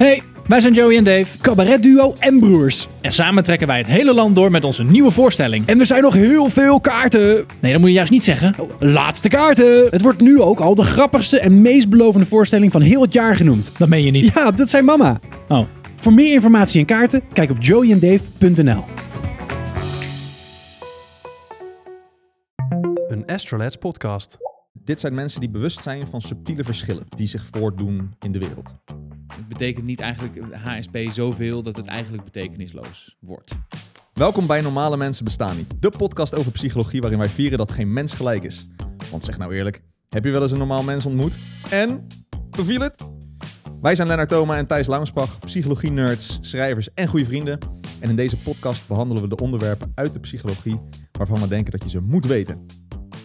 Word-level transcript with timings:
Hey, 0.00 0.22
wij 0.46 0.60
zijn 0.60 0.72
Joey 0.72 0.96
en 0.96 1.04
Dave. 1.04 1.38
Cabaretduo 1.38 2.14
en 2.18 2.38
broers. 2.38 2.88
En 3.00 3.12
samen 3.12 3.42
trekken 3.42 3.66
wij 3.66 3.78
het 3.78 3.86
hele 3.86 4.14
land 4.14 4.34
door 4.34 4.50
met 4.50 4.64
onze 4.64 4.84
nieuwe 4.84 5.10
voorstelling. 5.10 5.66
En 5.66 5.80
er 5.80 5.86
zijn 5.86 6.02
nog 6.02 6.14
heel 6.14 6.50
veel 6.50 6.80
kaarten. 6.80 7.46
Nee, 7.60 7.72
dat 7.72 7.80
moet 7.80 7.90
je 7.90 7.94
juist 7.94 8.10
niet 8.10 8.24
zeggen. 8.24 8.54
Laatste 8.78 9.28
kaarten. 9.28 9.86
Het 9.90 10.02
wordt 10.02 10.20
nu 10.20 10.40
ook 10.40 10.60
al 10.60 10.74
de 10.74 10.84
grappigste 10.84 11.40
en 11.40 11.62
meest 11.62 11.88
belovende 11.88 12.26
voorstelling 12.26 12.72
van 12.72 12.80
heel 12.80 13.02
het 13.02 13.12
jaar 13.12 13.36
genoemd. 13.36 13.72
Dat 13.78 13.88
meen 13.88 14.04
je 14.04 14.10
niet. 14.10 14.32
Ja, 14.34 14.50
dat 14.50 14.70
zijn 14.70 14.84
mama. 14.84 15.20
Oh. 15.48 15.66
Voor 15.96 16.12
meer 16.12 16.32
informatie 16.32 16.80
en 16.80 16.86
kaarten, 16.86 17.22
kijk 17.32 17.50
op 17.50 17.62
joeyandave.nl. 17.62 18.84
Een 23.08 23.26
Astrolabs 23.26 23.76
podcast. 23.76 24.36
Dit 24.72 25.00
zijn 25.00 25.14
mensen 25.14 25.40
die 25.40 25.50
bewust 25.50 25.82
zijn 25.82 26.06
van 26.06 26.20
subtiele 26.20 26.64
verschillen 26.64 27.04
die 27.08 27.26
zich 27.26 27.46
voordoen 27.50 28.14
in 28.20 28.32
de 28.32 28.38
wereld. 28.38 28.74
Het 29.36 29.48
betekent 29.48 29.84
niet 29.84 30.00
eigenlijk 30.00 30.54
HSP 30.54 30.98
zoveel 31.12 31.62
dat 31.62 31.76
het 31.76 31.86
eigenlijk 31.86 32.24
betekenisloos 32.24 33.16
wordt. 33.20 33.52
Welkom 34.12 34.46
bij 34.46 34.60
Normale 34.60 34.96
Mensen 34.96 35.24
Bestaan 35.24 35.56
Niet, 35.56 35.74
de 35.80 35.90
podcast 35.98 36.34
over 36.34 36.52
psychologie 36.52 37.00
waarin 37.00 37.18
wij 37.18 37.28
vieren 37.28 37.58
dat 37.58 37.72
geen 37.72 37.92
mens 37.92 38.14
gelijk 38.14 38.42
is. 38.42 38.68
Want 39.10 39.24
zeg 39.24 39.38
nou 39.38 39.54
eerlijk, 39.54 39.82
heb 40.08 40.24
je 40.24 40.30
wel 40.30 40.42
eens 40.42 40.52
een 40.52 40.58
normaal 40.58 40.82
mens 40.82 41.06
ontmoet? 41.06 41.32
En? 41.70 42.06
Beviel 42.50 42.80
het? 42.80 43.08
Wij 43.80 43.94
zijn 43.94 44.08
Lennart 44.08 44.28
Thoma 44.28 44.56
en 44.56 44.66
Thijs 44.66 44.86
Launsbach, 44.86 45.38
psychologie-nerds, 45.38 46.38
schrijvers 46.40 46.88
en 46.94 47.08
goede 47.08 47.24
vrienden. 47.24 47.58
En 48.00 48.10
in 48.10 48.16
deze 48.16 48.36
podcast 48.36 48.88
behandelen 48.88 49.22
we 49.22 49.28
de 49.28 49.42
onderwerpen 49.42 49.92
uit 49.94 50.12
de 50.12 50.20
psychologie 50.20 50.80
waarvan 51.12 51.40
we 51.40 51.48
denken 51.48 51.72
dat 51.72 51.82
je 51.82 51.88
ze 51.88 52.00
moet 52.00 52.26
weten. 52.26 52.66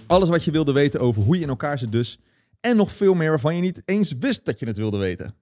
Alles 0.07 0.29
wat 0.29 0.43
je 0.43 0.51
wilde 0.51 0.71
weten 0.71 0.99
over 0.99 1.21
hoe 1.21 1.35
je 1.35 1.43
in 1.43 1.49
elkaar 1.49 1.79
zit 1.79 1.91
dus. 1.91 2.19
En 2.59 2.75
nog 2.75 2.91
veel 2.91 3.13
meer 3.13 3.29
waarvan 3.29 3.55
je 3.55 3.61
niet 3.61 3.81
eens 3.85 4.11
wist 4.11 4.45
dat 4.45 4.59
je 4.59 4.65
het 4.65 4.77
wilde 4.77 4.97
weten. 4.97 5.35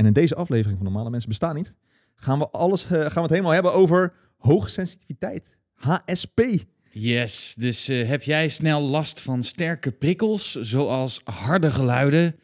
En 0.00 0.06
in 0.06 0.12
deze 0.12 0.34
aflevering 0.34 0.76
van 0.76 0.86
Normale 0.86 1.10
Mensen 1.10 1.28
Bestaan 1.28 1.54
Niet 1.54 1.74
gaan 2.16 2.38
we, 2.38 2.48
alles, 2.50 2.84
eh, 2.84 2.90
gaan 2.90 3.14
we 3.14 3.20
het 3.20 3.30
helemaal 3.30 3.52
hebben 3.52 3.72
over 3.72 4.12
hoogsensitiviteit. 4.36 5.56
HSP. 5.74 6.40
Yes, 6.90 7.54
dus 7.58 7.88
eh, 7.88 8.08
heb 8.08 8.22
jij 8.22 8.48
snel 8.48 8.80
last 8.80 9.20
van 9.20 9.42
sterke 9.42 9.92
prikkels, 9.92 10.54
zoals 10.54 11.20
harde 11.24 11.70
geluiden? 11.70 12.36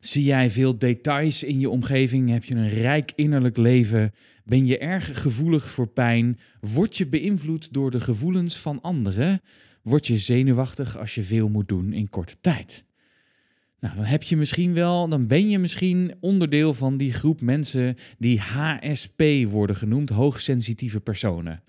Zie 0.00 0.24
jij 0.24 0.50
veel 0.50 0.78
details 0.78 1.42
in 1.42 1.60
je 1.60 1.70
omgeving? 1.70 2.30
Heb 2.30 2.44
je 2.44 2.54
een 2.54 2.74
rijk 2.74 3.12
innerlijk 3.14 3.56
leven? 3.56 4.12
Ben 4.44 4.66
je 4.66 4.78
erg 4.78 5.22
gevoelig 5.22 5.70
voor 5.70 5.88
pijn? 5.88 6.38
Word 6.60 6.96
je 6.96 7.06
beïnvloed 7.06 7.72
door 7.72 7.90
de 7.90 8.00
gevoelens 8.00 8.56
van 8.56 8.80
anderen? 8.80 9.40
Word 9.82 10.06
je 10.06 10.18
zenuwachtig 10.18 10.98
als 10.98 11.14
je 11.14 11.22
veel 11.22 11.48
moet 11.48 11.68
doen 11.68 11.92
in 11.92 12.08
korte 12.08 12.36
tijd? 12.40 12.84
Nou, 13.84 13.96
dan 13.96 14.04
heb 14.04 14.22
je 14.22 14.36
misschien 14.36 14.74
wel, 14.74 15.08
dan 15.08 15.26
ben 15.26 15.48
je 15.48 15.58
misschien 15.58 16.14
onderdeel 16.20 16.74
van 16.74 16.96
die 16.96 17.12
groep 17.12 17.40
mensen 17.40 17.96
die 18.18 18.40
HSP 18.40 19.22
worden 19.48 19.76
genoemd, 19.76 20.10
hoogsensitieve 20.10 21.00
personen. 21.00 21.62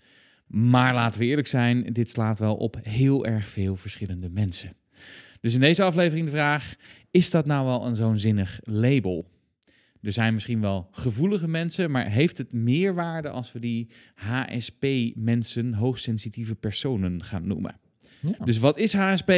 Maar 0.47 0.93
laten 0.93 1.19
we 1.19 1.25
eerlijk 1.25 1.47
zijn, 1.47 1.93
dit 1.93 2.09
slaat 2.09 2.39
wel 2.39 2.55
op 2.55 2.77
heel 2.81 3.25
erg 3.25 3.47
veel 3.47 3.75
verschillende 3.75 4.29
mensen. 4.29 4.73
Dus 5.41 5.53
in 5.53 5.59
deze 5.59 5.83
aflevering 5.83 6.25
de 6.25 6.31
vraag: 6.31 6.75
is 7.11 7.29
dat 7.29 7.45
nou 7.45 7.65
wel 7.65 7.85
een 7.85 7.95
zo'n 7.95 8.17
zinnig 8.17 8.59
label? 8.63 9.29
Er 10.01 10.11
zijn 10.11 10.33
misschien 10.33 10.61
wel 10.61 10.87
gevoelige 10.91 11.47
mensen, 11.47 11.91
maar 11.91 12.11
heeft 12.11 12.37
het 12.37 12.53
meerwaarde 12.53 13.29
als 13.29 13.51
we 13.51 13.59
die 13.59 13.89
HSP-mensen, 14.13 15.73
hoogsensitieve 15.73 16.55
personen, 16.55 17.23
gaan 17.23 17.47
noemen? 17.47 17.79
Ja. 18.25 18.45
Dus 18.45 18.57
wat 18.57 18.77
is 18.77 18.93
HSP? 18.93 19.31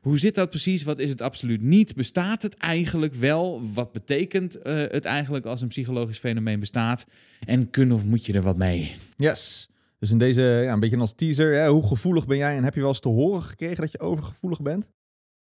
Hoe 0.00 0.18
zit 0.18 0.34
dat 0.34 0.50
precies? 0.50 0.82
Wat 0.82 0.98
is 0.98 1.10
het 1.10 1.22
absoluut 1.22 1.62
niet? 1.62 1.94
Bestaat 1.94 2.42
het 2.42 2.56
eigenlijk 2.56 3.14
wel? 3.14 3.62
Wat 3.74 3.92
betekent 3.92 4.58
eh, 4.58 4.74
het 4.74 5.04
eigenlijk 5.04 5.46
als 5.46 5.60
een 5.60 5.68
psychologisch 5.68 6.18
fenomeen 6.18 6.60
bestaat? 6.60 7.06
En 7.46 7.70
kun 7.70 7.92
of 7.92 8.04
moet 8.04 8.26
je 8.26 8.32
er 8.32 8.42
wat 8.42 8.56
mee? 8.56 8.92
Yes. 9.16 9.68
Dus 9.98 10.10
in 10.10 10.18
deze, 10.18 10.42
ja, 10.42 10.72
een 10.72 10.80
beetje 10.80 10.96
als 10.96 11.14
teaser, 11.14 11.54
hè, 11.54 11.68
hoe 11.68 11.86
gevoelig 11.86 12.26
ben 12.26 12.36
jij 12.36 12.56
en 12.56 12.64
heb 12.64 12.74
je 12.74 12.80
wel 12.80 12.88
eens 12.88 13.00
te 13.00 13.08
horen 13.08 13.42
gekregen 13.42 13.80
dat 13.80 13.92
je 13.92 14.00
overgevoelig 14.00 14.62
bent? 14.62 14.88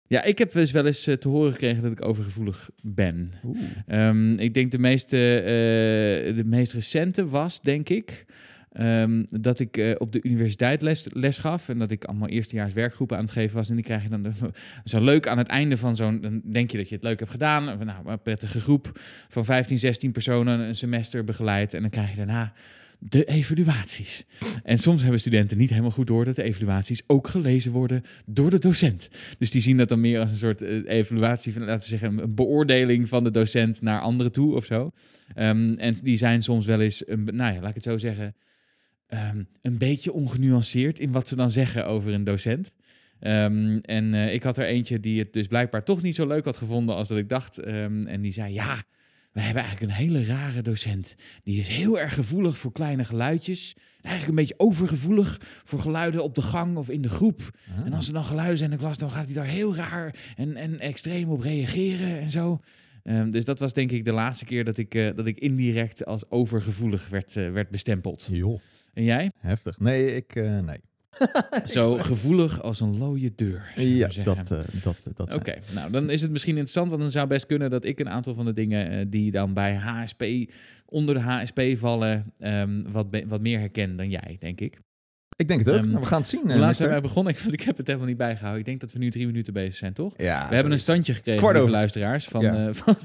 Ja, 0.07 0.24
ik 0.24 0.38
heb 0.38 0.51
dus 0.51 0.72
wel 0.72 0.85
eens 0.85 1.07
eh, 1.07 1.16
te 1.16 1.28
horen 1.28 1.51
gekregen 1.51 1.84
dat 1.84 1.91
ik 1.91 2.06
overgevoelig 2.06 2.69
ben. 2.84 3.29
Ehm, 3.88 4.31
ik 4.31 4.53
denk 4.53 4.72
de 4.72 4.79
meest, 4.79 5.13
eh, 5.13 5.19
de 5.19 6.44
meest 6.45 6.74
recente 6.74 7.28
was, 7.28 7.62
denk 7.62 7.90
ik, 7.90 8.25
ehm, 8.75 9.24
dat 9.28 9.59
ik 9.59 9.78
eh, 9.78 9.96
op 9.97 10.12
de 10.12 10.19
universiteit 10.24 10.81
les, 10.81 11.08
les 11.09 11.38
gaf. 11.38 11.69
En 11.69 11.80
dat 11.80 11.91
ik 11.91 12.06
allemaal 12.06 12.28
eerstejaars 12.28 12.74
werkgroepen 12.74 13.18
aan 13.18 13.24
het 13.24 13.34
geven 13.34 13.56
was. 13.56 13.69
En 13.69 13.75
die 13.75 13.84
krijg 13.84 14.03
je 14.03 14.09
dan 14.09 14.34
zo 14.84 15.02
leuk 15.02 15.28
aan 15.28 15.38
het 15.38 15.47
einde 15.47 15.78
van 15.78 15.96
zo'n... 15.96 16.22
Dan 16.22 16.41
denk 16.44 16.72
je 16.72 16.78
dat 16.78 16.90
je 16.90 16.96
het 16.96 17.03
leuk 17.03 17.19
hebt 17.19 17.31
gedaan. 17.31 17.63
Nou, 17.63 18.09
een 18.09 18.22
prettige 18.22 18.59
groep 18.59 19.00
van 19.30 19.46
15, 19.46 19.80
16 19.80 20.12
personen 20.12 20.59
een 20.59 20.75
semester 20.75 21.24
begeleid. 21.24 21.74
En 21.74 21.81
dan 21.81 21.90
krijg 21.90 22.09
je 22.09 22.16
daarna 22.16 22.53
de 23.00 23.25
evaluaties. 23.25 24.25
En 24.63 24.78
soms 24.78 25.02
hebben 25.02 25.19
studenten 25.19 25.57
niet 25.57 25.69
helemaal 25.69 25.92
goed 25.92 26.07
door 26.07 26.25
dat 26.25 26.36
de 26.36 26.44
evaluaties 26.44 27.02
ook 27.07 27.28
gelezen 27.28 27.72
worden 27.72 28.03
door 28.25 28.50
de 28.50 28.59
docent. 28.59 29.09
Dus 29.38 29.52
die 29.52 29.62
zien 29.62 29.78
dat 29.78 29.90
dan 29.90 30.00
meer 30.00 30.19
als 30.19 30.31
een 30.31 30.38
soort 30.38 30.62
eh, 30.62 30.84
evaluatie 30.86 31.53
van, 31.53 31.62
laten 31.63 31.90
we 31.90 31.97
zeggen, 31.97 32.18
een 32.18 32.36
beoordeling 32.36 33.07
van 33.07 33.24
de 33.24 33.30
docent 33.30 33.81
naar 33.81 34.02
anderen 34.02 34.31
toe 34.31 34.56
of 34.56 34.66
zo. 34.66 34.92
Ehm, 35.34 35.74
en 35.74 35.96
die 36.03 36.18
zijn 36.18 36.44
soms 36.44 36.66
wel 36.66 36.81
eens, 36.81 37.07
een, 37.07 37.24
nou 37.24 37.53
ja, 37.53 37.59
laat 37.59 37.69
ik 37.69 37.75
het 37.75 37.84
zo 37.84 37.97
zeggen, 37.97 38.36
ehm, 39.07 39.43
een 39.61 39.77
beetje 39.77 40.13
ongenuanceerd 40.13 40.99
in 40.99 41.11
wat 41.11 41.27
ze 41.27 41.35
dan 41.35 41.51
zeggen 41.51 41.88
over 41.88 42.13
een 42.13 42.23
docent. 42.23 42.73
Ehm, 43.19 43.77
en 43.81 44.13
eh, 44.13 44.33
ik 44.33 44.43
had 44.43 44.57
er 44.57 44.66
eentje 44.66 44.99
die 44.99 45.19
het 45.19 45.33
dus 45.33 45.47
blijkbaar 45.47 45.83
toch 45.83 46.01
niet 46.01 46.16
zo 46.16 46.27
leuk 46.27 46.45
had 46.45 46.57
gevonden 46.57 46.95
als 46.95 47.07
dat 47.07 47.17
ik 47.17 47.29
dacht. 47.29 47.57
Ehm, 47.57 48.05
en 48.05 48.21
die 48.21 48.31
zei, 48.31 48.53
ja, 48.53 48.83
we 49.31 49.41
hebben 49.41 49.63
eigenlijk 49.63 49.91
een 49.91 49.97
hele 49.97 50.25
rare 50.25 50.61
docent. 50.61 51.15
Die 51.44 51.59
is 51.59 51.67
heel 51.67 51.99
erg 51.99 52.13
gevoelig 52.13 52.57
voor 52.57 52.71
kleine 52.71 53.05
geluidjes. 53.05 53.75
Eigenlijk 54.01 54.27
een 54.27 54.45
beetje 54.45 54.65
overgevoelig 54.65 55.38
voor 55.63 55.79
geluiden 55.79 56.23
op 56.23 56.35
de 56.35 56.41
gang 56.41 56.77
of 56.77 56.89
in 56.89 57.01
de 57.01 57.09
groep. 57.09 57.57
En 57.85 57.94
als 57.94 58.07
er 58.07 58.13
dan 58.13 58.25
geluiden 58.25 58.57
zijn 58.57 58.71
in 58.71 58.77
de 58.77 58.83
klas, 58.83 58.97
dan 58.97 59.11
gaat 59.11 59.25
hij 59.25 59.33
daar 59.33 59.45
heel 59.45 59.75
raar 59.75 60.15
en, 60.35 60.55
en 60.55 60.79
extreem 60.79 61.29
op 61.29 61.41
reageren 61.41 62.19
en 62.19 62.31
zo. 62.31 62.59
Dus 63.29 63.45
dat 63.45 63.59
was 63.59 63.73
denk 63.73 63.91
ik 63.91 64.05
de 64.05 64.11
laatste 64.11 64.45
keer 64.45 64.63
dat 64.63 64.77
ik, 64.77 64.95
eh, 64.95 65.15
dat 65.15 65.25
ik 65.25 65.39
indirect 65.39 66.05
als 66.05 66.29
overgevoelig 66.29 67.09
werd, 67.09 67.38
eh, 67.38 67.51
werd 67.51 67.69
bestempeld. 67.69 68.29
Joh, 68.31 68.59
En 68.95 69.03
jij? 69.03 69.31
heftig. 69.39 69.79
Nee, 69.79 70.16
ik, 70.16 70.35
eh, 70.35 70.59
nee. 70.59 70.79
Zo 71.66 71.97
gevoelig 71.97 72.61
als 72.61 72.79
een 72.79 72.97
looie 72.97 73.31
deur. 73.35 73.72
Ja, 73.75 74.07
dat, 74.23 74.38
eh, 74.51 74.59
dat, 74.83 74.97
dat 75.16 75.29
zijn- 75.29 75.39
Oké, 75.41 75.56
nou 75.73 75.91
dan 75.91 76.09
is 76.09 76.22
het 76.22 76.31
misschien 76.31 76.51
interessant, 76.53 76.89
want 76.89 77.01
dan 77.01 77.11
zou 77.11 77.28
best 77.28 77.45
kunnen 77.45 77.69
dat 77.69 77.85
ik 77.85 78.00
een 78.00 78.09
aantal 78.09 78.33
van 78.33 78.45
de 78.45 78.53
dingen 78.53 78.89
eh, 78.91 79.06
die 79.07 79.31
dan 79.31 79.53
bij 79.53 79.75
HSP, 79.75 80.23
onder 80.85 81.16
de 81.16 81.22
HSP 81.22 81.61
vallen, 81.78 82.33
ehm, 82.38 82.81
wat, 82.91 83.07
wat 83.28 83.41
meer 83.41 83.59
herken 83.59 83.95
dan 83.95 84.09
jij, 84.09 84.35
denk 84.39 84.61
ik. 84.61 84.79
Ik 85.38 85.47
denk 85.47 85.59
het 85.59 85.69
ook. 85.69 85.75
Ehm, 85.75 85.88
Nou, 85.90 86.00
we 86.00 86.06
gaan 86.07 86.19
het 86.19 86.28
zien. 86.29 86.41
Hoe 86.41 86.50
eh, 86.51 86.57
laat 86.57 86.68
mister. 86.68 86.85
zijn 86.85 87.00
wij 87.00 87.07
begonnen? 87.07 87.34
Ik, 87.34 87.40
ik 87.59 87.62
heb 87.62 87.78
het 87.78 87.88
helemaal 87.88 88.07
niet 88.07 88.18
bijgehouden. 88.18 88.59
Ik 88.59 88.66
denk 88.66 88.79
dat 88.79 88.91
we 88.91 89.00
nu 89.00 89.09
drie 89.12 89.25
minuten 89.25 89.53
bezig 89.53 89.75
zijn, 89.75 89.94
toch? 89.94 90.13
Ja, 90.18 90.47
we 90.50 90.56
hebben 90.56 90.73
een 90.73 90.79
standje 90.79 91.13
gekregen, 91.13 91.41
Kwart 91.41 91.57
over. 91.57 91.72
luisteraars. 91.72 92.25
Van, 92.25 92.41
Ja. 92.41 92.68
eh, 92.68 92.73
van, 92.84 92.96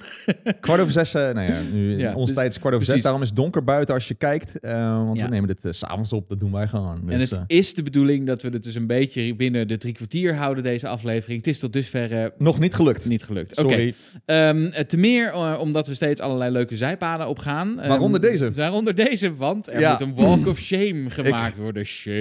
Kwart 0.61 0.81
over 0.81 0.93
zes, 0.93 1.15
eh, 1.15 1.23
nou 1.31 1.53
ja, 1.53 1.59
nu 1.73 1.97
Ja, 1.99 2.15
onze 2.15 2.27
dus- 2.27 2.35
tijd 2.35 2.51
is 2.53 2.59
kwart 2.59 2.75
over 2.75 2.87
precies. 2.87 2.93
zes. 2.93 3.03
Daarom 3.03 3.23
is 3.23 3.29
het 3.29 3.37
donker 3.37 3.65
buiten 3.65 3.95
als 3.95 4.09
je 4.09 4.15
kijkt. 4.15 4.53
want 4.63 5.21
we 5.21 5.29
nemen 5.29 5.49
dit 5.49 5.75
s 5.75 5.79
s'avonds 5.79 6.13
op, 6.13 6.29
dat 6.29 6.41
doen 6.41 6.53
wij 6.53 6.67
gewoon. 6.69 7.01
Dus, 7.05 7.15
en 7.15 7.21
het 7.39 7.51
is 7.51 7.75
de 7.75 7.83
bedoeling 7.83 8.27
dat 8.27 8.43
we 8.43 8.49
het 8.49 8.63
dus 8.63 8.75
een 8.75 8.87
beetje 8.87 9.35
binnen 9.37 9.69
de 9.69 9.77
drie 9.79 9.93
kwartier 9.93 10.35
houden, 10.35 10.63
deze 10.63 10.89
aflevering. 10.89 11.39
Het 11.39 11.47
is 11.47 11.59
tot 11.59 11.73
dusver 11.73 12.33
nog 12.39 12.59
niet 12.59 12.75
gelukt. 12.75 13.09
niet 13.09 13.23
gelukt. 13.25 13.57
Sorry. 13.57 13.95
Ehm, 14.25 14.65
eh, 14.65 14.85
te 14.85 14.97
meer 14.97 15.35
omdat 15.59 15.87
we 15.87 15.95
steeds 15.95 16.21
allerlei 16.21 16.51
leuke 16.53 16.77
zijpaden 16.77 17.29
opgaan. 17.29 17.79
Ehm, 17.81 17.89
Waaronder 17.89 18.21
deze. 18.21 18.51
Waaronder 18.51 18.95
deze, 18.95 19.35
want 19.35 19.73
er 19.73 19.89
moet 19.91 20.01
een 20.01 20.15
walk 20.15 20.47
of 20.47 20.59
shame 20.59 21.11
gemaakt 21.21 21.57
worden. 21.57 21.85
Shame. 21.85 22.19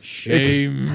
Shame. 0.00 0.84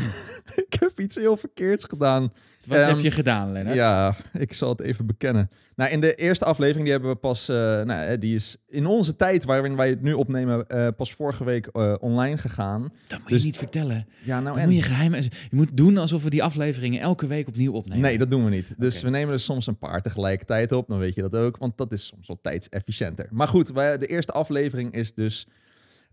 ik 0.68 0.76
heb 0.80 1.00
iets 1.00 1.16
heel 1.16 1.38
verkeerds 1.38 1.84
gedaan. 1.84 2.32
Wat 2.66 2.78
Ehm, 2.78 2.88
heb 2.88 3.00
je 3.00 3.12
gedaan, 3.12 3.52
Lennart? 3.52 3.76
Ja, 3.76 4.16
ik 4.34 4.54
zal 4.54 4.70
het 4.70 4.82
even 4.82 5.06
bekennen. 5.06 5.50
Nou, 5.76 5.92
in 5.92 6.00
de 6.02 6.16
eerste 6.16 6.46
aflevering, 6.46 6.84
die 6.84 6.92
hebben 6.92 7.12
we 7.12 7.16
pas, 7.18 7.50
eh, 7.50 7.56
nou, 7.82 8.18
die 8.18 8.36
is 8.36 8.58
in 8.68 8.86
onze 8.86 9.16
tijd 9.16 9.46
waarin 9.46 9.76
wij 9.76 9.90
het 9.90 10.02
nu 10.02 10.14
opnemen, 10.14 10.68
eh, 10.68 10.88
pas 10.98 11.14
vorige 11.14 11.44
week 11.44 11.68
eh, 11.68 11.94
online 12.00 12.38
gegaan. 12.38 12.82
Dat 13.08 13.20
moet 13.20 13.30
Dus- 13.30 13.40
je 13.40 13.46
niet 13.46 13.58
vertellen. 13.58 14.08
Ja, 14.24 14.40
nou 14.40 14.60
en? 14.60 14.66
moet 14.66 14.76
je 14.76 14.82
geheim... 14.82 15.14
Je 15.14 15.30
moet 15.52 15.78
doen 15.78 15.98
alsof 15.98 16.24
we 16.24 16.30
die 16.30 16.44
afleveringen 16.44 17.02
elke 17.02 17.28
week 17.28 17.48
opnieuw 17.48 17.72
opnemen. 17.74 18.02
Nee, 18.02 18.18
dat 18.18 18.32
doen 18.32 18.44
we 18.44 18.50
niet. 18.50 18.74
Dus 18.78 19.02
we 19.02 19.10
nemen 19.10 19.34
er 19.34 19.40
soms 19.40 19.68
een 19.68 19.78
paar 19.78 20.02
tegelijkertijd 20.02 20.72
op. 20.72 20.88
Dan 20.88 21.00
weet 21.00 21.16
je 21.16 21.22
dat 21.22 21.36
ook, 21.36 21.58
want 21.58 21.78
dat 21.78 21.92
is 21.94 22.06
soms 22.08 22.28
wel 22.28 22.40
tijdsefficiënter. 22.42 23.28
Maar 23.32 23.48
goed, 23.48 23.70
wij, 23.72 23.98
de 23.98 24.08
eerste 24.08 24.32
aflevering 24.32 24.94
is 24.94 25.14
dus 25.14 25.48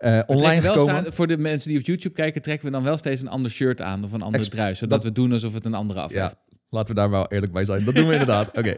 eh, 0.02 0.20
online 0.26 0.60
gekomen. 0.60 1.12
voor 1.12 1.26
de 1.26 1.38
mensen 1.38 1.70
die 1.70 1.78
op 1.78 1.84
YouTube 1.86 2.14
kijken, 2.14 2.42
trekken 2.42 2.66
we 2.66 2.72
dan 2.72 2.82
wel 2.82 2.96
steeds 2.96 3.20
een 3.20 3.28
ander 3.28 3.50
shirt 3.50 3.80
aan 3.80 4.04
of 4.04 4.12
een 4.12 4.22
andere 4.22 4.42
Ex- 4.44 4.52
trui, 4.52 4.74
zodat 4.74 4.90
dat- 5.02 5.08
we 5.08 5.12
doen 5.12 5.32
alsof 5.32 5.54
het 5.54 5.64
een 5.64 5.74
andere 5.74 6.00
aflevering 6.00 6.36
Ja, 6.48 6.54
laten 6.70 6.94
we 6.94 7.00
daar 7.00 7.10
wel 7.10 7.26
eerlijk 7.28 7.52
bij 7.52 7.64
zijn. 7.64 7.84
Dat 7.84 7.94
doen 7.94 8.06
we 8.06 8.12
inderdaad. 8.12 8.48
Oké. 8.58 8.76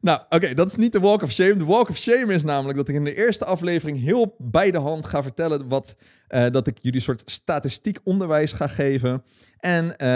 Nou, 0.00 0.20
oké, 0.28 0.54
dat 0.54 0.66
is 0.66 0.76
niet 0.76 0.92
de 0.92 1.00
Walk 1.00 1.22
of 1.22 1.32
Shame. 1.32 1.56
De 1.56 1.64
Walk 1.64 1.88
of 1.88 1.96
Shame 1.98 2.34
is 2.34 2.44
namelijk 2.44 2.78
dat 2.78 2.88
ik 2.88 2.94
in 2.94 3.04
de 3.04 3.14
eerste 3.16 3.44
aflevering 3.44 4.00
heel 4.00 4.34
bij 4.38 4.70
de 4.70 4.78
hand 4.78 5.06
ga 5.06 5.22
vertellen 5.22 5.68
wat... 5.68 5.96
eh, 6.28 6.46
dat 6.50 6.66
ik 6.66 6.76
jullie 6.80 6.98
een 6.98 7.04
soort 7.04 7.22
statistiek 7.26 7.98
onderwijs 8.04 8.52
ga 8.52 8.66
geven. 8.66 9.22
En 9.58 9.96
eh, 9.96 10.06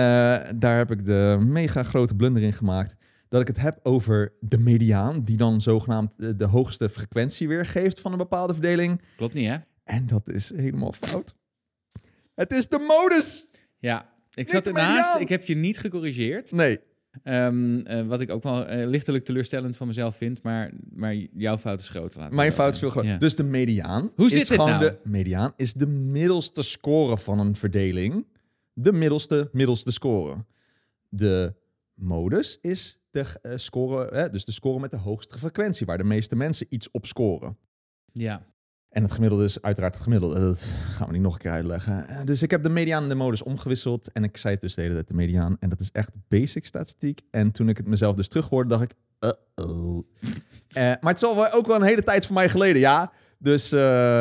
daar 0.57 0.77
heb 0.77 0.91
ik 0.91 1.05
de 1.05 1.37
mega 1.41 1.83
grote 1.83 2.15
blunder 2.15 2.43
in 2.43 2.53
gemaakt. 2.53 2.97
dat 3.29 3.41
ik 3.41 3.47
het 3.47 3.59
heb 3.61 3.79
over 3.83 4.33
de 4.41 4.59
mediaan, 4.59 5.25
die 5.25 5.37
dan 5.37 5.61
zogenaamd 5.61 6.39
de 6.39 6.45
hoogste 6.45 6.89
frequentie 6.89 7.49
weergeeft 7.49 8.01
van 8.01 8.13
een 8.13 8.19
bepaalde 8.19 8.53
verdeling. 8.53 9.01
Klopt 9.17 9.35
niet, 9.35 9.49
hè? 9.49 9.57
En 9.89 10.07
dat 10.07 10.33
is 10.33 10.53
helemaal 10.55 10.93
fout. 10.93 11.35
Het 12.35 12.53
is 12.53 12.67
de 12.67 12.79
modus! 12.79 13.47
Ja. 13.79 14.17
Ik 14.31 14.37
Niet 14.37 14.51
zat 14.51 14.67
ernaast. 14.67 15.21
Ik 15.21 15.29
heb 15.29 15.45
je 15.45 15.55
niet 15.55 15.79
gecorrigeerd. 15.79 16.53
Nee, 16.53 16.79
Ehm, 17.23 17.81
eh, 17.81 18.07
wat 18.07 18.21
ik 18.21 18.31
ook 18.31 18.43
wel 18.43 18.67
eh, 18.67 18.87
lichtelijk 18.87 19.25
teleurstellend 19.25 19.77
van 19.77 19.87
mezelf 19.87 20.17
vind. 20.17 20.43
Maar, 20.43 20.71
maar 20.93 21.15
jouw 21.15 21.59
fout 21.59 21.81
is 21.81 21.89
groter. 21.89 22.21
laten 22.21 22.37
mijn 22.37 22.53
fout 22.53 22.73
is 22.75 22.79
veel 22.79 22.91
groter. 22.91 23.11
Ja. 23.11 23.19
Dus 23.19 23.37
de 23.37 23.43
mediaan 23.43 24.11
Hoe 24.15 24.27
is 24.27 24.33
zit 24.33 24.49
dit 24.49 24.57
gewoon 24.57 24.71
nou? 24.71 24.83
de 24.83 24.99
mediaan 25.05 25.53
is 25.57 25.73
de 25.73 25.87
middelste 25.87 26.63
score 26.63 27.19
van 27.19 27.39
een 27.39 27.57
verdeling. 27.57 28.27
De 28.73 28.93
middelste, 28.93 29.49
middelste 29.53 29.91
score. 29.91 30.45
De 31.09 31.55
modus 31.95 32.59
is 32.61 32.99
de 33.11 33.25
eh, 33.43 33.53
score, 33.57 34.31
dus 34.31 34.45
de 34.45 34.53
score 34.53 34.81
met 34.81 34.91
de 34.91 34.97
hoogste 34.97 35.39
frequentie, 35.39 35.87
waar 35.87 35.99
de 35.99 36.05
meeste 36.05 36.37
mensen 36.37 36.67
iets 36.69 36.91
op 36.91 37.07
scoren. 37.07 37.57
Ja. 38.13 38.47
En 38.89 39.03
het 39.03 39.13
gemiddelde 39.13 39.45
is 39.45 39.63
uiteraard 39.63 39.95
het 39.95 40.03
gemiddelde. 40.03 40.41
Dat 40.41 40.63
gaan 40.91 41.07
we 41.07 41.13
niet 41.13 41.23
nog 41.23 41.33
een 41.35 41.39
keer 41.41 41.51
uitleggen. 41.51 42.09
Eh, 42.09 42.25
Dus 42.25 42.43
ik 42.43 42.51
heb 42.51 42.63
de 42.63 42.69
mediaan 42.69 43.03
en 43.03 43.09
de 43.09 43.15
modus 43.15 43.43
omgewisseld. 43.43 44.13
En 44.13 44.25
ik 44.25 44.37
zei 44.37 44.53
het 44.53 44.63
dus 44.63 44.75
de 44.75 44.81
hele 44.83 44.95
tijd 44.95 45.09
de 45.09 45.15
mediaan. 45.15 45.57
En 45.61 45.69
dat 45.69 45.81
is 45.81 45.91
echt 45.93 46.11
basic 46.29 46.67
statistiek. 46.67 47.21
En 47.31 47.51
toen 47.53 47.69
ik 47.69 47.77
het 47.77 47.87
mezelf 47.87 48.17
dus 48.17 48.29
terughoorde, 48.29 48.69
dacht 48.69 48.83
ik... 48.83 48.95
Uh-oh. 49.21 50.03
Eh, 50.69 50.83
maar 50.83 50.99
het 51.13 51.23
is 51.23 51.29
al 51.29 51.53
ook 51.53 51.67
wel 51.67 51.77
een 51.77 51.83
hele 51.83 52.03
tijd 52.03 52.27
voor 52.27 52.35
mij 52.35 52.49
geleden, 52.49 52.81
ja. 52.81 53.13
Dus 53.39 53.73
eh, 53.73 53.79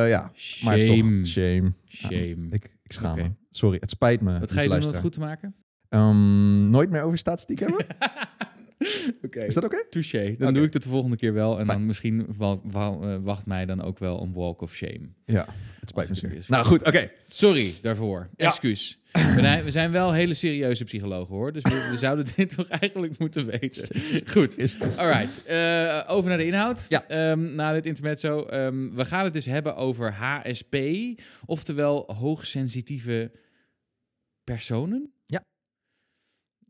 ja, 0.10 0.32
maar 0.64 0.78
toch, 0.86 0.96
Shame. 0.96 1.26
shame. 1.26 1.74
Shame. 1.88 2.14
Ja, 2.14 2.36
ik, 2.50 2.76
ik 2.84 2.92
schaam 2.92 3.16
me. 3.16 3.32
Sorry, 3.50 3.78
het 3.80 3.90
spijt 3.90 4.22
me. 4.22 4.40
Wat 4.40 4.52
ga 4.52 4.62
je 4.62 4.70
doen 4.70 4.82
om 4.82 4.88
het 4.88 4.96
goed 4.98 5.14
te 5.14 5.20
maken? 5.20 5.56
Ehm, 5.90 6.70
nooit 6.70 6.90
meer 6.90 7.02
over 7.02 7.18
statistiek 7.18 7.60
hebben? 7.60 7.86
Is 9.48 9.54
dat 9.54 9.64
oké? 9.64 9.84
Touché. 9.90 10.36
Dan 10.38 10.54
doe 10.54 10.66
ik 10.66 10.74
het 10.74 10.84
de 10.84 10.90
volgende 10.90 11.18
keer 11.18 11.34
wel. 11.34 11.60
En 11.60 11.68
dan 11.68 11.86
misschien 11.86 12.28
eh, 12.40 13.16
wacht 13.24 13.46
mij 13.46 13.66
dan 13.66 13.82
ook 13.82 14.00
wel 14.00 14.22
een 14.22 14.34
walk 14.34 14.62
of 14.62 14.74
shame. 14.74 15.10
Ja, 15.26 15.46
het 15.80 15.90
spijt 15.90 16.10
me 16.10 16.16
zeer. 16.16 16.46
Nou 16.48 16.66
goed, 16.66 16.84
oké. 16.86 17.12
Sorry 17.28 17.74
daarvoor. 17.82 18.30
Ja. 18.36 18.48
Excuus. 18.48 19.00
We 19.12 19.36
zijn, 19.40 19.64
we 19.64 19.72
zijn 19.72 19.92
wel 19.92 20.12
hele 20.14 20.34
serieuze 20.34 20.84
psychologen 20.84 21.36
hoor. 21.36 21.52
Dus 21.54 21.64
we, 21.64 21.88
we 21.92 21.98
zouden 22.06 22.26
dit 22.36 22.56
toch 22.56 22.68
eigenlijk 22.68 23.18
moeten 23.18 23.46
weten. 23.46 23.88
Goed. 24.26 24.58
Is 24.58 24.74
het- 24.80 24.98
Alright, 24.98 25.46
eh, 25.46 26.04
over 26.08 26.30
naar 26.30 26.38
de 26.38 26.46
inhoud. 26.46 26.86
Ja. 26.90 27.08
Ehm, 27.08 27.56
na 27.56 27.74
dit 27.74 27.86
intermezzo. 27.86 28.46
Ehm, 28.46 28.90
we 28.96 29.06
gaan 29.06 29.24
het 29.24 29.34
dus 29.34 29.46
hebben 29.46 29.76
over 29.76 30.12
HSP, 30.14 30.76
oftewel 31.46 32.14
hoogsensitieve 32.18 33.32
personen. 34.44 35.12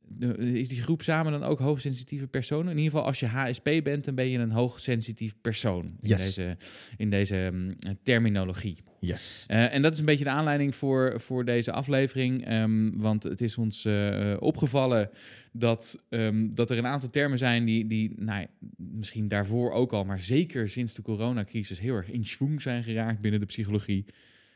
De- 0.10 0.38
Is 0.60 0.68
die 0.68 0.82
groep 0.82 1.02
samen 1.02 1.32
dan 1.32 1.44
ook 1.44 1.60
hoogsensitieve 1.60 2.28
personen? 2.28 2.72
In 2.72 2.78
ieder 2.78 2.92
geval, 2.92 3.06
als 3.08 3.20
je 3.20 3.26
HSP 3.26 3.70
bent, 3.84 4.06
dan 4.06 4.16
ben 4.16 4.30
je 4.30 4.38
een 4.38 4.52
hoogsensitief 4.52 5.34
persoon 5.42 5.86
in 5.86 5.98
Yes. 6.10 6.24
deze, 6.36 6.58
in 6.98 7.10
deze 7.10 7.50
mm, 7.54 7.76
terminologie. 8.04 8.78
Yes. 9.00 9.44
Eh, 9.48 9.74
en 9.74 9.82
dat 9.82 9.94
is 9.94 10.00
een 10.00 10.06
beetje 10.06 10.24
de 10.24 10.30
aanleiding 10.30 10.76
voor, 10.76 11.22
voor 11.22 11.46
deze 11.46 11.72
aflevering. 11.72 12.46
ehm, 12.46 12.92
want 12.98 13.24
het 13.24 13.42
is 13.42 13.58
ons 13.58 13.86
eh, 13.86 14.34
opgevallen 14.40 15.10
dat, 15.52 16.06
ehm, 16.10 16.48
dat 16.54 16.72
er 16.72 16.78
een 16.78 16.86
aantal 16.86 17.10
termen 17.10 17.38
zijn 17.38 17.66
die, 17.66 17.88
die 17.88 18.12
nou, 18.16 18.40
ja, 18.42 18.48
misschien 18.78 19.28
daarvoor 19.28 19.72
ook 19.72 19.94
al, 19.94 20.04
maar 20.06 20.20
zeker 20.20 20.70
sinds 20.70 20.94
de 20.94 21.02
coronacrisis 21.02 21.80
heel 21.80 21.96
erg 21.96 22.10
in 22.12 22.26
schwung 22.26 22.62
zijn 22.62 22.84
geraakt 22.84 23.22
binnen 23.22 23.40
de 23.40 23.46
psychologie. 23.46 24.06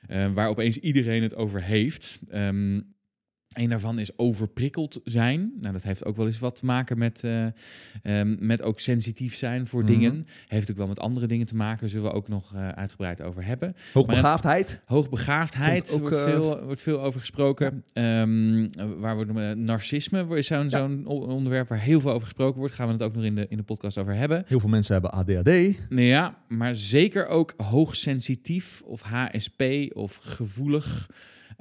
eh, 0.08 0.34
waar 0.34 0.50
opeens 0.50 0.78
iedereen 0.78 1.22
het 1.22 1.36
over 1.36 1.64
heeft. 1.64 2.20
Ehm 2.30 2.80
een 3.54 3.70
daarvan 3.70 4.00
is 4.00 4.18
overprikkeld 4.18 5.00
zijn. 5.04 5.52
Nou, 5.62 5.74
dat 5.74 5.84
heeft 5.84 6.06
ook 6.06 6.16
wel 6.16 6.26
eens 6.26 6.40
wat 6.40 6.56
te 6.56 6.66
maken 6.66 6.98
met, 6.98 7.24
eh, 7.24 7.46
ehm, 8.04 8.36
met 8.40 8.62
ook 8.62 8.80
sensitief 8.80 9.36
zijn 9.36 9.68
voor 9.68 9.82
Mhm. 9.84 9.92
dingen. 9.92 10.24
Heeft 10.48 10.72
ook 10.72 10.78
wel 10.78 10.88
met 10.88 11.00
andere 11.00 11.28
dingen 11.28 11.46
te 11.46 11.56
maken. 11.56 11.90
Zullen 11.90 12.06
we 12.06 12.12
ook 12.14 12.28
nog 12.28 12.54
eh, 12.54 12.68
uitgebreid 12.70 13.22
over 13.22 13.46
hebben. 13.46 13.76
Hoogbegaafdheid. 13.94 14.82
Hoogbegaafdheid 14.86 15.90
Komt 15.90 15.94
ook, 16.04 16.10
wordt, 16.10 16.26
eh, 16.26 16.32
veel, 16.32 16.64
wordt 16.64 16.82
veel 16.82 17.02
over 17.02 17.20
gesproken. 17.20 17.84
Ehm, 17.94 18.68
waar 19.00 19.16
wordt 19.16 19.56
narcisme 19.56 20.38
is 20.38 20.48
zo'n 20.48 20.64
Ja. 20.70 20.78
zo'n 20.78 21.06
onderwerp 21.08 21.68
waar 21.68 21.80
heel 21.80 22.00
veel 22.02 22.12
over 22.12 22.28
gesproken 22.28 22.60
wordt. 22.60 22.74
Gaan 22.74 22.88
we 22.88 22.94
het 22.94 23.02
ook 23.04 23.16
nog 23.16 23.24
in 23.24 23.36
de, 23.36 23.46
in 23.50 23.58
de 23.58 23.64
podcast 23.64 23.98
over 23.98 24.14
hebben. 24.16 24.44
Heel 24.48 24.60
veel 24.60 24.70
mensen 24.70 24.94
hebben 24.94 25.12
ADHD. 25.12 25.76
Ja, 25.90 26.38
maar 26.48 26.76
zeker 26.76 27.28
ook 27.28 27.54
hoogsensitief 27.58 28.82
of 28.86 29.02
HSP 29.02 29.64
of 29.94 30.16
gevoelig. 30.24 31.10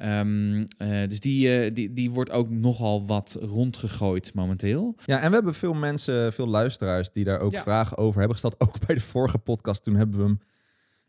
Ehm, 0.01 0.65
eh, 0.79 1.09
dus 1.09 1.21
die, 1.21 1.59
eh, 1.61 1.75
die, 1.75 1.93
die 1.93 2.11
wordt 2.11 2.31
ook 2.31 2.51
nogal 2.51 3.07
wat 3.07 3.39
rondgegooid 3.41 4.35
momenteel. 4.35 4.95
Ja, 5.05 5.21
en 5.21 5.29
we 5.29 5.35
hebben 5.35 5.55
veel 5.55 5.75
mensen, 5.75 6.33
veel 6.33 6.47
luisteraars 6.47 7.13
die 7.13 7.25
daar 7.25 7.41
ook 7.41 7.53
Ja. 7.53 7.63
vragen 7.63 7.97
over 7.97 8.19
hebben 8.19 8.39
gesteld. 8.39 8.61
Ook 8.69 8.87
bij 8.87 8.95
de 8.95 9.01
vorige 9.01 9.39
podcast, 9.39 9.85
toen 9.85 9.95
hebben 9.95 10.19
we 10.19 10.25
hem, 10.25 10.39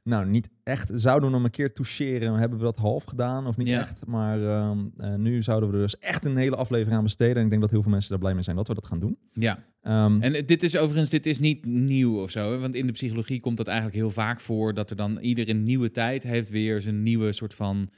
nou 0.04 0.26
niet 0.26 0.50
echt, 0.64 0.90
zouden 0.94 1.30
we 1.30 1.36
hem 1.36 1.46
een 1.46 1.52
keer 1.52 1.74
toucheren. 1.74 2.34
Hebben 2.34 2.58
we 2.58 2.64
dat 2.64 2.76
half 2.78 3.04
gedaan 3.04 3.48
of 3.48 3.58
niet 3.58 3.68
Ja. 3.68 3.80
echt? 3.80 4.06
Maar 4.06 4.44
ehm, 4.48 4.80
eh, 4.98 5.16
nu 5.16 5.44
zouden 5.44 5.70
we 5.70 5.76
er 5.76 5.82
dus 5.82 5.98
echt 6.00 6.26
een 6.26 6.38
hele 6.38 6.56
aflevering 6.56 6.98
aan 6.98 7.04
besteden. 7.04 7.36
En 7.36 7.44
ik 7.44 7.50
denk 7.50 7.62
dat 7.62 7.72
heel 7.72 7.82
veel 7.82 7.92
mensen 7.92 8.10
daar 8.10 8.20
blij 8.20 8.34
mee 8.34 8.44
zijn 8.44 8.56
dat 8.56 8.68
we 8.68 8.74
dat 8.74 8.88
gaan 8.88 9.00
doen. 9.00 9.18
Ja, 9.34 9.64
Ehm, 9.82 10.22
en 10.22 10.46
dit 10.46 10.64
is 10.64 10.78
overigens 10.78 11.10
dit 11.10 11.26
is 11.26 11.40
niet 11.40 11.66
nieuw 11.66 12.22
of 12.22 12.32
zo. 12.32 12.52
Hè? 12.52 12.60
Want 12.60 12.76
in 12.76 12.86
de 12.86 12.92
psychologie 12.94 13.42
komt 13.42 13.58
dat 13.58 13.68
eigenlijk 13.68 13.98
heel 13.98 14.12
vaak 14.12 14.40
voor. 14.40 14.74
Dat 14.74 14.90
er 14.90 14.96
dan 14.96 15.18
iedere 15.20 15.54
nieuwe 15.54 15.92
tijd 15.92 16.24
heeft 16.24 16.50
weer 16.50 16.82
zijn 16.82 17.04
nieuwe 17.04 17.32
soort 17.32 17.54
van 17.54 17.90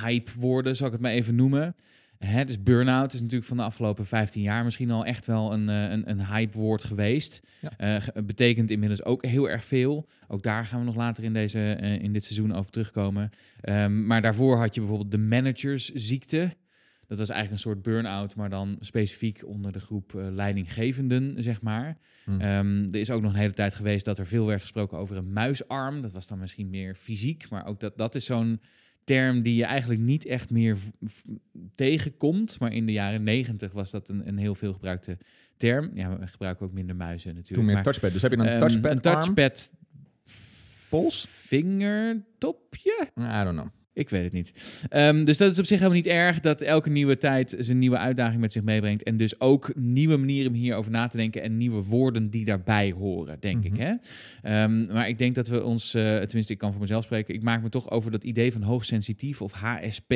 hype 0.00 0.30
woorden, 0.38 0.76
zal 0.76 0.86
ik 0.86 0.92
het 0.92 1.02
maar 1.02 1.12
even 1.12 1.34
noemen. 1.34 1.74
Hè, 2.18 2.44
dus 2.44 2.62
burn-out 2.62 3.12
is 3.12 3.20
natuurlijk 3.20 3.48
van 3.48 3.56
de 3.56 3.62
afgelopen 3.62 4.06
15 4.06 4.42
jaar 4.42 4.64
misschien 4.64 4.90
al 4.90 5.04
echt 5.04 5.26
wel 5.26 5.52
een, 5.52 5.68
eh, 5.68 5.90
een, 5.90 6.10
een 6.10 6.26
hype 6.26 6.58
woord 6.58 6.84
geweest. 6.84 7.42
Ja. 7.60 7.70
Eh, 7.76 8.22
betekent 8.24 8.70
inmiddels 8.70 9.04
ook 9.04 9.26
heel 9.26 9.50
erg 9.50 9.64
veel. 9.64 10.08
Ook 10.28 10.42
daar 10.42 10.66
gaan 10.66 10.80
we 10.80 10.86
nog 10.86 10.96
later 10.96 11.24
in, 11.24 11.32
deze, 11.32 11.72
eh, 11.72 12.02
in 12.02 12.12
dit 12.12 12.24
seizoen 12.24 12.54
over 12.54 12.70
terugkomen. 12.70 13.30
Ehm, 13.60 14.06
maar 14.06 14.22
daarvoor 14.22 14.56
had 14.56 14.74
je 14.74 14.80
bijvoorbeeld 14.80 15.10
de 15.10 15.18
managersziekte. 15.18 16.56
Dat 17.06 17.18
was 17.18 17.28
eigenlijk 17.28 17.62
een 17.64 17.70
soort 17.70 17.82
burn-out, 17.82 18.36
maar 18.36 18.50
dan 18.50 18.76
specifiek 18.80 19.42
onder 19.44 19.72
de 19.72 19.80
groep 19.80 20.12
leidinggevenden, 20.14 21.42
zeg 21.42 21.62
maar. 21.62 21.98
Hmm. 22.24 22.40
Ehm, 22.40 22.84
er 22.84 23.00
is 23.00 23.10
ook 23.10 23.22
nog 23.22 23.32
een 23.32 23.38
hele 23.38 23.52
tijd 23.52 23.74
geweest 23.74 24.04
dat 24.04 24.18
er 24.18 24.26
veel 24.26 24.46
werd 24.46 24.60
gesproken 24.60 24.98
over 24.98 25.16
een 25.16 25.32
muisarm. 25.32 26.00
Dat 26.00 26.12
was 26.12 26.26
dan 26.26 26.38
misschien 26.38 26.70
meer 26.70 26.94
fysiek, 26.94 27.48
maar 27.50 27.66
ook 27.66 27.80
dat, 27.80 27.98
dat 27.98 28.14
is 28.14 28.24
zo'n 28.24 28.60
term 29.06 29.42
die 29.42 29.56
je 29.56 29.64
eigenlijk 29.64 30.00
niet 30.00 30.26
echt 30.26 30.50
meer 30.50 30.76
tegenkomt. 31.74 32.58
Maar 32.58 32.72
in 32.72 32.86
de 32.86 32.92
jaren 32.92 33.22
negentig 33.22 33.72
was 33.72 33.90
dat 33.90 34.08
een, 34.08 34.28
een 34.28 34.38
heel 34.38 34.54
veel 34.54 34.72
gebruikte 34.72 35.18
term. 35.56 35.90
Ja, 35.94 36.18
we 36.18 36.26
gebruiken 36.26 36.66
ook 36.66 36.72
minder 36.72 36.96
muizen 36.96 37.28
natuurlijk. 37.28 37.54
toen 37.54 37.64
meer 37.64 37.74
maar, 37.74 37.82
touchpad. 37.82 38.12
Dus 38.12 38.22
heb 38.22 38.30
je 38.30 38.38
een 38.38 38.46
ehm, 38.46 38.58
touchpad 38.58 38.92
een 38.92 39.00
touchpad 39.00 39.72
pols? 40.88 41.26
vingertopje? 41.28 43.10
I 43.18 43.44
don't 43.44 43.56
know. 43.56 43.68
Ik 43.96 44.10
weet 44.10 44.24
het 44.24 44.32
niet. 44.32 44.82
Ehm, 44.88 45.24
dus 45.24 45.38
dat 45.38 45.52
is 45.52 45.58
op 45.58 45.64
zich 45.64 45.78
helemaal 45.78 45.98
niet 45.98 46.06
erg 46.06 46.40
dat 46.40 46.60
elke 46.60 46.90
nieuwe 46.90 47.16
tijd 47.16 47.56
zijn 47.58 47.78
nieuwe 47.78 47.98
uitdaging 47.98 48.40
met 48.40 48.52
zich 48.52 48.62
meebrengt. 48.62 49.02
En 49.02 49.16
dus 49.16 49.40
ook 49.40 49.74
nieuwe 49.74 50.16
manieren 50.16 50.52
om 50.52 50.58
hierover 50.58 50.90
na 50.90 51.06
te 51.06 51.16
denken 51.16 51.42
en 51.42 51.56
nieuwe 51.56 51.82
woorden 51.82 52.30
die 52.30 52.44
daarbij 52.44 52.90
horen, 52.90 53.36
denk 53.40 53.64
ik. 53.64 53.72
Mhm. 53.72 53.80
Hè? 53.80 53.94
Ehm, 54.42 54.92
maar 54.92 55.08
ik 55.08 55.18
denk 55.18 55.34
dat 55.34 55.48
we 55.48 55.64
ons, 55.64 55.94
eh, 55.94 56.02
tenminste 56.16 56.52
ik 56.52 56.58
kan 56.58 56.72
voor 56.72 56.80
mezelf 56.80 57.04
spreken, 57.04 57.34
ik 57.34 57.42
maak 57.42 57.62
me 57.62 57.68
toch 57.68 57.90
over 57.90 58.10
dat 58.10 58.24
idee 58.24 58.52
van 58.52 58.62
hoogsensitief 58.62 59.42
of 59.42 59.52
HSP. 59.52 60.12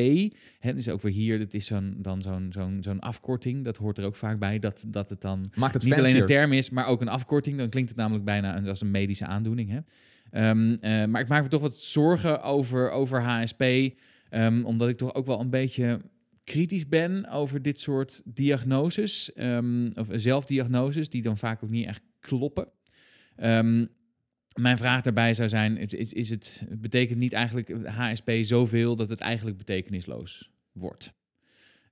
Hè, 0.58 0.74
dus 0.74 0.88
ook 0.88 1.02
weer 1.02 1.12
hier, 1.12 1.38
dat 1.38 1.54
is 1.54 1.66
zo'n, 1.66 1.96
dan 1.98 2.22
zo'n, 2.22 2.46
zo'n, 2.52 2.78
zo'n 2.80 3.00
afkorting, 3.00 3.64
dat 3.64 3.76
hoort 3.76 3.98
er 3.98 4.04
ook 4.04 4.16
vaak 4.16 4.38
bij, 4.38 4.58
dat, 4.58 4.84
dat 4.88 5.10
het 5.10 5.20
dan 5.20 5.50
Maakt 5.54 5.74
het 5.74 5.84
niet 5.84 5.94
alleen 5.94 6.16
een 6.16 6.26
term 6.26 6.52
is, 6.52 6.70
maar 6.70 6.86
ook 6.86 7.00
een 7.00 7.08
afkorting. 7.08 7.58
Dan 7.58 7.68
klinkt 7.68 7.88
het 7.88 7.98
namelijk 7.98 8.24
bijna 8.24 8.62
als 8.62 8.80
een 8.80 8.90
medische 8.90 9.26
aandoening. 9.26 9.70
Hè? 9.70 9.78
Ehm, 10.30 10.76
eh, 10.80 11.04
maar 11.04 11.20
ik 11.20 11.28
maak 11.28 11.42
me 11.42 11.48
toch 11.48 11.60
wat 11.60 11.76
zorgen 11.76 12.42
over, 12.42 12.90
over 12.90 13.22
HSP. 13.22 13.62
ehm, 14.28 14.64
omdat 14.64 14.88
ik 14.88 14.96
toch 14.96 15.14
ook 15.14 15.26
wel 15.26 15.40
een 15.40 15.50
beetje 15.50 16.00
kritisch 16.44 16.88
ben 16.88 17.28
over 17.28 17.62
dit 17.62 17.80
soort 17.80 18.22
diagnoses. 18.24 19.32
ehm, 19.32 19.88
of 19.94 20.08
zelfdiagnoses, 20.12 21.08
die 21.08 21.22
dan 21.22 21.38
vaak 21.38 21.64
ook 21.64 21.70
niet 21.70 21.86
echt 21.86 22.02
kloppen. 22.20 22.68
Mijn 24.60 24.78
vraag 24.78 25.02
daarbij 25.02 25.34
zou 25.34 25.48
zijn: 25.48 25.76
is, 25.76 26.12
is 26.12 26.30
het 26.30 26.64
betekent 26.68 27.18
niet 27.18 27.32
eigenlijk 27.32 27.86
HSP 27.86 28.30
zoveel 28.40 28.96
dat 28.96 29.10
het 29.10 29.20
eigenlijk 29.20 29.56
betekenisloos 29.56 30.50
wordt? 30.72 31.12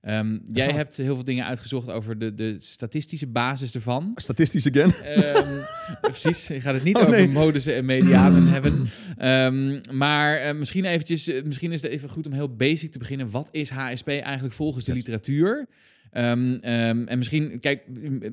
Ehm, 0.01 0.37
jij 0.45 0.65
gaan 0.67 0.75
hebt 0.75 0.97
heel 0.97 1.15
veel 1.15 1.23
dingen 1.23 1.45
uitgezocht 1.45 1.89
over 1.89 2.19
de, 2.19 2.35
de 2.35 2.55
statistische 2.59 3.27
basis 3.27 3.71
ervan. 3.71 4.11
Statistisch 4.15 4.67
again. 4.67 4.91
Ehm, 4.91 5.59
precies, 6.11 6.49
ik 6.49 6.61
ga 6.61 6.73
het 6.73 6.83
niet 6.83 6.95
Oh, 6.95 7.01
over 7.01 7.15
nee. 7.15 7.29
modussen 7.29 7.75
en 7.75 7.85
medianen 7.85 8.47
hebben. 8.47 8.87
Ehm, 9.17 9.79
maar 9.91 10.35
eh, 10.37 10.55
misschien, 10.55 10.85
eventjes, 10.85 11.27
eh, 11.27 11.43
misschien 11.43 11.71
is 11.71 11.81
het 11.81 11.91
even 11.91 12.09
goed 12.09 12.25
om 12.25 12.31
heel 12.31 12.55
basic 12.55 12.91
te 12.91 12.99
beginnen. 12.99 13.31
Wat 13.31 13.49
is 13.51 13.69
HSP 13.69 14.07
eigenlijk 14.07 14.53
volgens 14.53 14.85
de 14.85 14.93
literatuur? 14.93 15.67
En 16.11 17.07
misschien, 17.17 17.59
kijk, 17.59 17.81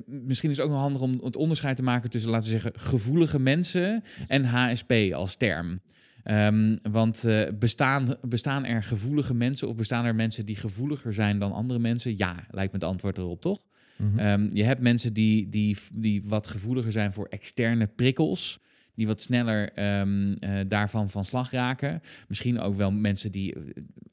misschien 0.06 0.50
is 0.50 0.56
het 0.56 0.66
ook 0.66 0.72
nog 0.72 0.80
handig 0.80 1.00
om 1.00 1.20
het 1.22 1.36
onderscheid 1.36 1.76
te 1.76 1.82
maken 1.82 2.10
tussen, 2.10 2.30
laten 2.30 2.46
we 2.46 2.52
zeggen, 2.52 2.72
gevoelige 2.80 3.40
mensen 3.40 4.02
en 4.28 4.44
HSP 4.44 4.92
als 5.12 5.36
term. 5.36 5.80
Ehm, 6.26 6.76
want 6.82 7.24
eh, 7.24 7.42
bestaan, 7.58 8.16
bestaan 8.22 8.64
er 8.64 8.82
gevoelige 8.82 9.34
mensen 9.34 9.68
of 9.68 9.76
bestaan 9.76 10.04
er 10.04 10.14
mensen 10.14 10.46
die 10.46 10.56
gevoeliger 10.56 11.14
zijn 11.14 11.38
dan 11.38 11.52
andere 11.52 11.78
mensen? 11.78 12.18
Ja, 12.18 12.34
lijkt 12.50 12.72
me 12.72 12.78
het 12.78 12.88
antwoord 12.88 13.18
erop, 13.18 13.40
toch? 13.40 13.60
Mhm. 13.96 14.18
Ehm, 14.18 14.48
je 14.52 14.64
hebt 14.64 14.80
mensen 14.80 15.14
die, 15.14 15.48
die, 15.48 15.76
die 15.92 16.22
wat 16.24 16.48
gevoeliger 16.48 16.92
zijn 16.92 17.12
voor 17.12 17.26
externe 17.26 17.86
prikkels. 17.86 18.60
Die 18.94 19.06
wat 19.06 19.22
sneller 19.22 19.72
ehm, 19.72 20.32
eh, 20.32 20.60
daarvan 20.68 21.10
van 21.10 21.24
slag 21.24 21.50
raken. 21.50 22.00
Misschien 22.28 22.60
ook 22.60 22.74
wel 22.74 22.92
mensen 22.92 23.32
die 23.32 23.54
eh, 23.54 23.60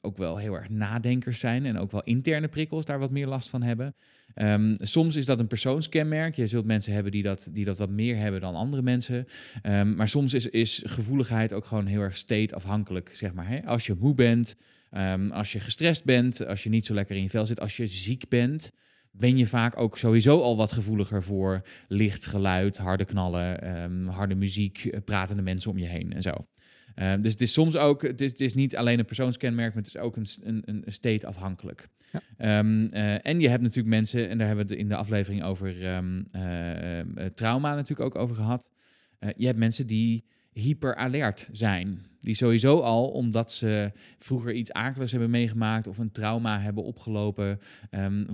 ook 0.00 0.16
wel 0.16 0.36
heel 0.36 0.54
erg 0.54 0.68
nadenkers 0.68 1.38
zijn. 1.38 1.66
En 1.66 1.78
ook 1.78 1.90
wel 1.90 2.02
interne 2.02 2.48
prikkels 2.48 2.84
daar 2.84 2.98
wat 2.98 3.10
meer 3.10 3.26
last 3.26 3.48
van 3.48 3.62
hebben. 3.62 3.94
Ehm, 4.34 4.74
soms 4.78 5.16
is 5.16 5.26
dat 5.26 5.38
een 5.38 5.46
persoonskenmerk. 5.46 6.34
Je 6.34 6.46
zult 6.46 6.66
mensen 6.66 6.92
hebben 6.92 7.12
die 7.12 7.22
dat, 7.22 7.48
die 7.52 7.64
dat 7.64 7.78
wat 7.78 7.90
meer 7.90 8.16
hebben 8.16 8.40
dan 8.40 8.54
andere 8.54 8.82
mensen. 8.82 9.26
Ehm, 9.62 9.94
maar 9.94 10.08
soms 10.08 10.34
is, 10.34 10.46
is 10.46 10.82
gevoeligheid 10.86 11.52
ook 11.52 11.64
gewoon 11.64 11.86
heel 11.86 12.00
erg 12.00 12.16
state-afhankelijk. 12.16 13.10
Zeg 13.12 13.32
maar? 13.32 13.62
Als 13.66 13.86
je 13.86 13.94
moe 13.98 14.14
bent, 14.14 14.56
ehm, 14.90 15.30
als 15.30 15.52
je 15.52 15.60
gestrest 15.60 16.04
bent, 16.04 16.46
als 16.46 16.62
je 16.62 16.68
niet 16.68 16.86
zo 16.86 16.94
lekker 16.94 17.16
in 17.16 17.22
je 17.22 17.30
vel 17.30 17.46
zit, 17.46 17.60
als 17.60 17.76
je 17.76 17.86
ziek 17.86 18.28
bent, 18.28 18.72
ben 19.10 19.36
je 19.36 19.46
vaak 19.46 19.78
ook 19.78 19.98
sowieso 19.98 20.40
al 20.40 20.56
wat 20.56 20.72
gevoeliger 20.72 21.22
voor 21.22 21.62
licht, 21.88 22.26
geluid, 22.26 22.76
harde 22.76 23.04
knallen, 23.04 24.06
harde 24.06 24.34
muziek, 24.34 24.84
eh, 24.84 25.00
pratende 25.04 25.42
mensen 25.42 25.70
om 25.70 25.78
je 25.78 25.86
heen 25.86 26.12
en 26.12 26.22
zo. 26.22 26.46
Ehm, 26.94 27.20
dus 27.20 27.32
het 27.32 27.40
is 27.40 27.52
soms 27.52 27.76
ook, 27.76 28.02
het 28.02 28.20
is, 28.20 28.30
het 28.30 28.40
is 28.40 28.54
niet 28.54 28.76
alleen 28.76 28.98
een 28.98 29.04
persoonskenmerk, 29.04 29.74
maar 29.74 29.82
het 29.82 29.94
is 29.94 30.00
ook 30.00 30.16
een, 30.16 30.26
een, 30.42 30.62
een 30.66 30.92
state 30.92 31.26
afhankelijk. 31.26 31.88
Ja. 32.12 32.20
Ehm, 32.36 32.86
eh, 32.86 33.26
en 33.26 33.40
je 33.40 33.48
hebt 33.48 33.62
natuurlijk 33.62 33.94
mensen, 33.94 34.28
en 34.28 34.38
daar 34.38 34.46
hebben 34.46 34.66
we 34.66 34.72
het 34.72 34.80
in 34.82 34.88
de 34.88 34.96
aflevering 34.96 35.42
over 35.42 35.84
ehm, 35.84 36.22
eh, 36.30 37.00
eh, 37.00 37.06
trauma 37.34 37.74
natuurlijk 37.74 38.14
ook 38.14 38.22
over 38.22 38.36
gehad. 38.36 38.70
Eh, 39.18 39.30
je 39.36 39.46
hebt 39.46 39.58
mensen 39.58 39.86
die 39.86 40.24
hyperalert 40.52 41.48
zijn. 41.52 42.06
Die 42.20 42.34
sowieso 42.34 42.80
al, 42.80 43.08
omdat 43.08 43.52
ze 43.52 43.92
vroeger 44.18 44.52
iets 44.52 44.72
akeligs 44.72 45.10
hebben 45.10 45.30
meegemaakt 45.30 45.86
of 45.86 45.98
een 45.98 46.12
trauma 46.12 46.60
hebben 46.60 46.84
opgelopen, 46.84 47.60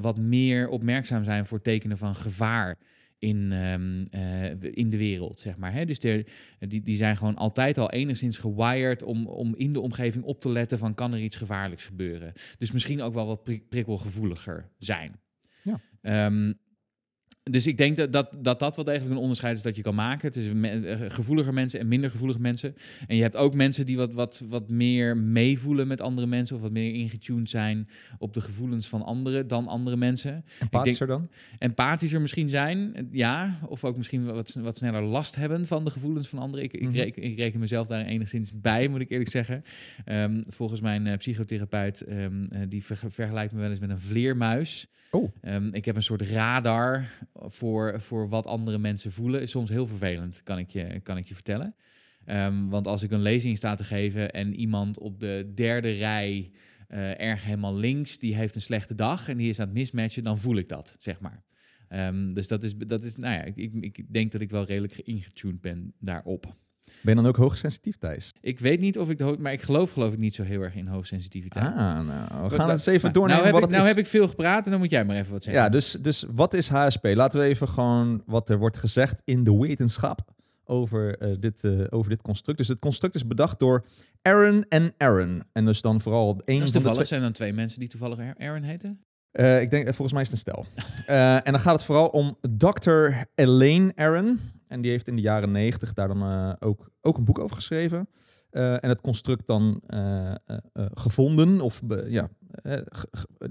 wat 0.01 0.19
meer 0.19 0.69
opmerkzaam 0.69 1.25
zijn 1.25 1.47
voor 1.47 1.63
tekenen 1.63 1.99
van 1.99 2.15
gevaar 2.15 2.79
in, 3.21 3.53
ehm, 3.53 4.05
eh, 4.11 4.73
in 4.75 4.91
de 4.91 4.97
wereld, 4.97 5.41
zeg 5.41 5.57
maar. 5.57 5.73
Hè? 5.73 5.85
Dus 5.85 5.99
de, 5.99 6.27
die, 6.59 6.83
die 6.83 6.97
zijn 6.97 7.17
gewoon 7.17 7.37
altijd 7.37 7.79
al 7.79 7.91
enigszins 7.91 8.39
gewired 8.39 9.03
om, 9.03 9.27
om 9.27 9.55
in 9.57 9.73
de 9.73 9.81
omgeving 9.81 10.25
op 10.25 10.41
te 10.41 10.51
letten 10.51 10.79
van 10.79 10.95
kan 10.95 11.13
er 11.13 11.21
iets 11.21 11.37
gevaarlijks 11.37 11.85
gebeuren. 11.85 12.33
Dus 12.59 12.73
misschien 12.73 13.03
ook 13.03 13.15
wel 13.15 13.27
wat 13.27 13.43
prik- 13.43 13.69
prikkelgevoeliger 13.69 14.69
zijn. 14.79 15.21
Ja. 15.63 15.81
Ehm, 16.03 16.53
dus 17.43 17.67
ik 17.67 17.77
denk 17.77 17.97
dat 17.97 18.13
dat, 18.13 18.37
dat 18.39 18.59
dat 18.59 18.77
wel 18.77 18.85
degelijk 18.85 19.11
een 19.11 19.17
onderscheid 19.17 19.57
is 19.57 19.63
dat 19.63 19.77
je 19.77 19.83
kan 19.83 19.95
maken 19.95 20.31
tussen 20.33 20.61
me- 20.61 20.69
eh, 20.69 21.11
gevoeliger 21.11 21.55
mensen 21.55 21.81
en 21.81 21.89
minder 21.89 22.11
gevoelige 22.11 22.41
mensen. 22.41 22.75
En 23.07 23.17
je 23.17 23.23
hebt 23.23 23.37
ook 23.37 23.55
mensen 23.55 23.87
die 23.87 23.97
wat, 23.97 24.13
wat, 24.13 24.45
wat 24.49 24.69
meer 24.69 25.17
meevoelen 25.17 25.87
met 25.87 26.01
andere 26.01 26.27
mensen 26.27 26.57
of 26.57 26.63
wat 26.63 26.71
meer 26.73 26.95
ingetuned 26.95 27.51
zijn 27.51 27.89
op 28.19 28.35
de 28.35 28.41
gevoelens 28.41 28.89
van 28.89 29.03
anderen 29.03 29.49
dan 29.49 29.67
andere 29.67 29.97
mensen. 29.97 30.45
Empathischer 30.61 31.07
dan? 31.07 31.29
Empathischer 31.59 32.21
misschien 32.21 32.49
zijn, 32.49 33.09
ja. 33.13 33.59
Of 33.69 33.85
ook 33.85 33.97
misschien 33.97 34.25
wat, 34.25 34.59
wat 34.63 34.77
sneller 34.77 35.03
last 35.03 35.37
hebben 35.37 35.67
van 35.67 35.85
de 35.85 35.91
gevoelens 35.91 36.29
van 36.29 36.39
anderen. 36.39 36.65
Ik, 36.65 36.73
ik, 36.73 36.83
Mhm. 36.83 36.93
reken, 36.97 37.23
ik 37.23 37.37
reken 37.37 37.61
mezelf 37.61 37.87
daar 37.87 38.05
enigszins 38.05 38.53
bij, 38.61 38.89
moet 38.89 39.01
ik 39.01 39.11
eerlijk 39.11 39.31
zeggen. 39.31 39.63
Ehm, 40.05 40.43
volgens 40.47 40.81
mijn 40.81 41.07
eh, 41.07 41.17
psychotherapeut, 41.17 42.01
ehm, 42.01 42.45
eh, 42.45 42.61
die 42.69 42.85
verge- 42.85 43.11
vergelijkt 43.11 43.53
me 43.53 43.61
wel 43.61 43.71
eens 43.71 43.79
met 43.81 43.91
een 43.91 44.01
vleermuis. 44.01 44.87
Oh. 45.13 45.31
Ehm, 45.41 45.69
ik 45.73 45.85
heb 45.85 45.97
een 45.97 46.03
soort 46.03 46.23
radar 46.23 47.09
voor, 47.35 48.01
voor 48.01 48.29
wat 48.29 48.47
andere 48.47 48.79
mensen 48.79 49.13
voelen. 49.13 49.43
Is 49.43 49.51
soms 49.51 49.71
heel 49.71 49.87
vervelend, 49.87 50.43
kan 50.43 50.59
ik 50.59 50.71
je, 50.71 51.01
kan 51.01 51.17
ik 51.17 51.29
je 51.29 51.35
vertellen. 51.35 51.75
Ehm, 52.25 52.69
want 52.69 52.87
als 52.87 53.03
ik 53.03 53.11
een 53.11 53.23
lezing 53.23 53.57
sta 53.57 53.75
te 53.75 53.85
geven 53.85 54.31
en 54.31 54.55
iemand 54.55 54.99
op 54.99 55.21
de 55.21 55.53
derde 55.55 55.91
rij 55.91 56.51
eh, 56.89 57.21
erg 57.21 57.45
helemaal 57.45 57.77
links, 57.77 58.19
die 58.19 58.37
heeft 58.37 58.55
een 58.55 58.61
slechte 58.61 58.95
dag 58.95 59.29
en 59.29 59.37
die 59.37 59.49
is 59.49 59.61
aan 59.61 59.67
het 59.67 59.77
mismatchen, 59.77 60.23
dan 60.23 60.39
voel 60.39 60.57
ik 60.57 60.69
dat, 60.69 60.97
zeg 60.99 61.21
maar. 61.21 61.45
Ehm, 61.89 62.29
dus 62.29 62.49
dat 62.49 62.63
is, 62.63 62.77
dat 62.77 63.03
is, 63.03 63.17
nou 63.17 63.35
ja, 63.35 63.43
ik, 63.43 63.57
ik, 63.57 63.75
ik 63.97 64.13
denk 64.13 64.33
dat 64.33 64.41
ik 64.41 64.51
wel 64.51 64.65
redelijk 64.65 64.99
ingetuned 64.99 65.61
ben 65.61 65.95
daarop. 65.99 66.57
Ben 67.03 67.17
je 67.17 67.21
dan 67.23 67.31
ook 67.31 67.37
hoogsensitief, 67.37 67.97
Thijs? 67.97 68.33
Ik 68.41 68.59
weet 68.59 68.81
niet 68.81 68.99
of 68.99 69.11
ik 69.11 69.19
de 69.19 69.25
hoog, 69.25 69.39
maar 69.39 69.53
ik 69.53 69.63
geloof 69.63 69.93
geloof 69.93 70.13
ik 70.13 70.19
niet 70.19 70.35
zo 70.35 70.43
heel 70.43 70.61
erg 70.61 70.75
in 70.75 70.87
hoogsensitiviteit. 70.87 71.67
Ah, 71.67 71.75
nou, 71.75 72.05
we 72.07 72.41
Wat- 72.41 72.53
gaan 72.53 72.69
het 72.69 72.73
eens 72.79 72.87
even 72.87 73.01
nou, 73.01 73.13
doornemen 73.13 73.43
nou 73.43 73.55
heb, 73.55 73.65
ik, 73.65 73.71
nou 73.71 73.87
heb 73.87 73.99
ik 73.99 74.07
veel 74.07 74.29
gepraat 74.29 74.65
en 74.65 74.71
dan 74.71 74.81
moet 74.81 74.91
jij 74.91 75.05
maar 75.05 75.17
even 75.17 75.33
wat 75.33 75.43
zeggen. 75.43 75.63
Ja, 75.63 75.69
dus, 75.69 75.93
dus 75.93 76.25
wat 76.35 76.55
is 76.55 76.69
HSP? 76.69 77.05
Laten 77.15 77.41
we 77.41 77.47
even 77.47 77.69
gewoon 77.69 78.23
wat 78.27 78.51
er 78.51 78.59
wordt 78.59 78.77
gezegd 78.79 79.23
in 79.25 79.45
de 79.45 79.59
wetenschap 79.59 80.21
over, 80.65 81.19
eh, 81.19 81.29
dit, 81.39 81.65
eh, 81.65 81.71
over 81.91 82.11
dit 82.11 82.23
construct. 82.23 82.59
Dus 82.59 82.69
het 82.69 82.79
construct 82.79 83.15
is 83.15 83.27
bedacht 83.27 83.59
door 83.59 83.85
Aaron 84.23 84.65
en 84.69 84.95
Aaron. 84.97 85.43
En 85.53 85.65
dus 85.65 85.81
dan 85.81 86.01
vooral 86.01 86.41
één 86.45 86.57
van 86.57 86.67
de 86.67 86.73
toevallig. 86.73 86.97
twee... 86.97 87.07
Zijn 87.07 87.23
dan 87.23 87.33
twee 87.33 87.53
mensen 87.53 87.81
die 87.81 87.89
toevallig 87.89 88.19
Aaron 88.39 88.63
heten? 88.63 89.05
Eh, 89.31 89.61
ik 89.61 89.71
denk, 89.71 89.85
volgens 89.85 90.13
mij 90.13 90.23
is 90.23 90.29
het 90.31 90.47
een 90.47 90.53
stel. 90.53 90.67
En 91.45 91.53
dan 91.53 91.61
gaat 91.61 91.73
het 91.75 91.85
vooral 91.85 92.07
om 92.09 92.39
Dr. 92.57 93.11
Elaine 93.35 93.93
Aaron. 93.95 94.41
En 94.71 94.81
die 94.81 94.91
heeft 94.91 95.09
in 95.09 95.17
de 95.17 95.23
jaren 95.23 95.51
negentig 95.51 95.93
daar 95.93 96.09
dan 96.09 96.23
eh, 96.23 96.53
ook, 96.69 96.91
ook 97.01 97.17
een 97.19 97.25
boek 97.25 97.39
over 97.39 97.57
geschreven. 97.57 98.09
Eh, 98.51 98.73
en 98.73 98.89
het 98.89 99.01
construct 99.01 99.47
dan 99.47 99.83
eh, 99.87 100.35
gevonden. 100.95 101.61
Of 101.61 101.83
be- 101.83 102.07
ja, 102.09 102.29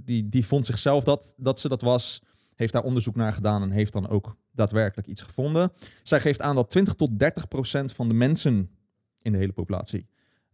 die, 0.03 0.29
die 0.29 0.45
vond 0.45 0.65
zichzelf 0.65 1.03
dat, 1.03 1.33
dat 1.37 1.59
ze 1.59 1.67
dat 1.69 1.81
was. 1.81 2.21
Heeft 2.55 2.73
daar 2.73 2.83
onderzoek 2.83 3.15
naar 3.15 3.33
gedaan 3.33 3.61
en 3.61 3.71
heeft 3.71 3.93
dan 3.93 4.07
ook 4.09 4.35
daadwerkelijk 4.51 5.07
iets 5.07 5.21
gevonden. 5.21 5.71
Zij 6.03 6.19
geeft 6.19 6.41
aan 6.41 6.55
dat 6.55 6.69
20 6.69 6.93
tot 6.93 7.19
30 7.19 7.47
procent 7.47 7.93
van 7.93 8.07
de 8.07 8.13
mensen 8.13 8.69
in 9.21 9.31
de 9.31 9.37
hele 9.37 9.51
populatie 9.53 10.07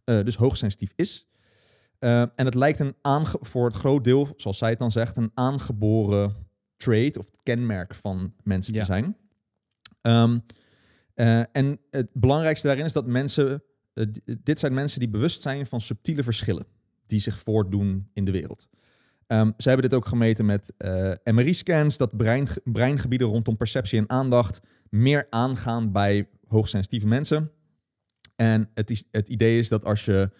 eh, 0.04 0.24
dus 0.24 0.36
hoogsensitief 0.36 0.92
is. 0.96 1.26
En 1.98 2.30
het 2.44 2.54
lijkt 2.54 2.78
een 2.80 2.94
aange- 3.02 3.38
voor 3.40 3.64
het 3.64 3.74
groot 3.74 4.04
deel, 4.04 4.28
zoals 4.36 4.58
zij 4.58 4.70
het 4.70 4.78
dan 4.78 4.90
zegt, 4.90 5.16
een 5.16 5.30
aangeboren 5.34 6.34
trait 6.76 7.18
of 7.18 7.26
kenmerk 7.42 7.94
van 7.94 8.32
mensen 8.42 8.74
Ja. 8.74 8.80
te 8.80 8.86
zijn. 8.86 9.16
Ehm, 10.06 10.38
eh, 11.14 11.56
en 11.56 11.80
het 11.90 12.08
belangrijkste 12.12 12.66
daarin 12.66 12.84
is 12.84 12.92
dat 12.92 13.06
mensen, 13.06 13.62
eh, 13.94 14.06
dit 14.42 14.58
zijn 14.58 14.74
mensen 14.74 15.00
die 15.00 15.08
bewust 15.08 15.42
zijn 15.42 15.66
van 15.66 15.80
subtiele 15.80 16.22
verschillen 16.22 16.66
die 17.06 17.20
zich 17.20 17.38
voordoen 17.38 18.10
in 18.12 18.24
de 18.24 18.30
wereld. 18.30 18.68
Ehm, 19.26 19.50
ze 19.56 19.68
hebben 19.68 19.88
dit 19.88 19.98
ook 19.98 20.06
gemeten 20.06 20.46
met 20.46 20.72
eh, 20.76 21.12
MRI-scans, 21.24 21.96
dat 21.96 22.16
brein, 22.16 22.46
breingebieden 22.64 23.28
rondom 23.28 23.56
perceptie 23.56 23.98
en 23.98 24.10
aandacht 24.10 24.60
meer 24.90 25.26
aangaan 25.30 25.92
bij 25.92 26.28
hoogsensitieve 26.48 27.06
mensen. 27.06 27.50
En 28.36 28.70
het, 28.74 28.90
is, 28.90 29.04
het 29.10 29.28
idee 29.28 29.58
is 29.58 29.68
dat 29.68 29.84
als 29.84 30.04
je 30.04 30.30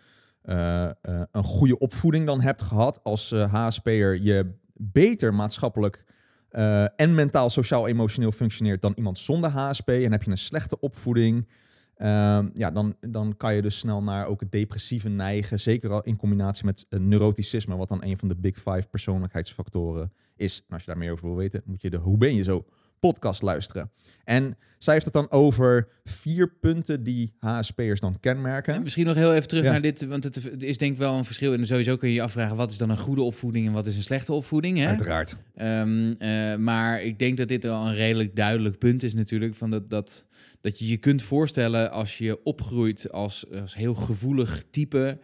een 1.30 1.44
goede 1.44 1.78
opvoeding 1.78 2.26
dan 2.26 2.40
hebt 2.40 2.62
gehad 2.62 3.00
als 3.02 3.30
HSP'er, 3.30 4.20
je 4.20 4.54
beter 4.75 5.35
maatschappelijk 5.35 6.04
eh, 6.48 7.00
en 7.00 7.14
mentaal, 7.14 7.50
sociaal, 7.50 7.86
emotioneel 7.86 8.32
functioneert 8.32 8.82
dan 8.82 8.92
iemand 8.96 9.18
zonder 9.18 9.50
HSP. 9.50 9.88
En 9.88 10.12
heb 10.12 10.22
je 10.22 10.30
een 10.30 10.38
slechte 10.38 10.80
opvoeding, 10.80 11.48
ehm, 11.96 12.48
ja, 12.54 12.70
dan, 12.70 12.96
dan 13.00 13.36
kan 13.36 13.54
je 13.54 13.62
dus 13.62 13.78
snel 13.78 14.02
naar 14.02 14.26
ook 14.26 14.40
het 14.40 14.52
depressieve 14.52 15.08
neigen. 15.08 15.60
Zeker 15.60 15.90
al 15.90 16.02
in 16.02 16.16
combinatie 16.16 16.64
met 16.64 16.86
eh, 16.88 17.00
neuroticisme, 17.00 17.76
wat 17.76 17.88
dan 17.88 18.04
een 18.04 18.18
van 18.18 18.28
de 18.28 18.36
big 18.36 18.56
five 18.56 18.86
persoonlijkheidsfactoren 18.90 20.12
is. 20.36 20.58
En 20.68 20.74
als 20.74 20.84
je 20.84 20.90
daar 20.90 20.98
meer 20.98 21.12
over 21.12 21.26
wil 21.26 21.36
weten, 21.36 21.62
moet 21.64 21.82
je 21.82 21.90
de 21.90 21.96
Hoe 21.96 22.18
ben 22.18 22.34
je 22.34 22.42
zo 22.42 22.64
podcast 23.06 23.42
luisteren. 23.42 23.90
En 24.25 24.56
zij 24.78 24.92
heeft 24.92 25.04
het 25.04 25.14
dan 25.14 25.30
over 25.30 25.88
vier 26.04 26.48
punten 26.60 27.02
die 27.02 27.32
HSP'ers 27.38 28.00
dan 28.00 28.20
kenmerken. 28.20 28.75
En 28.75 28.82
misschien 28.82 29.06
nog 29.06 29.14
heel 29.14 29.34
even 29.34 29.48
terug 29.48 29.64
Ja. 29.64 29.70
naar 29.70 29.80
dit, 29.80 30.06
want 30.06 30.25
het, 30.25 30.62
is 30.62 30.78
denk 30.78 30.92
ik 30.92 30.98
wel 30.98 31.14
een 31.16 31.25
verschil. 31.25 31.52
En 31.52 31.66
sowieso 31.66 31.96
kun 31.96 32.08
je 32.08 32.14
je 32.14 32.22
afvragen, 32.22 32.56
wat 32.56 32.70
is 32.70 32.78
dan 32.78 32.90
een 32.90 32.98
goede 32.98 33.22
opvoeding 33.22 33.66
en 33.66 33.72
wat 33.72 33.86
is 33.86 33.96
een 33.96 34.02
slechte 34.02 34.32
opvoeding? 34.32 34.78
Hè? 34.78 34.86
Uiteraard. 34.86 35.36
Ehm, 35.54 36.14
eh, 36.18 36.56
maar 36.56 37.02
ik 37.02 37.18
denk 37.18 37.36
dat 37.36 37.48
dit 37.48 37.62
wel 37.62 37.86
een 37.86 37.94
redelijk 37.94 38.36
duidelijk 38.36 38.78
punt 38.78 39.02
is 39.02 39.14
natuurlijk. 39.14 39.54
Van 39.54 39.70
dat, 39.70 39.90
dat, 39.90 40.26
dat 40.60 40.78
je 40.78 40.88
je 40.88 40.96
kunt 40.96 41.22
voorstellen 41.22 41.90
als 41.90 42.18
je 42.18 42.42
opgroeit 42.44 43.12
als, 43.12 43.50
als 43.60 43.75
heel 43.75 43.94
gevoelig 43.94 44.64
type 44.70 45.18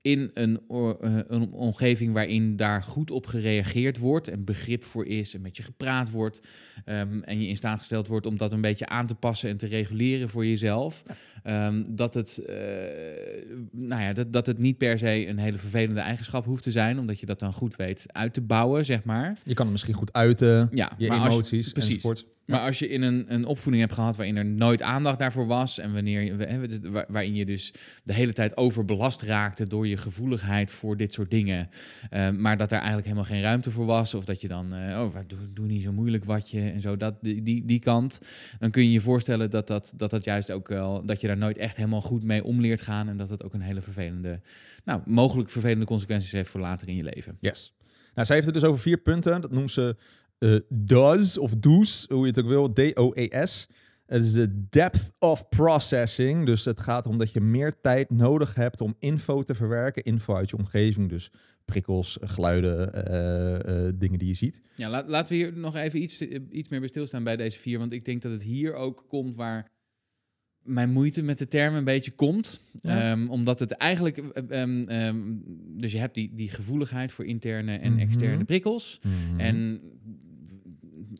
in 0.00 0.30
een, 0.34 0.60
eh, 0.68 1.18
een 1.26 1.52
omgeving 1.52 2.12
waarin 2.12 2.56
daar 2.56 2.82
goed 2.82 3.10
op 3.10 3.26
gereageerd 3.26 3.98
wordt 3.98 4.28
en 4.28 4.44
begrip 4.44 4.84
voor 4.84 5.06
is 5.06 5.34
en 5.34 5.40
met 5.40 5.56
je 5.56 5.62
gepraat 5.62 6.10
wordt 6.10 6.40
ehm, 6.84 7.20
en 7.20 7.40
je 7.40 7.48
in 7.48 7.56
staat 7.56 7.78
gesteld 7.78 8.06
wordt 8.06 8.26
om 8.26 8.36
dat 8.36 8.52
een 8.52 8.60
beetje 8.60 8.86
aan 8.86 9.06
te 9.06 9.14
passen 9.14 9.50
en 9.50 9.56
te 9.56 9.66
reguleren 9.66 10.28
voor 10.28 10.46
jezelf, 10.46 11.02
ehm, 11.42 11.84
dat, 11.90 12.14
het, 12.14 12.38
eh, 12.38 12.56
nou 13.72 14.02
ja, 14.02 14.12
dat, 14.12 14.32
dat 14.32 14.46
het 14.46 14.58
niet 14.58 14.78
per 14.78 14.98
se 14.98 15.26
een 15.26 15.38
hele 15.38 15.58
vervelende 15.58 16.00
eigenschap 16.00 16.44
hoeft 16.44 16.62
te 16.62 16.70
zijn, 16.70 16.98
omdat 16.98 17.20
je 17.20 17.26
dat 17.26 17.40
dan 17.40 17.52
goed 17.52 17.76
weet 17.76 18.04
uit 18.06 18.34
te 18.34 18.40
bouwen, 18.40 18.84
zeg 18.84 19.04
maar. 19.04 19.36
Je 19.42 19.54
kan 19.54 19.64
het 19.64 19.72
misschien 19.72 19.94
goed 19.94 20.12
uiten, 20.12 20.68
Ja, 20.70 20.92
je 20.98 21.10
emoties 21.10 21.72
precies. 21.72 21.94
enzovoort. 21.94 22.24
Maar 22.48 22.60
als 22.60 22.78
je 22.78 22.88
in 22.88 23.02
een, 23.02 23.24
een 23.28 23.44
opvoeding 23.44 23.82
hebt 23.82 23.94
gehad 23.94 24.16
waarin 24.16 24.36
er 24.36 24.44
nooit 24.44 24.82
aandacht 24.82 25.18
daarvoor 25.18 25.46
was. 25.46 25.78
En 25.78 25.92
wanneer 25.92 26.20
je, 26.22 27.04
waarin 27.08 27.34
je 27.34 27.46
dus 27.46 27.72
de 28.04 28.12
hele 28.12 28.32
tijd 28.32 28.56
overbelast 28.56 29.22
raakte 29.22 29.68
door 29.68 29.86
je 29.86 29.96
gevoeligheid 29.96 30.70
voor 30.70 30.96
dit 30.96 31.12
soort 31.12 31.30
dingen. 31.30 31.68
eh, 32.10 32.30
maar 32.30 32.56
dat 32.56 32.68
daar 32.68 32.78
eigenlijk 32.78 33.08
helemaal 33.08 33.30
geen 33.30 33.42
ruimte 33.42 33.70
voor 33.70 33.86
was. 33.86 34.14
Of 34.14 34.24
dat 34.24 34.40
je 34.40 34.48
dan, 34.48 34.74
eh, 34.74 35.00
oh, 35.00 35.16
doe, 35.26 35.38
doe 35.52 35.66
niet 35.66 35.82
zo 35.82 35.92
moeilijk 35.92 36.24
wat 36.24 36.50
je 36.50 36.67
en 36.72 36.80
zo, 36.80 36.96
dat, 36.96 37.14
die, 37.20 37.64
die, 37.64 37.78
kant. 37.78 38.18
Dan 38.58 38.70
kun 38.70 38.82
je 38.82 38.90
je 38.90 39.00
voorstellen 39.00 39.50
dat 39.50 39.66
dat, 39.66 39.92
dat 39.96 40.10
dat 40.10 40.24
juist 40.24 40.52
ook 40.52 40.68
wel, 40.68 41.04
dat 41.04 41.20
je 41.20 41.26
daar 41.26 41.36
nooit 41.36 41.58
echt 41.58 41.76
helemaal 41.76 42.00
goed 42.00 42.22
mee 42.22 42.44
om 42.44 42.60
leert 42.60 42.80
gaan. 42.80 43.08
En 43.08 43.16
dat 43.16 43.28
het 43.28 43.44
ook 43.44 43.54
een 43.54 43.60
hele 43.60 43.80
vervelende, 43.80 44.40
nou, 44.84 45.00
mogelijk 45.04 45.50
vervelende 45.50 45.84
consequenties 45.84 46.32
heeft 46.32 46.50
voor 46.50 46.60
later 46.60 46.88
in 46.88 46.96
je 46.96 47.10
leven. 47.14 47.36
Yes. 47.40 47.76
Nou, 48.14 48.26
zij 48.26 48.36
heeft 48.36 48.48
het 48.48 48.60
dus 48.60 48.64
over 48.64 48.80
vier 48.80 48.98
punten. 48.98 49.40
Dat 49.40 49.52
noemt 49.52 49.70
ze 49.70 49.96
eh, 50.38 50.56
DOS 50.68 51.38
of 51.38 51.54
DOES, 51.56 52.06
hoe 52.08 52.20
je 52.20 52.26
het 52.26 52.38
ook 52.38 52.48
wil, 52.48 52.72
D-O-E-S. 52.72 53.68
Het 54.06 54.24
is 54.24 54.32
de 54.32 54.68
depth 54.68 55.12
of 55.18 55.48
processing. 55.48 56.46
Dus 56.46 56.64
het 56.64 56.80
gaat 56.80 57.06
om 57.06 57.18
dat 57.18 57.32
je 57.32 57.40
meer 57.40 57.80
tijd 57.80 58.10
nodig 58.10 58.54
hebt 58.54 58.80
om 58.80 58.94
info 58.98 59.42
te 59.42 59.54
verwerken. 59.54 60.02
Info 60.02 60.34
uit 60.34 60.50
je 60.50 60.56
omgeving, 60.56 61.08
dus 61.08 61.30
prikkels, 61.72 62.18
geluiden, 62.20 62.92
eh, 63.06 63.86
eh, 63.86 63.92
dingen 63.98 64.18
die 64.18 64.28
je 64.28 64.34
ziet. 64.34 64.60
Ja, 64.74 64.88
laat, 64.88 65.08
laten 65.08 65.36
we 65.36 65.42
hier 65.44 65.56
nog 65.58 65.76
even 65.76 66.02
iets, 66.02 66.22
iets 66.50 66.68
meer 66.68 66.78
bij 66.80 66.88
stilstaan 66.88 67.24
bij 67.24 67.36
deze 67.36 67.58
vier. 67.58 67.78
Want 67.78 67.92
ik 67.92 68.04
denk 68.04 68.22
dat 68.22 68.32
het 68.32 68.42
hier 68.42 68.74
ook 68.74 69.04
komt 69.08 69.36
waar 69.36 69.70
mijn 70.62 70.90
moeite 70.90 71.22
met 71.22 71.38
de 71.38 71.46
term 71.48 71.74
een 71.74 71.84
beetje 71.84 72.10
komt. 72.10 72.60
Ja. 72.80 73.10
Ehm, 73.12 73.28
omdat 73.28 73.60
het 73.60 73.70
eigenlijk... 73.72 74.16
eh, 74.18 74.62
ehm, 74.62 74.82
ehm, 74.88 75.36
dus 75.78 75.92
je 75.92 75.98
hebt 75.98 76.14
die, 76.14 76.34
die 76.34 76.50
gevoeligheid 76.50 77.12
voor 77.12 77.24
interne 77.24 77.76
en 77.76 77.92
Mhm. 77.92 78.00
externe 78.00 78.44
prikkels. 78.44 79.00
En 79.36 79.80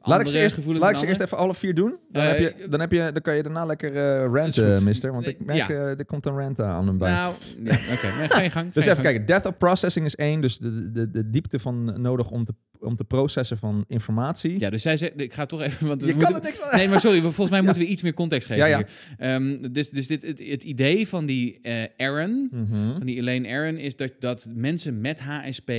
Laat 0.03 0.21
ik 0.21 0.27
ze 0.27 0.39
eerst, 0.39 0.55
gevoelens 0.55 0.85
laat 0.85 0.91
ik 0.95 0.97
dan 0.97 1.05
ze 1.05 1.11
eerst 1.11 1.21
andere. 1.21 1.37
even 1.37 1.47
alle 1.49 1.55
vier 1.55 1.75
doen. 1.75 1.97
Dan, 2.13 2.25
heb 2.25 2.39
je, 2.39 2.69
dan, 2.69 2.81
heb 2.81 2.93
je, 2.93 3.11
dan 3.13 3.23
kan 3.23 3.37
je 3.37 3.43
daarna 3.43 3.65
lekker 3.65 3.93
is 3.95 4.33
ranten, 4.33 4.85
mister. 4.85 5.13
Want 5.13 5.27
ik 5.27 5.45
merk, 5.45 5.59
Ja. 5.59 5.69
eh, 5.69 5.99
er 5.99 6.05
komt 6.05 6.27
een 6.27 6.39
rant 6.39 6.61
aan 6.61 6.87
hem 6.87 6.99
bij. 6.99 7.11
Nou, 7.11 7.35
ja, 7.65 7.75
oké. 7.93 8.07
Nee, 8.19 8.29
ga 8.29 8.43
je 8.43 8.51
gang. 8.51 8.73
dus 8.73 8.85
je 8.85 8.91
even 8.91 9.05
gang. 9.05 9.17
kijken. 9.17 9.27
Depth 9.27 9.47
of 9.47 9.57
processing 9.57 10.07
is 10.07 10.15
één. 10.17 10.41
Dus 10.41 10.59
de, 10.59 10.91
de, 10.93 11.11
de 11.11 11.31
diepte 11.31 11.59
van 11.59 12.01
nodig 12.03 12.31
om 12.31 12.45
te, 12.45 12.53
om 12.81 12.97
te 12.97 13.05
processen 13.05 13.59
van 13.59 13.85
informatie. 13.89 14.59
Ja, 14.59 14.71
dus 14.71 14.83
zij 14.83 14.97
zegt... 14.97 15.13
Ik 15.17 15.33
ga 15.35 15.47
toch 15.47 15.61
even... 15.61 15.87
Want 15.87 16.01
we 16.03 16.07
je 16.09 16.17
kan 16.17 16.35
het 16.35 16.43
niks 16.43 16.63
aan. 16.63 16.79
Nee, 16.79 16.89
maar 16.89 17.01
sorry, 17.01 17.21
volgens 17.21 17.51
mij 17.51 17.61
moeten 17.67 17.83
we 17.83 17.89
iets 17.89 18.03
meer 18.03 18.15
context 18.15 18.47
geven 18.47 18.69
Ja, 18.69 18.79
ja. 18.79 18.85
Ehm, 19.19 19.73
dus 19.73 19.91
dus 19.91 20.07
dit, 20.07 20.23
het, 20.23 20.39
het 20.49 20.63
idee 20.63 21.09
van 21.09 21.27
die 21.27 21.59
eh 21.63 21.85
Aaron, 21.97 22.49
Mhm. 22.51 22.93
van 22.97 23.07
die 23.07 23.17
Elaine 23.17 23.49
Aaron, 23.49 23.77
is 23.77 23.97
dat, 23.97 24.13
dat 24.19 24.49
mensen 24.55 25.01
met 25.01 25.21
HSP 25.21 25.71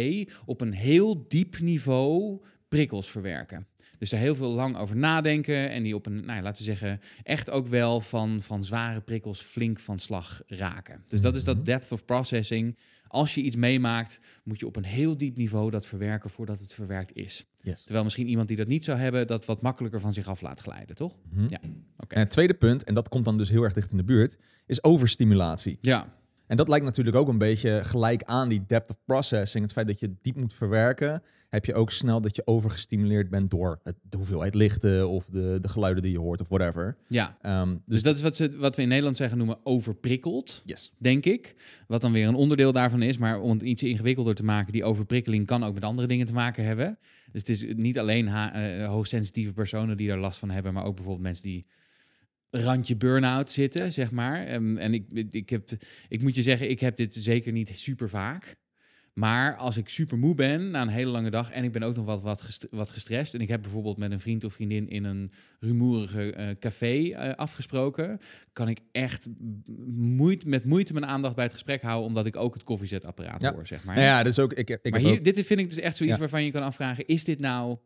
op 0.45 0.61
een 0.61 0.73
heel 0.73 1.25
diep 1.27 1.59
niveau 1.59 2.39
prikkels 2.67 3.09
verwerken. 3.11 3.67
Dus 4.00 4.10
daar 4.10 4.20
heel 4.20 4.36
veel 4.36 4.51
lang 4.51 4.77
over 4.77 4.96
nadenken 4.98 5.70
en 5.70 5.84
die 5.84 5.96
op 5.96 6.06
een, 6.06 6.13
nou 6.25 6.34
ja, 6.38 6.41
laten 6.41 6.58
we 6.65 6.70
zeggen, 6.70 7.01
echt 7.24 7.50
ook 7.51 7.68
wel 7.68 8.01
van, 8.01 8.41
van 8.41 8.63
zware 8.63 9.01
prikkels 9.01 9.41
flink 9.41 9.79
van 9.79 10.00
slag 10.00 10.41
raken. 10.48 11.03
Dus 11.08 11.22
dat 11.22 11.36
is 11.36 11.44
Mhm. 11.44 11.56
dat 11.56 11.65
depth 11.65 11.91
of 11.91 12.06
processing. 12.06 12.77
Als 13.08 13.36
je 13.36 13.41
iets 13.41 13.56
meemaakt, 13.56 14.22
moet 14.44 14.60
je 14.60 14.65
op 14.65 14.75
een 14.75 14.84
heel 14.86 15.18
diep 15.18 15.38
niveau 15.38 15.72
dat 15.72 15.86
verwerken 15.86 16.29
voordat 16.29 16.60
het 16.60 16.74
verwerkt 16.74 17.15
is. 17.15 17.46
Yes. 17.62 17.84
Terwijl 17.84 18.03
misschien 18.03 18.27
iemand 18.27 18.48
die 18.48 18.58
dat 18.58 18.68
niet 18.68 18.84
zou 18.84 19.00
hebben, 19.00 19.27
dat 19.27 19.46
wat 19.46 19.62
makkelijker 19.62 20.00
van 20.00 20.13
zich 20.13 20.27
af 20.27 20.41
laat 20.41 20.60
glijden, 20.60 20.96
toch? 20.96 21.15
Mhm. 21.29 21.46
Ja, 21.50 21.60
oké. 21.98 22.15
En 22.15 22.20
het 22.22 22.29
tweede 22.29 22.53
punt, 22.53 22.84
en 22.84 22.94
dat 22.94 23.10
komt 23.10 23.25
dan 23.25 23.38
dus 23.38 23.50
heel 23.50 23.63
erg 23.63 23.74
dicht 23.74 23.91
in 23.91 23.98
de 23.98 24.03
buurt, 24.03 24.38
is 24.65 24.84
overstimulatie. 24.84 25.77
Ja, 25.82 26.18
En 26.50 26.58
dat 26.58 26.68
lijkt 26.68 26.86
natuurlijk 26.86 27.15
ook 27.15 27.27
een 27.27 27.38
beetje 27.38 27.79
gelijk 27.84 28.24
aan 28.24 28.50
die 28.50 28.63
depth 28.68 28.89
of 28.89 28.98
processing. 29.06 29.63
Het 29.63 29.74
feit 29.74 29.88
dat 29.88 30.00
je 30.00 30.06
het 30.06 30.15
diep 30.24 30.36
moet 30.36 30.53
verwerken, 30.53 31.24
heb 31.50 31.65
je 31.65 31.74
ook 31.74 31.91
snel 31.91 32.22
dat 32.22 32.36
je 32.36 32.41
overgestimuleerd 32.48 33.29
bent 33.29 33.51
door 33.51 33.79
het, 33.84 33.96
de 34.01 34.18
hoeveelheid 34.18 34.56
lichten 34.56 35.10
of 35.10 35.25
de, 35.25 35.58
de 35.62 35.70
geluiden 35.70 36.03
die 36.03 36.12
je 36.12 36.20
hoort 36.20 36.41
of 36.41 36.48
whatever. 36.50 36.98
ja. 37.08 37.38
Ehm, 37.41 37.70
Dus 37.70 37.79
dus 37.86 38.03
dat 38.03 38.15
is 38.15 38.22
wat, 38.22 38.36
ze, 38.36 38.58
wat 38.58 38.75
we 38.75 38.82
in 38.82 38.88
Nederland 38.88 39.18
zeggen 39.18 39.38
noemen 39.38 39.58
overprikkeld, 39.63 40.62
yes. 40.65 40.91
denk 40.98 41.25
ik. 41.25 41.56
Wat 41.88 42.01
dan 42.01 42.12
weer 42.12 42.27
een 42.27 42.36
onderdeel 42.36 42.72
daarvan 42.72 43.01
is. 43.01 43.18
Maar 43.18 43.39
om 43.39 43.51
het 43.51 43.62
iets 43.62 43.84
ingewikkelder 43.84 44.36
te 44.36 44.44
maken, 44.44 44.72
die 44.74 44.84
overprikkeling 44.84 45.46
kan 45.46 45.63
ook 45.63 45.74
met 45.74 45.84
andere 45.84 46.08
dingen 46.08 46.25
te 46.25 46.34
maken 46.34 46.65
hebben. 46.65 46.98
Dus 47.32 47.41
het 47.41 47.50
is 47.50 47.65
niet 47.75 48.00
alleen 48.00 48.27
ha- 48.27 48.53
eh, 48.53 48.88
hoogsensitieve 48.88 49.53
personen 49.53 49.98
die 49.98 50.08
daar 50.08 50.18
last 50.20 50.39
van 50.39 50.50
hebben, 50.50 50.74
maar 50.74 50.84
ook 50.86 50.96
bijvoorbeeld 50.96 51.24
mensen 51.25 51.44
die 51.44 51.65
randje 52.51 52.96
burn-out 52.98 53.51
zitten, 53.51 53.94
zeg 53.94 54.12
maar. 54.12 54.46
Ehm, 54.46 54.77
en 54.77 54.94
ik, 54.94 55.06
ik, 55.29 55.50
heb, 55.50 55.70
ik 56.08 56.22
moet 56.22 56.36
je 56.36 56.41
zeggen, 56.44 56.70
ik 56.70 56.79
heb 56.79 56.96
dit 56.96 57.13
zeker 57.13 57.51
niet 57.51 57.70
super 57.79 58.10
vaak. 58.10 58.58
Maar 59.13 59.56
als 59.56 59.77
ik 59.77 59.89
super 59.89 60.18
moe 60.18 60.36
ben 60.36 60.72
na 60.72 60.82
een 60.82 60.88
hele 60.88 61.12
lange 61.12 61.29
dag 61.29 61.51
en 61.51 61.63
ik 61.63 61.72
ben 61.72 61.84
ook 61.84 61.96
nog 61.96 62.06
wat, 62.06 62.22
wat, 62.22 62.41
gest- 62.41 62.68
wat 62.70 62.91
gestrest 62.91 63.34
en 63.34 63.41
ik 63.41 63.48
heb 63.48 63.62
bijvoorbeeld 63.62 63.98
met 63.98 64.12
een 64.12 64.20
vriend 64.20 64.44
of 64.44 64.53
vriendin 64.53 64.89
in 64.89 65.03
een 65.03 65.32
rumoerige 65.60 66.32
eh, 66.34 66.48
café 66.60 67.10
eh, 67.12 67.34
afgesproken, 67.36 68.20
kan 68.53 68.68
ik 68.68 68.79
echt 68.91 69.27
moeite, 69.96 70.48
met 70.48 70.65
moeite 70.65 70.94
mijn 70.94 71.06
aandacht 71.06 71.36
bij 71.36 71.44
het 71.44 71.53
gesprek 71.53 71.82
houden 71.82 72.08
omdat 72.08 72.25
ik 72.25 72.36
ook 72.36 72.53
het 72.53 72.63
koffiezetapparaat 72.63 73.41
Ja. 73.41 73.53
hoor, 73.53 73.68
zeg 73.68 73.84
maar. 73.84 73.96
Nou 73.96 74.08
ja, 74.08 74.24
dus 74.24 74.39
ook, 74.39 74.53
ik, 74.53 74.68
heb- 74.68 74.86
ik 74.86 74.91
maar 74.91 75.00
heb 75.02 75.10
hier, 75.10 75.19
ook- 75.19 75.26
dit 75.36 75.45
vind 75.45 75.60
ik 75.60 75.69
dus 75.69 75.80
echt 75.80 75.97
zoiets 75.97 76.15
Ja. 76.15 76.21
waarvan 76.21 76.43
je 76.43 76.52
kan 76.52 76.63
afvragen, 76.63 77.06
is 77.08 77.23
dit 77.23 77.39
nou... 77.39 77.78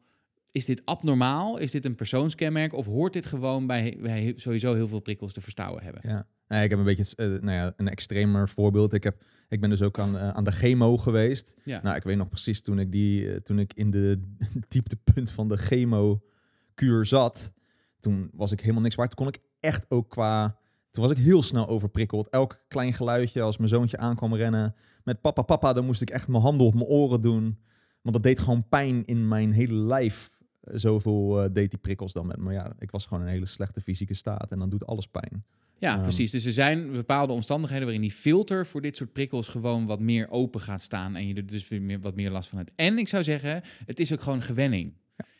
Is 0.54 0.66
dit 0.66 0.82
abnormaal? 0.86 1.58
Is 1.58 1.72
dit 1.72 1.86
een 1.86 1.96
persoonskenmerk? 1.96 2.74
Of 2.74 2.86
hoort 2.86 3.14
dit 3.14 3.26
gewoon 3.26 3.68
bij, 3.68 3.98
bij 4.02 4.34
sowieso 4.36 4.74
heel 4.74 4.88
veel 4.88 5.00
prikkels 5.00 5.34
te 5.34 5.42
verstouwen 5.42 5.84
hebben? 5.84 6.02
Ja. 6.04 6.62
Ik 6.64 6.70
heb 6.70 6.80
een 6.80 6.86
beetje 6.86 7.16
eh, 7.16 7.28
nou 7.28 7.52
ja, 7.52 7.74
een 7.78 7.90
extremer 7.90 8.50
voorbeeld. 8.50 8.94
Ik, 8.94 9.04
heb, 9.04 9.24
ik 9.50 9.62
ben 9.62 9.70
dus 9.70 9.82
ook 9.82 10.00
aan, 10.00 10.18
eh, 10.18 10.30
aan 10.30 10.44
de 10.44 10.52
chemo 10.52 10.98
geweest. 10.98 11.56
Ja. 11.64 11.82
Nou, 11.84 11.96
ik 11.96 12.04
weet 12.04 12.18
nog 12.18 12.30
precies 12.30 12.62
toen 12.62 12.80
ik, 12.80 12.92
die, 12.92 13.32
eh, 13.32 13.40
toen 13.40 13.60
ik 13.60 13.74
in 13.74 13.92
de 13.92 14.22
dieptepunt 14.68 15.32
van 15.32 15.48
de 15.48 15.58
chemo-kuur 15.58 17.06
zat. 17.06 17.52
Toen 18.00 18.30
was 18.34 18.52
ik 18.52 18.62
helemaal 18.62 18.82
niks 18.82 18.96
waard. 18.96 19.16
Toen 19.16 19.26
kon 19.26 19.34
ik 19.34 19.42
echt 19.60 19.86
ook 19.90 20.10
qua... 20.10 20.58
Toen 20.92 21.04
was 21.04 21.12
ik 21.12 21.18
heel 21.18 21.44
snel 21.44 21.68
overprikkeld. 21.68 22.30
Elk 22.30 22.64
klein 22.68 22.94
geluidje 22.94 23.42
als 23.42 23.58
mijn 23.58 23.70
zoontje 23.70 23.98
aankwam 23.98 24.36
rennen. 24.36 24.76
Met 25.04 25.22
papa, 25.22 25.42
papa, 25.42 25.74
dan 25.74 25.86
moest 25.86 26.02
ik 26.02 26.10
echt 26.10 26.28
mijn 26.28 26.44
handen 26.44 26.68
op 26.68 26.74
mijn 26.74 26.86
oren 26.86 27.22
doen. 27.22 27.58
Want 28.04 28.16
dat 28.16 28.24
deed 28.24 28.40
gewoon 28.40 28.68
pijn 28.70 29.06
in 29.06 29.28
mijn 29.28 29.52
hele 29.52 29.74
lijf. 29.74 30.33
Zoveel 30.72 31.44
eh, 31.44 31.50
deed 31.54 31.70
die 31.72 31.80
prikkels 31.80 32.14
dan 32.14 32.28
met 32.28 32.38
me. 32.38 32.44
Maar 32.44 32.54
ja, 32.54 32.74
ik 32.80 32.92
was 32.92 33.06
gewoon 33.06 33.20
in 33.22 33.28
een 33.28 33.34
hele 33.34 33.46
slechte 33.46 33.82
fysieke 33.82 34.14
staat. 34.14 34.52
En 34.52 34.60
dan 34.60 34.70
doet 34.70 34.86
alles 34.86 35.08
pijn. 35.08 35.44
Ja, 35.80 35.94
Ehm. 35.94 36.02
precies. 36.02 36.32
Dus 36.32 36.46
er 36.46 36.54
zijn 36.54 36.92
bepaalde 36.92 37.34
omstandigheden 37.34 37.84
waarin 37.84 38.02
die 38.02 38.12
filter 38.12 38.66
voor 38.66 38.82
dit 38.82 38.96
soort 38.96 39.14
prikkels 39.14 39.48
gewoon 39.48 39.86
wat 39.86 40.00
meer 40.00 40.30
open 40.30 40.60
gaat 40.62 40.82
staan 40.82 41.16
en 41.16 41.28
je 41.28 41.34
er 41.34 41.46
dus 41.46 41.68
weer 41.68 41.82
meer, 41.82 42.00
wat 42.00 42.16
meer 42.16 42.32
last 42.32 42.50
van 42.50 42.58
hebt. 42.58 42.72
En 42.76 42.98
ik 42.98 43.08
zou 43.08 43.24
zeggen, 43.24 43.62
het 43.86 44.00
is 44.00 44.14
ook 44.14 44.22
gewoon 44.22 44.42
gewenning. 44.42 44.94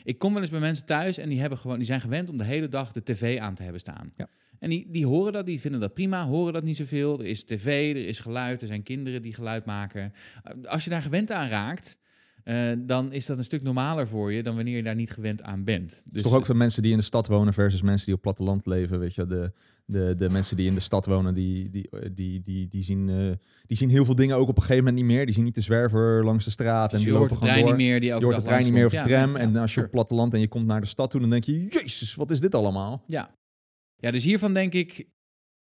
Ik 0.04 0.18
kom 0.18 0.34
wel 0.34 0.42
eens 0.42 0.52
bij 0.52 0.60
mensen 0.60 0.86
thuis 0.86 1.18
en 1.18 1.30
die, 1.30 1.40
hebben 1.40 1.58
gewoon, 1.58 1.78
die 1.78 1.86
zijn 1.86 2.02
gewend 2.02 2.30
om 2.30 2.38
de 2.38 2.44
hele 2.44 2.68
dag 2.68 2.92
de 2.92 3.04
tv 3.04 3.40
aan 3.40 3.56
te 3.56 3.64
hebben 3.64 3.80
staan. 3.82 4.10
Ja. 4.16 4.28
En 4.60 4.70
die, 4.70 4.86
die 4.90 5.06
horen 5.06 5.34
dat, 5.34 5.46
die 5.46 5.60
vinden 5.60 5.80
dat 5.80 5.94
prima, 5.94 6.26
horen 6.26 6.54
dat 6.54 6.64
niet 6.64 6.78
zoveel. 6.78 7.20
Er 7.20 7.26
is 7.26 7.44
tv, 7.44 7.96
er 7.96 8.08
is 8.08 8.20
geluid, 8.20 8.62
er 8.62 8.68
zijn 8.68 8.84
kinderen 8.84 9.22
die 9.22 9.34
geluid 9.34 9.66
maken. 9.66 10.14
Als 10.66 10.84
je 10.84 10.90
daar 10.90 11.02
gewend 11.02 11.32
aan 11.32 11.48
raakt, 11.50 11.98
eh, 12.44 12.72
dan 12.80 13.12
is 13.12 13.26
dat 13.26 13.38
een 13.38 13.44
stuk 13.44 13.64
normaler 13.64 14.08
voor 14.08 14.34
je 14.34 14.44
dan 14.44 14.56
wanneer 14.56 14.76
je 14.76 14.84
daar 14.84 14.96
niet 14.96 15.12
gewend 15.12 15.42
aan 15.42 15.64
bent. 15.64 15.90
Dus 15.90 16.02
Dus 16.12 16.22
toch 16.22 16.34
ook 16.36 16.46
voor 16.46 16.56
mensen 16.58 16.82
die 16.82 16.92
in 16.92 16.98
de 16.98 17.04
stad 17.04 17.28
wonen 17.28 17.54
versus 17.54 17.82
mensen 17.82 18.06
die 18.06 18.16
op 18.16 18.22
platteland 18.22 18.66
leven. 18.66 19.00
Weet 19.00 19.16
je, 19.16 19.26
de, 19.28 19.52
de, 19.86 20.16
de 20.18 20.30
mensen 20.30 20.58
die 20.58 20.68
in 20.68 20.74
de 20.74 20.80
stad 20.80 21.06
wonen, 21.06 21.34
die, 21.34 21.70
die, 21.70 21.90
eh, 21.90 22.10
die, 22.14 22.42
die, 22.42 22.68
die, 22.68 22.82
zien, 22.84 23.10
eh, 23.10 23.32
die 23.66 23.78
zien 23.78 23.90
heel 23.90 24.06
veel 24.06 24.16
dingen 24.16 24.36
ook 24.36 24.48
op 24.48 24.56
een 24.56 24.62
gegeven 24.62 24.84
moment 24.84 25.02
niet 25.04 25.12
meer. 25.16 25.26
Die 25.26 25.34
zien 25.36 25.44
niet 25.44 25.56
de 25.56 25.62
zwerver 25.62 26.24
langs 26.26 26.46
de 26.46 26.52
straat. 26.52 26.90
Dus 26.92 27.00
en 27.00 27.06
je 27.06 27.12
die 27.12 27.18
hoort 27.18 27.32
lopen 27.32 27.46
de 27.46 27.52
trein 27.52 27.66
door. 27.66 27.76
niet 27.78 27.86
meer. 27.88 28.00
Die 28.00 28.10
je 28.14 28.24
hoort 28.24 28.36
de 28.36 28.42
trein 28.42 28.64
niet 28.64 28.74
meer 28.74 28.86
of 28.86 28.92
de 28.92 29.00
tram. 29.02 29.32
Ja, 29.34 29.40
en 29.40 29.56
als 29.56 29.62
je 29.70 29.74
sure. 29.74 29.86
op 29.86 29.92
platteland 29.92 30.34
en 30.34 30.40
je 30.40 30.48
komt 30.48 30.66
naar 30.66 30.82
de 30.82 30.88
stad 30.88 31.10
toe, 31.10 31.20
dan 31.22 31.30
denk 31.30 31.44
je, 31.44 31.68
jezus, 31.70 32.16
wat 32.16 32.32
is 32.32 32.40
dit 32.40 32.56
allemaal? 32.56 33.04
Ja. 33.08 33.36
ja, 33.96 34.12
dus 34.12 34.24
hiervan 34.24 34.54
denk 34.54 34.74
ik, 34.74 35.08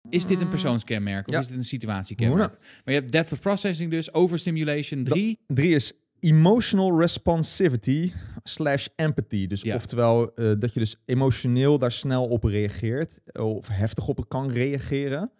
is 0.09 0.25
dit 0.25 0.41
een 0.41 0.47
persoonskenmerk 0.47 1.27
of 1.27 1.33
Ja. 1.33 1.39
is 1.39 1.47
dit 1.47 1.57
een 1.57 1.63
situatiekenmerk? 1.63 2.57
Maar 2.59 2.93
je 2.93 2.99
hebt 2.99 3.11
depth 3.11 3.31
of 3.31 3.39
processing 3.39 3.91
dus, 3.91 4.13
overstimulation, 4.13 5.03
Dat- 5.03 5.13
drie. 5.13 5.39
Drie 5.47 5.75
is 5.75 5.93
emotional 6.19 6.99
responsivity 6.99 8.11
slash 8.43 8.87
empathy. 8.95 9.47
Dus 9.47 9.61
Ja. 9.61 9.75
oftewel 9.75 10.33
eh, 10.35 10.51
dat 10.59 10.73
je 10.73 10.79
dus 10.79 10.95
emotioneel 11.05 11.77
daar 11.77 11.91
snel 11.91 12.27
op 12.27 12.43
reageert 12.43 13.19
of 13.33 13.67
heftig 13.67 14.07
op 14.07 14.25
kan 14.29 14.51
reageren. 14.51 15.31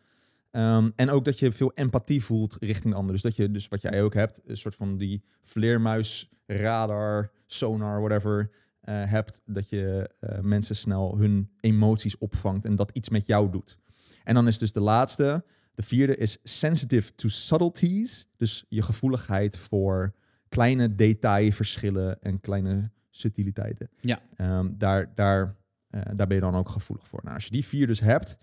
Ehm, 0.52 0.89
en 0.96 1.10
ook 1.10 1.26
dat 1.26 1.39
je 1.39 1.52
veel 1.52 1.72
empathie 1.76 2.24
voelt 2.24 2.58
richting 2.60 2.94
de 2.94 3.00
ander. 3.00 3.13
Dus 3.13 3.22
dat 3.22 3.36
je, 3.36 3.52
dus 3.52 3.68
wat 3.68 3.82
jij 3.82 4.04
ook 4.04 4.13
hebt, 4.13 4.42
een 4.46 4.58
soort 4.58 4.76
van 4.76 4.98
die 4.98 5.24
vleermuis, 5.42 6.30
radar, 6.46 7.32
sonar, 7.48 8.00
whatever, 8.00 8.50
eh, 8.82 9.04
hebt. 9.06 9.42
Dat 9.46 9.70
je 9.70 10.10
eh, 10.20 10.39
mensen 10.39 10.76
snel 10.76 11.18
hun 11.18 11.50
emoties 11.60 12.18
opvangt 12.18 12.65
en 12.65 12.76
dat 12.76 12.89
iets 12.94 13.10
met 13.10 13.28
jou 13.28 13.52
doet. 13.52 13.78
En 14.24 14.34
dan 14.34 14.48
is 14.48 14.58
dus 14.58 14.72
de 14.72 14.82
laatste, 14.82 15.44
de 15.74 15.84
vierde, 15.84 16.18
is 16.18 16.38
sensitive 16.44 17.15
to 17.15 17.28
subtleties. 17.28 18.28
Dus 18.38 18.65
je 18.70 18.82
gevoeligheid 18.82 19.58
voor 19.58 20.13
kleine 20.50 20.96
detailverschillen 20.96 22.22
en 22.22 22.40
kleine 22.40 22.92
subtiliteiten. 23.10 23.90
Ja. 24.00 24.20
Ehm, 24.36 24.68
daar, 24.78 25.12
daar, 25.16 25.56
eh, 25.90 26.02
daar 26.16 26.28
ben 26.28 26.36
je 26.36 26.42
dan 26.42 26.56
ook 26.56 26.70
gevoelig 26.70 27.08
voor. 27.08 27.20
Nou, 27.24 27.36
als 27.36 27.46
je 27.46 27.52
die 27.52 27.66
vier 27.66 27.88
dus 27.88 28.00
hebt, 28.00 28.38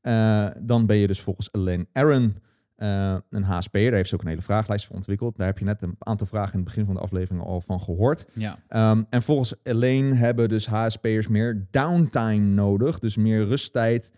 eh, 0.00 0.46
dan 0.62 0.86
ben 0.86 0.96
je 0.96 1.06
dus 1.06 1.20
volgens 1.20 1.48
Elaine 1.52 1.86
Aaron 1.92 2.36
eh, 2.76 3.16
een 3.30 3.42
HSP'er. 3.42 3.84
Daar 3.84 3.92
heeft 3.92 4.08
ze 4.08 4.14
ook 4.14 4.22
een 4.22 4.28
hele 4.28 4.42
vragenlijst 4.42 4.86
voor 4.86 4.96
ontwikkeld. 4.96 5.36
Daar 5.36 5.46
heb 5.46 5.58
je 5.58 5.64
net 5.64 5.82
een 5.82 5.96
aantal 5.98 6.26
vragen 6.26 6.52
in 6.52 6.58
het 6.58 6.68
begin 6.68 6.84
van 6.84 6.94
de 6.94 7.00
aflevering 7.00 7.44
al 7.44 7.60
van 7.60 7.80
gehoord. 7.80 8.24
Ja, 8.32 8.58
Ehm, 8.68 9.02
en 9.10 9.22
volgens 9.22 9.54
Elaine 9.62 10.14
hebben 10.14 10.48
dus 10.48 10.66
HSP'ers 10.66 11.28
meer 11.28 11.66
downtime 11.70 12.46
nodig. 12.46 12.98
Dus 12.98 13.16
meer 13.16 13.44
rusttijd, 13.44 14.12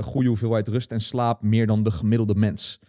goede 0.00 0.28
hoeveelheid 0.28 0.68
rust 0.68 0.92
en 0.92 1.00
slaap, 1.00 1.42
meer 1.42 1.66
dan 1.66 1.82
de 1.82 1.90
gemiddelde 1.90 2.34
mens. 2.34 2.80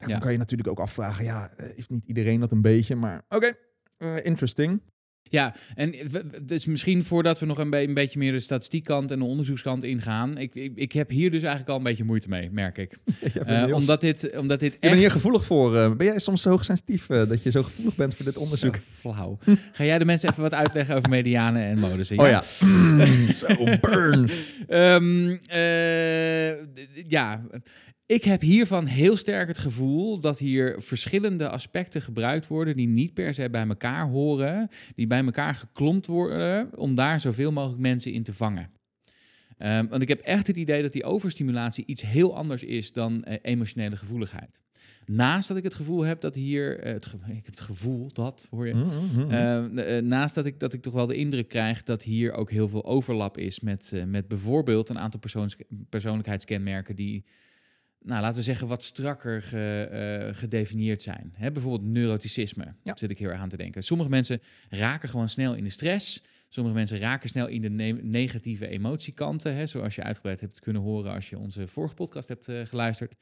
Daarvan 0.00 0.18
Ja. 0.18 0.22
kan 0.24 0.32
je 0.32 0.38
natuurlijk 0.38 0.68
ook 0.68 0.80
afvragen, 0.80 1.24
ja, 1.24 1.50
eh, 1.56 1.66
heeft 1.74 1.90
niet 1.90 2.04
iedereen 2.04 2.40
dat 2.40 2.52
een 2.52 2.62
beetje? 2.62 2.96
Maar 2.96 3.22
oké, 3.28 3.50
eh, 3.96 4.24
interesting. 4.24 4.80
Ja, 5.22 5.54
en 5.74 5.94
dus 6.42 6.64
misschien 6.66 7.04
voordat 7.04 7.38
we 7.40 7.46
nog 7.46 7.58
een, 7.58 7.70
be- 7.70 7.82
een 7.82 7.94
beetje 7.94 8.18
meer 8.18 8.32
de 8.32 8.40
statistiekkant 8.40 9.10
en 9.10 9.18
de 9.18 9.24
onderzoekskant 9.24 9.84
ingaan. 9.84 10.38
Ik, 10.38 10.54
ik, 10.54 10.72
ik 10.74 10.92
heb 10.92 11.10
hier 11.10 11.30
dus 11.30 11.40
eigenlijk 11.40 11.70
al 11.70 11.76
een 11.76 11.82
beetje 11.82 12.04
moeite 12.04 12.28
mee, 12.28 12.50
merk 12.50 12.78
ik. 12.78 12.96
Ja, 13.34 13.66
Eh, 13.66 13.74
omdat 13.74 14.00
dit, 14.00 14.36
omdat 14.36 14.60
dit 14.60 14.72
Je 14.72 14.78
bent 14.78 14.92
echt... 14.92 15.02
hier 15.02 15.10
gevoelig 15.10 15.44
voor. 15.44 15.76
eh, 15.76 15.92
ben 15.94 16.06
jij 16.06 16.18
soms 16.18 16.42
zo 16.42 16.50
hoogsensitief 16.50 17.08
eh, 17.10 17.28
dat 17.28 17.42
je 17.42 17.50
zo 17.50 17.62
gevoelig 17.62 17.94
bent 17.94 18.14
voor 18.14 18.24
dit 18.24 18.36
onderzoek? 18.36 18.76
Zo 18.76 18.82
flauw. 18.98 19.38
Ga 19.72 19.84
jij 19.84 19.98
de 19.98 20.04
mensen 20.04 20.28
even 20.30 20.42
wat 20.42 20.54
uitleggen 20.54 20.96
over 20.96 21.08
medianen 21.10 21.62
en 21.62 21.78
modussen? 21.78 22.18
Oh 22.18 22.28
ja. 22.28 22.42
zo, 23.32 23.46
burn. 23.80 24.28
Ehm, 24.68 25.36
eh, 25.46 26.50
ja, 27.08 27.42
ik 28.10 28.24
heb 28.24 28.40
hiervan 28.40 28.86
heel 28.86 29.16
sterk 29.16 29.48
het 29.48 29.58
gevoel 29.58 30.20
dat 30.20 30.38
hier 30.38 30.74
verschillende 30.78 31.48
aspecten 31.48 32.02
gebruikt 32.02 32.46
worden 32.46 32.76
die 32.76 32.88
niet 32.88 33.14
per 33.14 33.34
se 33.34 33.50
bij 33.50 33.66
elkaar 33.66 34.06
horen, 34.08 34.68
die 34.94 35.06
bij 35.06 35.24
elkaar 35.24 35.54
geklompt 35.54 36.06
worden 36.06 36.78
om 36.78 36.94
daar 36.94 37.20
zoveel 37.20 37.52
mogelijk 37.52 37.80
mensen 37.80 38.12
in 38.12 38.22
te 38.22 38.34
vangen. 38.34 38.70
Ehm, 39.58 39.86
want 39.86 40.02
ik 40.02 40.08
heb 40.08 40.20
echt 40.20 40.46
het 40.46 40.56
idee 40.56 40.82
dat 40.82 40.92
die 40.92 41.04
overstimulatie 41.04 41.84
iets 41.86 42.02
heel 42.02 42.36
anders 42.36 42.62
is 42.62 42.92
dan 42.92 43.24
eh, 43.24 43.38
emotionele 43.42 43.96
gevoeligheid. 43.96 44.60
Naast 45.04 45.48
dat 45.48 45.56
ik 45.56 45.62
het 45.62 45.74
gevoel 45.74 46.04
heb 46.04 46.20
dat 46.20 46.34
hier, 46.34 46.78
eh, 46.78 46.92
het 46.92 47.06
ik 47.26 47.34
heb 47.34 47.46
het 47.46 47.60
gevoel 47.60 48.12
dat, 48.12 48.46
hoor 48.50 48.66
je, 48.66 48.74
Mhm. 48.74 49.30
eh, 49.30 49.96
eh, 49.96 50.04
naast 50.04 50.34
dat 50.34 50.46
ik, 50.46 50.60
dat 50.60 50.72
ik 50.72 50.82
toch 50.82 50.94
wel 50.94 51.06
de 51.06 51.16
indruk 51.16 51.48
krijg 51.48 51.82
dat 51.82 52.02
hier 52.02 52.32
ook 52.32 52.50
heel 52.50 52.68
veel 52.68 52.84
overlap 52.84 53.38
is 53.38 53.60
met, 53.60 54.04
met 54.06 54.28
bijvoorbeeld 54.28 54.88
een 54.88 54.98
aantal 54.98 55.20
persoonlijkheidskenmerken 55.88 56.96
die, 56.96 57.24
nou, 58.04 58.20
laten 58.20 58.36
we 58.36 58.42
zeggen, 58.42 58.68
wat 58.68 58.82
strakker 58.84 59.42
ge- 59.42 59.88
eh, 59.90 60.34
gedefinieerd 60.38 61.02
zijn. 61.02 61.32
Hè, 61.36 61.52
bijvoorbeeld 61.52 61.90
neuroticisme, 61.90 62.64
Ja. 62.64 62.74
daar 62.82 62.98
zit 62.98 63.10
ik 63.10 63.18
heel 63.18 63.28
erg 63.28 63.40
aan 63.40 63.48
te 63.48 63.56
denken. 63.56 63.82
Sommige 63.82 64.10
mensen 64.10 64.40
raken 64.68 65.08
gewoon 65.08 65.28
snel 65.28 65.54
in 65.54 65.64
de 65.64 65.70
stress. 65.70 66.22
Sommige 66.48 66.76
mensen 66.76 66.98
raken 66.98 67.28
snel 67.28 67.46
in 67.46 67.62
de 67.62 67.70
ne- 67.70 67.98
negatieve 68.02 68.68
emotiekanten, 68.68 69.54
hè, 69.54 69.66
zoals 69.66 69.94
je 69.94 70.02
uitgebreid 70.02 70.40
hebt 70.40 70.60
kunnen 70.60 70.82
horen 70.82 71.12
als 71.12 71.30
je 71.30 71.38
onze 71.38 71.68
vorige 71.68 71.94
podcast 71.94 72.28
hebt 72.28 72.48
eh, 72.48 72.60
geluisterd. 72.66 73.14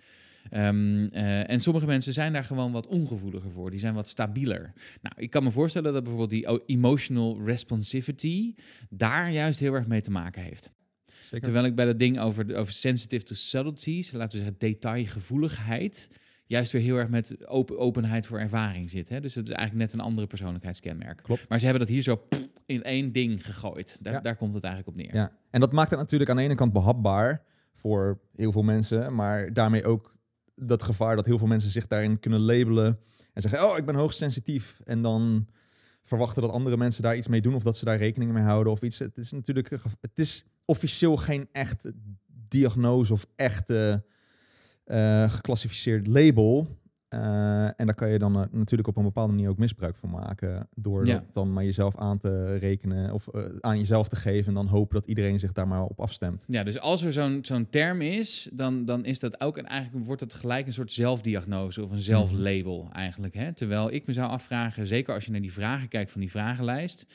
Ehm, 0.51 1.05
eh, 1.07 1.51
en 1.51 1.61
sommige 1.61 1.87
mensen 1.87 2.13
zijn 2.13 2.33
daar 2.33 2.45
gewoon 2.45 2.73
wat 2.73 2.87
ongevoeliger 2.87 3.51
voor. 3.51 3.71
Die 3.71 3.79
zijn 3.81 3.95
wat 3.95 4.09
stabieler. 4.09 4.73
Nou, 5.03 5.15
ik 5.17 5.31
kan 5.31 5.43
me 5.45 5.51
voorstellen 5.51 5.93
dat 5.93 6.03
bijvoorbeeld 6.03 6.31
die 6.31 6.67
emotional 6.67 7.41
responsivity 7.45 8.55
daar 8.91 9.31
juist 9.33 9.61
heel 9.61 9.75
erg 9.75 9.87
mee 9.87 10.01
te 10.03 10.11
maken 10.11 10.43
heeft. 10.43 10.71
Zeker. 11.29 11.41
Terwijl 11.45 11.65
ik 11.65 11.75
bij 11.75 11.85
dat 11.85 11.99
ding 11.99 12.21
over, 12.21 12.57
over 12.57 12.73
sensitive 12.73 13.25
to 13.25 13.35
subtleties, 13.35 14.13
laten 14.13 14.39
we 14.39 14.45
zeggen 14.45 14.55
detailgevoeligheid, 14.59 16.11
juist 16.47 16.73
weer 16.73 16.83
heel 16.83 16.97
erg 16.97 17.09
met 17.09 17.47
open, 17.47 17.79
openheid 17.79 18.27
voor 18.27 18.39
ervaring 18.39 18.91
zit. 18.91 19.09
Hè? 19.09 19.21
Dus 19.21 19.35
dat 19.35 19.45
is 19.45 19.51
eigenlijk 19.51 19.91
net 19.91 20.01
een 20.01 20.07
andere 20.07 20.27
persoonlijkheidskenmerk. 20.27 21.23
Klopt. 21.23 21.49
Maar 21.49 21.59
ze 21.59 21.65
hebben 21.65 21.87
dat 21.87 21.95
hier 21.95 22.03
zo 22.03 22.17
pff, 22.17 22.49
in 22.67 22.83
één 22.83 23.13
ding 23.13 23.45
gegooid. 23.45 23.99
Daar, 24.01 24.13
Ja. 24.13 24.21
daar 24.21 24.37
komt 24.37 24.55
het 24.55 24.65
eigenlijk 24.65 24.97
op 24.97 25.03
neer. 25.05 25.15
Ja, 25.15 25.33
en 25.51 25.61
dat 25.61 25.73
maakt 25.73 25.91
het 25.91 25.99
natuurlijk 25.99 26.31
aan 26.31 26.37
de 26.37 26.43
ene 26.43 26.55
kant 26.55 26.73
behapbaar 26.73 27.43
voor 27.75 28.21
heel 28.35 28.53
veel 28.53 28.63
mensen, 28.63 29.15
maar 29.15 29.53
daarmee 29.53 29.85
ook 29.85 30.17
dat 30.55 30.83
gevaar 30.83 31.17
dat 31.17 31.27
heel 31.27 31.39
veel 31.39 31.47
mensen 31.47 31.71
zich 31.71 31.87
daarin 31.87 32.19
kunnen 32.19 32.41
labelen 32.41 32.99
en 33.33 33.43
zeggen, 33.43 33.71
oh, 33.71 33.79
ik 33.79 33.85
ben 33.85 33.95
hoogsensitief. 33.95 34.81
En 34.85 35.03
dan 35.03 35.47
verwachten 36.03 36.43
dat 36.43 36.51
andere 36.51 36.77
mensen 36.77 37.03
daar 37.03 37.17
iets 37.17 37.29
mee 37.29 37.41
doen 37.41 37.55
of 37.55 37.63
dat 37.63 37.77
ze 37.77 37.85
daar 37.85 37.99
rekening 37.99 38.33
mee 38.33 38.43
houden 38.43 38.73
of 38.73 38.83
iets. 38.83 38.99
Het 38.99 39.17
is 39.17 39.33
natuurlijk, 39.33 39.71
het 40.01 40.19
is 40.19 40.45
officieel 40.69 41.17
geen 41.17 41.49
echte 41.53 41.95
diagnose 42.49 43.13
of 43.13 43.27
echte 43.37 44.05
eh, 44.85 45.31
geclassificeerd 45.31 46.07
label. 46.07 46.67
Eh, 47.09 47.65
en 47.65 47.87
daar 47.87 47.95
kan 47.95 48.11
je 48.11 48.19
dan 48.19 48.37
eh, 48.37 48.43
natuurlijk 48.51 48.89
op 48.89 48.97
een 48.97 49.03
bepaalde 49.03 49.33
manier 49.33 49.49
ook 49.49 49.59
misbruik 49.59 49.97
van 49.97 50.11
maken. 50.11 50.69
Door 50.75 51.07
Ja. 51.07 51.13
dat 51.13 51.35
dan 51.35 51.53
maar 51.53 51.65
jezelf 51.65 51.97
aan 51.97 52.19
te 52.19 52.57
rekenen 52.57 53.13
of 53.13 53.29
aan 53.61 53.79
jezelf 53.79 54.09
te 54.09 54.17
geven. 54.17 54.49
En 54.49 54.55
dan 54.55 54.67
hopen 54.67 54.95
dat 54.95 55.09
iedereen 55.09 55.39
zich 55.39 55.53
daar 55.53 55.69
maar 55.69 55.83
op 55.83 56.01
afstemt. 56.01 56.45
Ja, 56.47 56.63
dus 56.63 56.81
als 56.81 57.05
er 57.05 57.13
zo'n 57.13 57.39
zo'n 57.43 57.69
term 57.71 58.03
is, 58.03 58.49
dan, 58.53 58.85
dan 58.85 59.05
is 59.05 59.19
dat 59.19 59.41
ook... 59.41 59.59
En 59.59 59.67
eigenlijk 59.67 60.07
wordt 60.07 60.21
het 60.21 60.35
gelijk 60.35 60.67
een 60.67 60.73
soort 60.73 60.93
zelfdiagnose 60.93 61.85
of 61.85 61.91
een 61.91 61.99
zelflabel 61.99 62.89
eigenlijk. 62.93 63.35
Hè? 63.35 63.53
Terwijl 63.53 63.93
ik 63.93 64.07
me 64.07 64.13
zou 64.13 64.31
afvragen, 64.31 64.87
zeker 64.87 65.15
als 65.15 65.25
je 65.25 65.31
naar 65.31 65.41
die 65.41 65.53
vragen 65.53 65.89
kijkt 65.89 66.11
van 66.11 66.21
die 66.21 66.31
vragenlijst... 66.31 67.07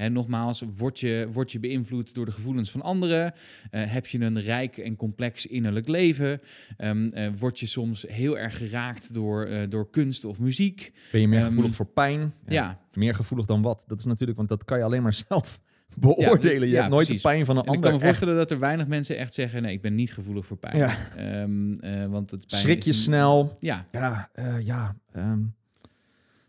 Hè, 0.00 0.08
nogmaals, 0.08 0.64
word 0.76 1.00
je, 1.00 1.28
word 1.32 1.52
je 1.52 1.58
beïnvloed 1.58 2.14
door 2.14 2.24
de 2.24 2.32
gevoelens 2.32 2.70
van 2.70 2.82
anderen? 2.82 3.34
Eh, 3.70 3.82
heb 3.92 4.06
je 4.06 4.20
een 4.20 4.40
rijk 4.40 4.78
en 4.78 4.96
complex 4.96 5.46
innerlijk 5.46 5.88
leven? 5.88 6.40
Ehm, 6.76 7.06
eh, 7.08 7.28
word 7.38 7.58
je 7.60 7.66
soms 7.66 8.04
heel 8.08 8.38
erg 8.38 8.56
geraakt 8.56 9.14
door, 9.14 9.44
eh, 9.44 9.68
door 9.68 9.90
kunst 9.90 10.24
of 10.24 10.38
muziek? 10.40 10.92
Ben 11.12 11.20
je 11.20 11.28
meer 11.28 11.38
Ehm, 11.38 11.48
gevoelig 11.48 11.74
voor 11.74 11.86
pijn? 11.86 12.34
Ja, 12.48 12.78
Meer 12.92 13.14
gevoelig 13.14 13.46
dan 13.46 13.62
wat? 13.62 13.84
Dat 13.86 13.98
is 13.98 14.04
natuurlijk, 14.06 14.36
want 14.36 14.48
dat 14.48 14.64
kan 14.64 14.78
je 14.78 14.84
alleen 14.84 15.02
maar 15.02 15.14
zelf 15.28 15.60
beoordelen. 15.96 16.68
je 16.68 16.74
ja, 16.74 16.80
hebt 16.80 16.90
nooit 16.92 17.06
precies. 17.06 17.22
de 17.22 17.28
pijn 17.28 17.44
van 17.44 17.56
een 17.56 17.62
en 17.62 17.68
ik 17.68 17.74
ander. 17.74 17.90
kan 17.90 17.98
me 18.00 18.04
echt. 18.06 18.06
voorstellen 18.06 18.36
dat 18.36 18.50
er 18.50 18.58
weinig 18.58 18.86
mensen 18.86 19.16
echt 19.18 19.34
zeggen... 19.34 19.62
nee, 19.62 19.72
ik 19.72 19.82
ben 19.82 19.94
niet 19.94 20.12
gevoelig 20.12 20.46
voor 20.46 20.56
pijn. 20.56 20.76
Ja. 20.76 20.96
Ehm, 21.16 21.72
eh, 21.72 22.06
want 22.06 22.30
het 22.30 22.46
pijn 22.46 22.60
Schrik 22.60 22.82
je 22.82 22.90
een- 22.90 22.96
snel? 22.96 23.54
Ja, 23.58 23.86
Ja, 23.92 24.30
ja 24.62 24.96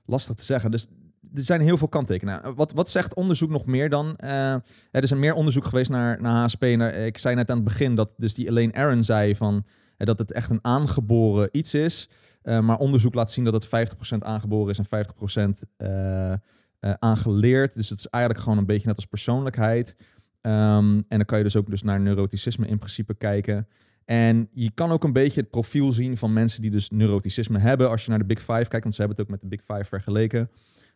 lastig 0.06 0.36
te 0.36 0.44
zeggen. 0.44 0.72
Dus 0.72 0.88
er 1.34 1.44
zijn 1.44 1.62
heel 1.62 1.78
veel 1.78 1.88
kanttekenen. 1.88 2.56
Wat, 2.56 2.74
wat 2.74 2.89
zegt 2.89 3.13
onderzoek 3.13 3.50
nog 3.50 3.65
meer 3.65 3.89
dan? 3.89 4.15
Eh, 4.15 4.54
er 4.91 5.04
is 5.04 5.10
een 5.10 5.20
meer 5.20 5.34
onderzoek 5.34 5.65
geweest 5.65 5.89
naar, 5.89 6.22
naar 6.22 6.44
HSP. 6.44 6.63
Ik 6.63 7.17
zei 7.17 7.36
net 7.36 7.50
aan 7.50 7.56
het 7.56 7.65
begin 7.65 7.96
dat 7.96 8.13
dus 8.17 8.34
die 8.34 8.48
Elaine 8.50 8.74
Aaron 8.74 9.04
zei 9.04 9.36
van, 9.36 9.65
eh, 9.98 10.08
dat 10.08 10.20
het 10.20 10.32
echt 10.32 10.50
een 10.50 10.60
aangeboren 10.62 11.50
iets 11.52 11.74
is. 11.74 12.10
Eh, 12.41 12.60
maar 12.60 12.78
onderzoek 12.78 13.13
laat 13.13 13.32
zien 13.32 13.44
dat 13.44 13.54
het 13.54 13.67
50% 13.67 14.24
aangeboren 14.24 14.70
is 14.70 14.78
en 14.78 14.86
50% 14.86 15.63
eh, 15.78 16.32
eh, 16.32 16.38
aangeleerd. 16.80 17.74
Dus 17.74 17.89
het 17.89 18.00
is 18.00 18.08
eigenlijk 18.08 18.44
gewoon 18.44 18.60
een 18.60 18.65
beetje 18.65 18.88
net 18.88 18.96
als 18.96 19.06
persoonlijkheid. 19.06 19.96
Ehm, 20.41 20.96
en 21.08 21.17
dan 21.17 21.26
kan 21.26 21.38
je 21.38 21.44
dus 21.44 21.56
ook 21.56 21.70
dus 21.70 21.84
naar 21.84 22.00
neuroticisme 22.00 22.67
in 22.67 22.78
principe 22.78 23.13
kijken. 23.13 23.67
En 24.06 24.50
je 24.54 24.72
kan 24.72 24.91
ook 24.91 25.04
een 25.04 25.13
beetje 25.13 25.41
het 25.41 25.50
profiel 25.50 25.91
zien 25.91 26.17
van 26.17 26.34
mensen 26.34 26.62
die 26.62 26.72
dus 26.72 26.89
neuroticisme 26.89 27.60
hebben. 27.60 27.89
Als 27.89 28.04
je 28.04 28.10
naar 28.10 28.20
de 28.20 28.26
Big 28.26 28.39
Five 28.39 28.67
kijkt, 28.67 28.84
want 28.84 28.94
ze 28.96 29.02
hebben 29.02 29.17
het 29.17 29.26
ook 29.26 29.32
met 29.32 29.41
de 29.41 29.58
Big 29.58 29.62
Five 29.65 29.84
vergeleken. 29.84 30.50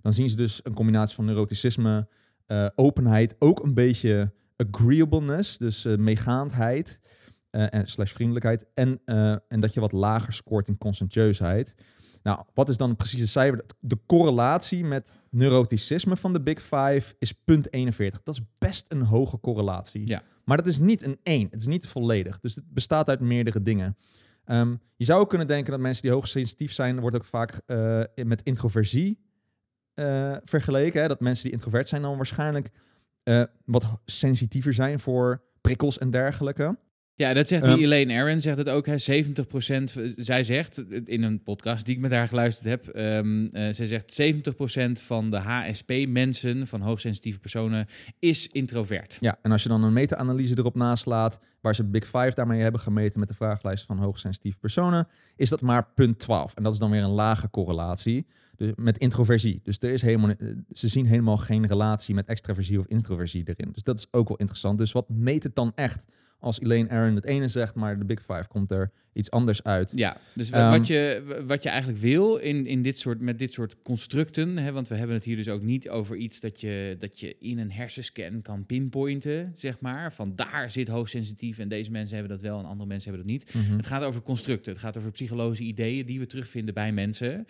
Dan 0.05 0.13
zien 0.13 0.29
ze 0.29 0.35
dus 0.35 0.59
een 0.63 0.73
combinatie 0.73 1.15
van 1.15 1.25
neuroticisme, 1.25 2.07
eh, 2.45 2.67
openheid, 2.75 3.35
ook 3.39 3.63
een 3.63 3.73
beetje 3.73 4.33
agreeableness, 4.55 5.57
dus 5.57 5.85
eh, 5.85 5.97
meegaandheid 5.97 6.99
eh, 7.49 7.73
en 7.73 7.87
slash 7.87 8.11
vriendelijkheid. 8.11 8.65
En, 8.73 9.01
en 9.47 9.59
dat 9.59 9.73
je 9.73 9.79
wat 9.79 9.91
lager 9.91 10.33
scoort 10.33 10.67
in 10.67 10.77
conscientieusheid. 10.77 11.75
Nou, 12.23 12.43
wat 12.53 12.69
is 12.69 12.77
dan 12.77 12.89
het 12.89 12.97
precieze 12.97 13.27
cijfer? 13.27 13.65
De 13.79 13.99
correlatie 14.05 14.83
met 14.83 15.15
neuroticisme 15.29 16.15
van 16.15 16.33
de 16.33 16.41
Big 16.41 16.61
Five 16.61 17.15
is 17.19 17.31
punt 17.31 17.73
41. 17.73 18.23
Dat 18.23 18.35
is 18.35 18.41
best 18.57 18.91
een 18.91 19.01
hoge 19.01 19.39
correlatie. 19.39 20.07
Ja. 20.07 20.23
Maar 20.43 20.57
dat 20.57 20.67
is 20.67 20.79
niet 20.79 21.05
een 21.05 21.19
1. 21.23 21.47
Het 21.51 21.61
is 21.61 21.67
niet 21.67 21.87
volledig. 21.87 22.39
Dus 22.39 22.55
het 22.55 22.73
bestaat 22.73 23.09
uit 23.09 23.19
meerdere 23.19 23.61
dingen. 23.61 23.97
Ehm, 24.43 24.75
je 24.95 25.05
zou 25.05 25.21
ook 25.21 25.29
kunnen 25.29 25.47
denken 25.47 25.71
dat 25.71 25.79
mensen 25.79 26.01
die 26.01 26.11
hoogsensitief 26.11 26.73
zijn, 26.73 26.99
wordt 26.99 27.15
ook 27.15 27.25
vaak 27.25 27.61
met 28.23 28.41
introversie 28.43 29.24
eh, 29.95 30.35
vergeleken. 30.43 31.01
Hè? 31.01 31.07
Dat 31.07 31.19
mensen 31.19 31.43
die 31.43 31.53
introvert 31.53 31.87
zijn 31.87 32.01
dan 32.01 32.15
waarschijnlijk 32.15 32.69
eh, 33.23 33.43
wat 33.65 33.85
sensitiever 34.05 34.73
zijn 34.73 34.99
voor 34.99 35.41
prikkels 35.61 35.97
en 35.97 36.09
dergelijke. 36.11 36.77
Ja, 37.17 37.33
dat 37.33 37.47
zegt 37.47 37.63
die 37.63 37.71
Ehm, 37.73 37.81
Elaine 37.81 38.13
Aaron, 38.13 38.41
zegt 38.41 38.57
het 38.57 38.69
ook. 38.69 38.85
Hè, 38.85 38.97
70%, 38.97 39.91
v- 39.91 40.13
zij 40.15 40.43
zegt 40.43 40.77
in 41.03 41.23
een 41.23 41.43
podcast 41.43 41.85
die 41.85 41.95
ik 41.95 42.01
met 42.01 42.11
haar 42.11 42.27
geluisterd 42.27 42.67
heb, 42.67 42.87
eh, 42.87 43.19
zij 43.73 43.85
zegt 43.85 44.13
70% 44.13 44.99
van 45.01 45.31
de 45.31 45.37
HSP-mensen, 45.37 46.67
van 46.67 46.81
hoogsensitieve 46.81 47.39
personen, 47.39 47.87
is 48.19 48.47
introvert. 48.47 49.17
Ja, 49.19 49.37
en 49.41 49.51
als 49.51 49.63
je 49.63 49.69
dan 49.69 49.83
een 49.83 49.93
meta-analyse 49.93 50.57
erop 50.57 50.75
naslaat, 50.75 51.39
waar 51.61 51.75
ze 51.75 51.83
Big 51.83 52.03
Five 52.05 52.31
daarmee 52.35 52.61
hebben 52.61 52.81
gemeten 52.81 53.19
met 53.19 53.29
de 53.29 53.35
vragenlijst 53.35 53.85
van 53.85 53.97
hoogsensitieve 53.97 54.57
personen, 54.57 55.07
is 55.35 55.49
dat 55.49 55.61
maar 55.61 55.87
punt 55.95 56.19
12. 56.19 56.53
En 56.53 56.63
dat 56.63 56.73
is 56.73 56.79
dan 56.79 56.91
weer 56.91 57.03
een 57.03 57.09
lage 57.09 57.49
correlatie 57.49 58.25
dus 58.57 58.71
met 58.75 58.97
introversie. 58.97 59.59
Dus 59.63 59.77
er 59.79 59.91
is 59.91 60.01
helemaal, 60.01 60.29
eh, 60.29 60.47
ze 60.71 60.87
zien 60.87 61.05
helemaal 61.05 61.37
geen 61.37 61.67
relatie 61.67 62.15
met 62.15 62.25
extraversie 62.27 62.79
of 62.79 62.85
introversie 62.87 63.43
erin. 63.45 63.71
Dus 63.73 63.83
dat 63.83 63.97
is 63.99 64.07
ook 64.11 64.27
wel 64.27 64.37
interessant. 64.37 64.77
Dus 64.77 64.91
wat 64.91 65.09
meet 65.09 65.43
het 65.43 65.55
dan 65.55 65.71
echt 65.75 66.05
als 66.39 66.59
Elaine 66.61 66.89
Aaron 66.89 67.15
het 67.15 67.25
ene 67.25 67.47
zegt, 67.47 67.75
maar 67.75 67.99
de 67.99 68.05
Big 68.05 68.19
Five 68.19 68.47
komt 68.47 68.71
er 68.71 68.91
iets 69.13 69.31
anders 69.31 69.63
uit? 69.63 69.91
Ja, 69.95 70.17
dus 70.33 70.49
wa- 70.49 70.57
Ehm, 70.69 70.77
wat, 70.77 70.87
je, 70.87 71.23
wat 71.47 71.63
je 71.63 71.69
eigenlijk 71.69 71.99
wil 71.99 72.35
in, 72.35 72.65
in 72.65 72.81
dit 72.81 72.97
soort, 72.97 73.21
met 73.21 73.37
dit 73.39 73.51
soort 73.51 73.75
constructen, 73.83 74.57
hè, 74.57 74.71
want 74.71 74.87
we 74.87 74.95
hebben 74.95 75.15
het 75.15 75.25
hier 75.25 75.35
dus 75.35 75.49
ook 75.49 75.61
niet 75.61 75.89
over 75.89 76.15
iets 76.15 76.39
dat 76.39 76.61
je, 76.61 76.95
dat 76.99 77.19
je 77.19 77.35
in 77.39 77.59
een 77.59 77.71
hersenscan 77.71 78.41
kan 78.41 78.65
pinpointen, 78.65 79.53
zeg 79.55 79.79
maar. 79.79 80.13
Van 80.13 80.31
daar 80.35 80.69
zit 80.69 80.87
hoogsensitief 80.87 81.57
en 81.59 81.67
deze 81.69 81.91
mensen 81.91 82.17
hebben 82.17 82.33
dat 82.37 82.45
wel 82.47 82.59
en 82.59 82.65
andere 82.65 82.87
mensen 82.89 83.11
hebben 83.11 83.27
dat 83.27 83.37
niet. 83.37 83.53
Mhm. 83.67 83.77
Het 83.77 83.87
gaat 83.87 84.03
over 84.03 84.21
constructen, 84.21 84.71
het 84.71 84.81
gaat 84.81 84.97
over 84.97 85.11
psychologische 85.11 85.63
ideeën 85.63 86.05
die 86.05 86.19
we 86.19 86.25
terugvinden 86.25 86.73
bij 86.73 86.91
mensen. 86.91 87.45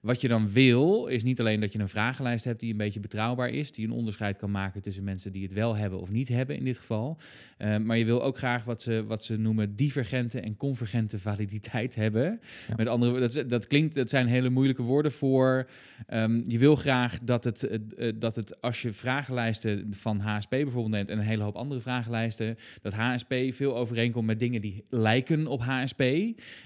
Wat 0.00 0.20
je 0.20 0.28
dan 0.28 0.50
wil, 0.52 1.06
is 1.06 1.22
niet 1.22 1.40
alleen 1.40 1.60
dat 1.60 1.72
je 1.72 1.78
een 1.78 1.88
vragenlijst 1.88 2.44
hebt 2.44 2.60
die 2.60 2.70
een 2.70 2.76
beetje 2.76 3.00
betrouwbaar 3.00 3.48
is, 3.48 3.72
die 3.72 3.86
een 3.86 3.92
onderscheid 3.92 4.36
kan 4.36 4.50
maken 4.50 4.82
tussen 4.82 5.04
mensen 5.04 5.32
die 5.32 5.42
het 5.42 5.52
wel 5.52 5.76
hebben 5.76 6.00
of 6.00 6.10
niet 6.10 6.28
hebben 6.28 6.56
in 6.56 6.64
dit 6.64 6.78
geval. 6.78 7.18
Eh, 7.56 7.76
maar 7.76 7.98
je 7.98 8.04
wil 8.04 8.22
ook 8.22 8.38
graag 8.38 8.64
wat 8.64 8.82
ze, 8.82 9.04
wat 9.06 9.24
ze 9.24 9.36
noemen 9.36 9.76
divergente 9.76 10.40
en 10.40 10.56
convergente 10.56 11.18
validiteit 11.18 11.94
hebben. 11.94 12.40
Ja. 12.68 12.74
Met 12.76 12.86
andere 12.86 13.28
dat, 13.28 13.48
dat 13.48 13.66
klinkt, 13.66 13.94
dat 13.94 14.10
zijn 14.10 14.26
hele 14.26 14.50
moeilijke 14.50 14.82
woorden 14.82 15.12
voor. 15.12 15.68
ehm, 16.06 16.42
je 16.44 16.58
wil 16.58 16.76
graag 16.76 17.18
dat 17.22 17.44
het, 17.44 17.62
eh, 17.62 18.08
eh, 18.08 18.14
dat 18.18 18.36
het, 18.36 18.60
als 18.60 18.82
je 18.82 18.92
vragenlijsten 18.92 19.86
van 19.90 20.18
HSP 20.18 20.50
bijvoorbeeld 20.50 20.94
neemt 20.94 21.08
en 21.08 21.18
een 21.18 21.24
hele 21.24 21.42
hoop 21.42 21.56
andere 21.56 21.80
vragenlijsten, 21.80 22.56
dat 22.82 22.92
HSP 22.92 23.34
veel 23.50 23.76
overeenkomt 23.76 24.26
met 24.26 24.38
dingen 24.38 24.60
die 24.60 24.82
lijken 24.88 25.46
op 25.46 25.60
HSP. 25.60 26.02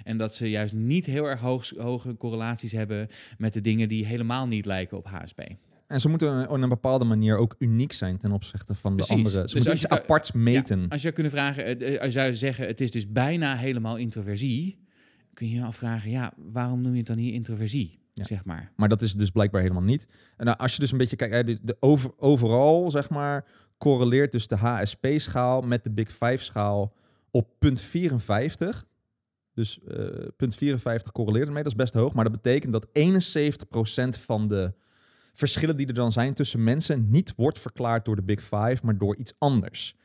En 0.05 0.19
dat 0.19 0.35
ze 0.35 0.51
juist 0.51 0.75
niet 0.75 1.07
heel 1.07 1.25
erg 1.25 1.41
hoog, 1.41 1.71
hoge 1.77 2.17
correlaties 2.17 2.73
hebben 2.73 3.09
met 3.39 3.53
de 3.53 3.61
dingen 3.61 3.89
die 3.89 4.07
helemaal 4.07 4.47
niet 4.47 4.67
lijken 4.67 4.97
op 4.97 5.07
HSP. 5.07 5.41
En 5.87 6.01
ze 6.01 6.09
moeten 6.09 6.49
op 6.49 6.61
een 6.61 6.69
bepaalde 6.69 7.05
manier 7.05 7.37
ook 7.37 7.55
uniek 7.59 7.93
zijn 7.93 8.19
ten 8.19 8.33
opzichte 8.33 8.75
van 8.75 8.93
Precies. 8.95 9.09
de 9.11 9.15
andere. 9.17 9.35
Ze 9.35 9.43
Dus 9.43 9.55
moeten 9.55 9.73
iets 9.73 9.89
aparts 9.89 10.33
meten. 10.33 10.79
Ja, 10.81 10.85
als 10.85 10.95
je 10.95 10.99
zou 10.99 11.15
kunnen 11.15 11.33
vragen, 11.33 11.65
eh, 11.65 11.95
eh, 11.95 12.01
als 12.01 12.13
je 12.13 12.21
zou 12.21 12.35
zeggen, 12.35 12.67
het 12.67 12.81
is 12.81 12.91
dus 12.91 13.09
bijna 13.09 13.57
helemaal 13.57 13.97
introversie, 13.97 14.79
kun 15.35 15.49
je 15.49 15.55
je 15.55 15.63
afvragen, 15.63 16.11
ja, 16.11 16.33
waarom 16.37 16.81
noem 16.81 16.93
je 16.93 16.99
het 16.99 17.07
dan 17.07 17.17
hier 17.17 17.33
introversie? 17.33 18.03
Ja. 18.13 18.25
Zeg 18.25 18.45
maar. 18.45 18.73
Maar 18.77 18.89
dat 18.89 19.03
is 19.03 19.13
dus 19.13 19.31
blijkbaar 19.31 19.61
helemaal 19.61 19.83
niet. 19.83 20.07
En 20.37 20.45
nou, 20.45 20.59
als 20.59 20.75
je 20.75 20.81
dus 20.81 20.93
een 20.93 20.99
beetje 20.99 21.17
kijkt, 21.17 21.67
de 21.67 21.77
over, 21.81 22.11
overal 22.17 22.91
zeg 22.91 23.11
maar, 23.11 23.47
correleert 23.79 24.33
dus 24.33 24.47
de 24.47 24.57
HSP-schaal 24.57 25.61
met 25.61 25.85
de 25.85 25.91
Big 25.91 26.11
Five-schaal 26.11 26.95
op 27.31 27.49
punt 27.59 27.81
54. 27.81 28.85
Dus 29.55 29.81
eh, 29.83 30.07
punt 30.37 30.55
54 30.55 31.13
correleert 31.13 31.47
ermee, 31.47 31.63
dat 31.63 31.73
is 31.73 31.79
best 31.79 31.95
hoog. 31.95 32.13
Maar 32.13 32.25
dat 32.25 32.43
betekent 32.43 32.73
dat 32.73 32.87
71% 34.19 34.21
van 34.21 34.49
de 34.49 34.73
verschillen 35.33 35.77
die 35.77 35.87
er 35.87 35.95
dan 35.95 36.13
zijn 36.13 36.35
tussen 36.35 36.65
mensen 36.65 37.11
niet 37.11 37.33
wordt 37.37 37.59
verklaard 37.59 38.05
door 38.05 38.17
de 38.17 38.23
Big 38.23 38.41
Five, 38.41 38.79
maar 38.83 38.99
door 38.99 39.17
iets 39.17 39.33
anders. 39.39 39.97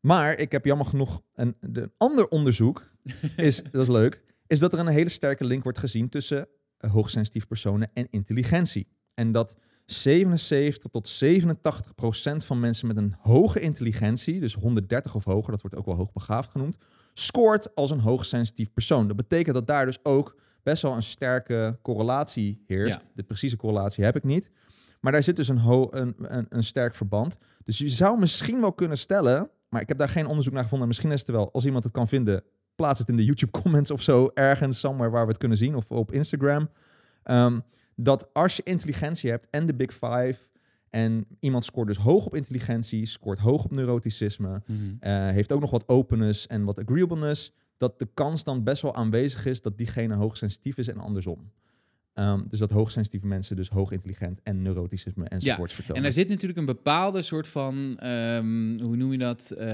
Maar 0.00 0.38
ik 0.38 0.52
heb 0.52 0.64
jammer 0.64 0.86
genoeg 0.86 1.22
een, 1.34 1.56
een 1.60 1.92
ander 1.96 2.28
onderzoek, 2.28 2.90
is, 3.36 3.62
dat 3.70 3.82
is 3.82 3.88
leuk, 3.88 4.22
is 4.46 4.58
dat 4.58 4.72
er 4.72 4.78
een 4.78 4.86
hele 4.86 5.08
sterke 5.08 5.44
link 5.44 5.62
wordt 5.62 5.78
gezien 5.78 6.08
tussen 6.08 6.48
eh, 6.76 6.92
hoogsensitieve 6.92 7.46
personen 7.46 7.90
en 7.94 8.08
intelligentie. 8.10 8.88
En 9.14 9.32
dat 9.32 9.56
77 9.86 10.90
tot 10.90 11.08
87 11.08 11.94
procent 11.94 12.44
van 12.44 12.60
mensen 12.60 12.86
met 12.86 12.96
een 12.96 13.14
hoge 13.18 13.60
intelligentie, 13.60 14.40
dus 14.40 14.54
130 14.54 15.14
of 15.14 15.24
hoger, 15.24 15.50
dat 15.50 15.62
wordt 15.62 15.76
ook 15.76 15.86
wel 15.86 15.94
hoogbegaafd 15.94 16.50
genoemd, 16.50 16.76
scoort 17.14 17.74
als 17.74 17.90
een 17.90 18.00
hoogsensitief 18.00 18.72
persoon. 18.72 19.06
Dat 19.06 19.16
betekent 19.16 19.54
dat 19.54 19.66
daar 19.66 19.86
dus 19.86 19.98
ook 20.02 20.36
best 20.62 20.82
wel 20.82 20.92
een 20.94 21.02
sterke 21.02 21.78
correlatie 21.82 22.62
heerst. 22.66 23.00
Ja. 23.00 23.08
De 23.14 23.22
precieze 23.22 23.56
correlatie 23.56 24.04
heb 24.04 24.16
ik 24.16 24.24
niet. 24.24 24.50
Maar 25.00 25.12
daar 25.12 25.22
zit 25.22 25.36
dus 25.36 25.48
een, 25.48 25.58
ho- 25.58 25.88
een, 25.90 26.14
een, 26.18 26.46
een 26.48 26.64
sterk 26.64 26.94
verband. 26.94 27.36
Dus 27.64 27.78
je 27.78 27.88
zou 27.88 28.18
misschien 28.18 28.60
wel 28.60 28.72
kunnen 28.72 28.98
stellen, 28.98 29.50
maar 29.68 29.80
ik 29.80 29.88
heb 29.88 29.98
daar 29.98 30.08
geen 30.08 30.26
onderzoek 30.26 30.52
naar 30.52 30.62
gevonden. 30.62 30.88
Misschien 30.88 31.10
is 31.12 31.20
het 31.20 31.30
wel, 31.30 31.52
als 31.52 31.64
iemand 31.64 31.84
het 31.84 31.92
kan 31.92 32.08
vinden, 32.08 32.42
plaats 32.74 32.98
het 32.98 33.08
in 33.08 33.16
de 33.16 33.24
YouTube 33.24 33.52
comments 33.62 33.90
of 33.90 34.02
zo, 34.02 34.30
ergens, 34.34 34.80
somewhere 34.80 35.10
waar 35.10 35.22
we 35.22 35.28
het 35.28 35.38
kunnen 35.38 35.58
zien, 35.58 35.74
of 35.74 35.90
op 35.90 36.12
Instagram. 36.12 36.68
Ehm, 37.22 37.60
dat 37.96 38.28
als 38.32 38.56
je 38.56 38.62
intelligentie 38.62 39.30
hebt 39.30 39.46
en 39.50 39.66
de 39.66 39.74
Big 39.74 39.92
Five, 39.92 40.38
en 40.92 41.26
iemand 41.40 41.64
scoort 41.64 41.86
dus 41.86 41.96
hoog 41.96 42.26
op 42.26 42.34
intelligentie, 42.34 43.06
scoort 43.06 43.38
hoog 43.38 43.64
op 43.64 43.70
neuroticisme, 43.70 44.62
eh, 45.00 45.28
heeft 45.28 45.52
ook 45.52 45.60
nog 45.60 45.70
wat 45.70 45.88
openness 45.88 46.46
en 46.46 46.64
wat 46.64 46.78
agreeableness, 46.78 47.52
dat 47.76 47.98
de 47.98 48.08
kans 48.14 48.44
dan 48.44 48.64
best 48.64 48.82
wel 48.82 48.94
aanwezig 48.94 49.46
is 49.46 49.62
dat 49.62 49.78
diegene 49.78 50.14
hoogsensitief 50.14 50.78
is 50.78 50.88
en 50.88 50.98
andersom. 50.98 51.50
Ehm, 52.14 52.40
dus 52.48 52.58
dat 52.58 52.70
hoogsensitieve 52.70 53.26
mensen 53.26 53.56
dus 53.56 53.68
hoog 53.68 53.92
intelligent 53.92 54.40
en 54.42 54.62
neuroticisme 54.62 55.28
enzovoorts 55.28 55.74
vertonen. 55.74 56.02
En 56.02 56.08
er 56.08 56.12
zit 56.12 56.28
natuurlijk 56.28 56.58
een 56.58 56.66
bepaalde 56.66 57.22
soort 57.22 57.48
van, 57.48 57.98
ehm, 57.98 58.78
hoe 58.80 58.96
noem 58.96 59.12
je 59.12 59.18
dat? 59.18 59.50
Eh, 59.50 59.66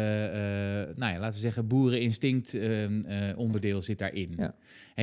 nou 0.94 1.12
ja, 1.12 1.18
laten 1.18 1.34
we 1.34 1.40
zeggen, 1.40 1.66
boereninstinct 1.66 2.54
ehm, 2.54 3.00
eh, 3.00 3.38
onderdeel 3.38 3.82
zit 3.82 3.98
daarin. 3.98 4.34
Ja. 4.36 4.54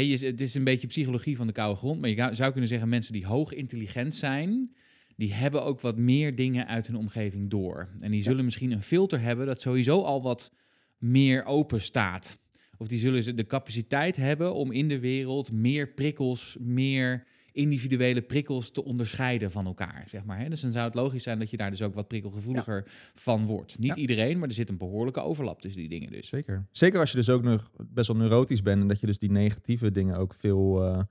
Je, 0.01 0.25
het 0.25 0.41
is 0.41 0.55
een 0.55 0.63
beetje 0.63 0.87
psychologie 0.87 1.37
van 1.37 1.47
de 1.47 1.53
koude 1.53 1.77
grond, 1.77 2.01
maar 2.01 2.09
je 2.09 2.29
zou 2.31 2.51
kunnen 2.51 2.69
zeggen, 2.69 2.89
mensen 2.89 3.13
die 3.13 3.25
hoog 3.25 3.53
intelligent 3.53 4.15
zijn, 4.15 4.75
die 5.15 5.33
hebben 5.33 5.63
ook 5.63 5.81
wat 5.81 5.97
meer 5.97 6.35
dingen 6.35 6.67
uit 6.67 6.87
hun 6.87 6.95
omgeving 6.95 7.49
door. 7.49 7.89
En 7.99 8.11
die 8.11 8.21
zullen 8.23 8.45
misschien 8.45 8.71
een 8.71 8.81
filter 8.81 9.21
hebben 9.21 9.45
dat 9.45 9.61
sowieso 9.61 10.01
al 10.01 10.21
wat 10.21 10.53
meer 10.97 11.45
open 11.45 11.81
staat. 11.81 12.39
Of 12.77 12.87
die 12.87 12.99
zullen 12.99 13.23
ze 13.23 13.33
de 13.33 13.45
capaciteit 13.45 14.15
hebben 14.15 14.53
om 14.53 14.71
in 14.71 14.87
de 14.87 14.99
wereld 14.99 15.51
meer 15.51 15.87
prikkels, 15.93 16.57
meer 16.59 17.23
individuele 17.51 18.21
prikkels 18.21 18.71
te 18.71 18.83
onderscheiden 18.83 19.51
van 19.51 19.65
elkaar, 19.65 20.03
zeg 20.07 20.23
maar. 20.25 20.39
Hè? 20.39 20.49
Dus 20.49 20.61
dan 20.61 20.71
zou 20.71 20.85
het 20.85 20.95
logisch 20.95 21.23
zijn 21.23 21.39
dat 21.39 21.49
je 21.49 21.57
daar 21.57 21.69
dus 21.69 21.81
ook 21.81 21.93
wat 21.93 22.07
prikkelgevoeliger 22.07 22.83
van 23.13 23.45
wordt. 23.45 23.79
Niet 23.79 23.95
Ja. 23.95 24.01
iedereen, 24.01 24.39
maar 24.39 24.47
er 24.47 24.53
zit 24.53 24.69
een 24.69 24.77
behoorlijke 24.77 25.21
overlap 25.21 25.61
tussen 25.61 25.81
die 25.81 25.89
dingen 25.89 26.11
dus. 26.11 26.27
Zeker. 26.27 26.65
Zeker 26.71 26.99
als 26.99 27.11
je 27.11 27.17
dus 27.17 27.29
ook 27.29 27.43
nog 27.43 27.71
best 27.89 28.07
wel 28.07 28.17
neurotisch 28.17 28.61
bent 28.61 28.81
en 28.81 28.87
dat 28.87 28.99
je 28.99 29.05
dus 29.05 29.19
die 29.19 29.31
negatieve 29.31 29.91
dingen 29.91 30.17
ook 30.17 30.33
veel, 30.33 30.83
eh, 30.83 31.01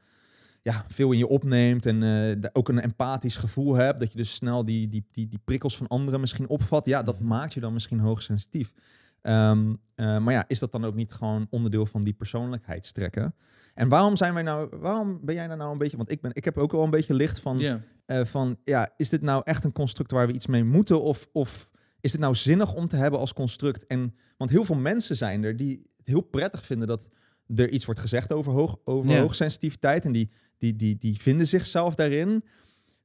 ja, 0.64 0.84
veel 0.88 1.12
in 1.12 1.18
je 1.18 1.28
opneemt 1.28 1.86
en 1.86 2.00
da- 2.40 2.50
ook 2.52 2.68
een 2.68 2.80
empathisch 2.80 3.36
gevoel 3.36 3.74
hebt. 3.74 4.00
Dat 4.00 4.10
je 4.12 4.16
dus 4.18 4.34
snel 4.34 4.64
die, 4.64 4.88
die, 4.88 5.06
die, 5.12 5.28
die 5.28 5.40
prikkels 5.44 5.76
van 5.76 5.86
anderen 5.88 6.20
misschien 6.20 6.48
opvat. 6.48 6.86
Ja, 6.86 7.02
dat 7.02 7.20
maakt 7.20 7.54
je 7.54 7.60
dan 7.60 7.72
misschien 7.72 7.98
hoogsensitief. 8.00 8.72
Eh, 9.20 9.52
maar 9.96 10.32
ja, 10.32 10.44
is 10.48 10.58
dat 10.58 10.72
dan 10.72 10.84
ook 10.84 10.94
niet 10.94 11.12
gewoon 11.12 11.46
onderdeel 11.50 11.86
van 11.86 12.04
die 12.04 12.12
persoonlijkheidstrekken? 12.12 13.34
En 13.74 13.88
waarom 13.88 14.16
zijn 14.16 14.34
wij 14.34 14.42
nou, 14.42 14.68
waarom 14.78 15.20
ben 15.24 15.34
jij 15.34 15.46
daar 15.48 15.56
nou 15.56 15.72
een 15.72 15.78
beetje, 15.78 15.96
want 15.96 16.10
ik, 16.10 16.20
ben, 16.20 16.30
ik 16.34 16.44
heb 16.44 16.58
ook 16.58 16.72
wel 16.72 16.84
een 16.84 16.90
beetje 16.90 17.14
licht 17.14 17.40
van, 17.40 17.58
Ja. 17.58 17.80
eh, 18.06 18.24
van, 18.24 18.56
ja, 18.64 18.88
is 18.96 19.08
dit 19.08 19.22
nou 19.22 19.42
echt 19.44 19.64
een 19.64 19.72
construct 19.72 20.10
waar 20.10 20.26
we 20.26 20.32
iets 20.32 20.46
mee 20.46 20.64
moeten? 20.64 21.02
Of, 21.02 21.28
of 21.32 21.70
is 22.00 22.12
het 22.12 22.20
nou 22.20 22.34
zinnig 22.34 22.74
om 22.74 22.88
te 22.88 22.96
hebben 22.96 23.20
als 23.20 23.32
construct? 23.32 23.86
En, 23.86 24.14
want 24.36 24.50
heel 24.50 24.64
veel 24.64 24.76
mensen 24.76 25.16
zijn 25.16 25.44
er 25.44 25.56
die 25.56 25.90
het 25.96 26.08
heel 26.08 26.20
prettig 26.20 26.66
vinden 26.66 26.88
dat 26.88 27.08
er 27.54 27.68
iets 27.68 27.84
wordt 27.84 28.00
gezegd 28.00 28.32
over, 28.32 28.52
hoog, 28.52 28.76
over 28.84 29.10
Ja. 29.10 29.20
hoogsensitiviteit. 29.20 30.04
En 30.04 30.12
die, 30.12 30.30
die, 30.58 30.76
die, 30.76 30.96
die 30.96 31.20
vinden 31.22 31.46
zichzelf 31.46 31.94
daarin. 31.94 32.44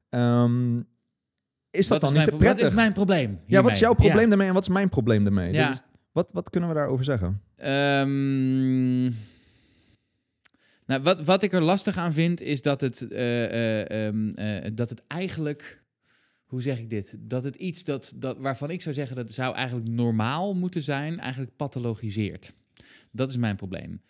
Ehm, 0.10 0.78
is 1.72 1.88
dat 1.88 2.02
dan 2.02 2.12
is 2.12 2.16
niet 2.18 2.26
te 2.26 2.32
wat 2.32 2.40
prettig? 2.40 2.68
is 2.68 2.74
mijn 2.74 2.94
probleem? 2.94 3.40
ja, 3.46 3.62
wat 3.62 3.72
is 3.72 3.80
jouw 3.80 3.94
probleem 3.94 4.24
Ja. 4.24 4.28
daarmee 4.28 4.48
en 4.48 4.54
wat 4.54 4.64
is 4.64 4.70
mijn 4.74 4.90
probleem 4.90 5.24
daarmee? 5.24 5.54
Ja. 5.54 5.70
Is- 5.70 5.82
wat, 6.12 6.32
wat 6.32 6.50
kunnen 6.50 6.70
we 6.70 6.76
daarover 6.76 7.06
zeggen? 7.06 7.42
Ehm, 7.56 9.02
nou, 10.86 11.02
wat, 11.04 11.24
wat 11.24 11.44
ik 11.44 11.54
er 11.54 11.62
lastig 11.62 11.98
aan 11.98 12.14
vind, 12.14 12.42
is 12.42 12.62
dat 12.62 12.82
het, 12.82 13.08
eh, 13.08 13.44
eh, 13.46 14.08
ehm, 14.08 14.30
eh, 14.30 14.72
dat 14.74 14.90
het 14.90 15.04
eigenlijk. 15.08 15.84
Hoe 16.46 16.62
zeg 16.62 16.80
ik 16.80 16.90
dit? 16.90 17.16
Dat 17.20 17.44
het 17.44 17.56
iets 17.56 17.84
dat, 17.84 18.14
dat, 18.16 18.38
waarvan 18.38 18.70
ik 18.70 18.82
zou 18.82 18.96
zeggen 18.96 19.16
dat 19.16 19.26
het 19.26 19.34
zou 19.34 19.56
eigenlijk 19.56 19.88
normaal 19.90 20.56
moeten 20.56 20.82
zijn, 20.82 21.20
eigenlijk 21.20 21.56
pathologiseert. 21.56 22.54
Dat 23.12 23.30
is 23.30 23.38
mijn 23.38 23.56
probleem 23.56 24.02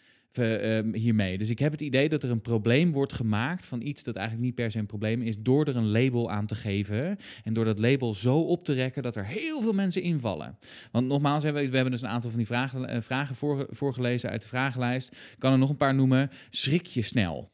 hiermee. 0.94 1.38
Dus 1.38 1.50
ik 1.50 1.60
heb 1.60 1.72
het 1.72 1.82
idee 1.82 2.10
dat 2.10 2.24
er 2.24 2.30
een 2.30 2.42
probleem 2.42 2.92
wordt 2.92 3.14
gemaakt 3.14 3.66
van 3.66 3.82
iets 3.82 4.04
dat 4.04 4.16
eigenlijk 4.16 4.46
niet 4.46 4.56
per 4.56 4.72
se 4.72 4.80
een 4.80 4.86
probleem 4.86 5.22
is, 5.22 5.36
door 5.40 5.66
er 5.66 5.76
een 5.76 5.92
label 5.92 6.32
aan 6.32 6.46
te 6.46 6.56
geven. 6.56 7.18
En 7.44 7.54
door 7.54 7.66
dat 7.66 7.80
label 7.80 8.14
zo 8.14 8.40
op 8.40 8.66
te 8.66 8.74
rekken 8.74 9.04
dat 9.04 9.16
er 9.16 9.26
heel 9.26 9.62
veel 9.62 9.74
mensen 9.74 10.02
invallen. 10.02 10.58
Want 10.92 11.08
nogmaals, 11.08 11.44
we, 11.44 11.50
hebben 11.50 11.92
dus 11.92 12.02
een 12.02 12.08
aantal 12.08 12.30
van 12.30 12.40
die 12.40 12.48
vragen, 12.48 12.86
eh, 12.86 13.02
vragen 13.02 13.36
voor, 13.36 13.68
voorgelezen 13.70 14.30
uit 14.30 14.42
de 14.42 14.48
vragenlijst. 14.48 15.12
Ik 15.12 15.40
kan 15.40 15.52
er 15.52 15.58
nog 15.58 15.70
een 15.70 15.78
paar 15.78 15.96
noemen. 15.96 16.32
Schrik 16.50 16.86
je 16.86 17.02
snel? 17.02 17.52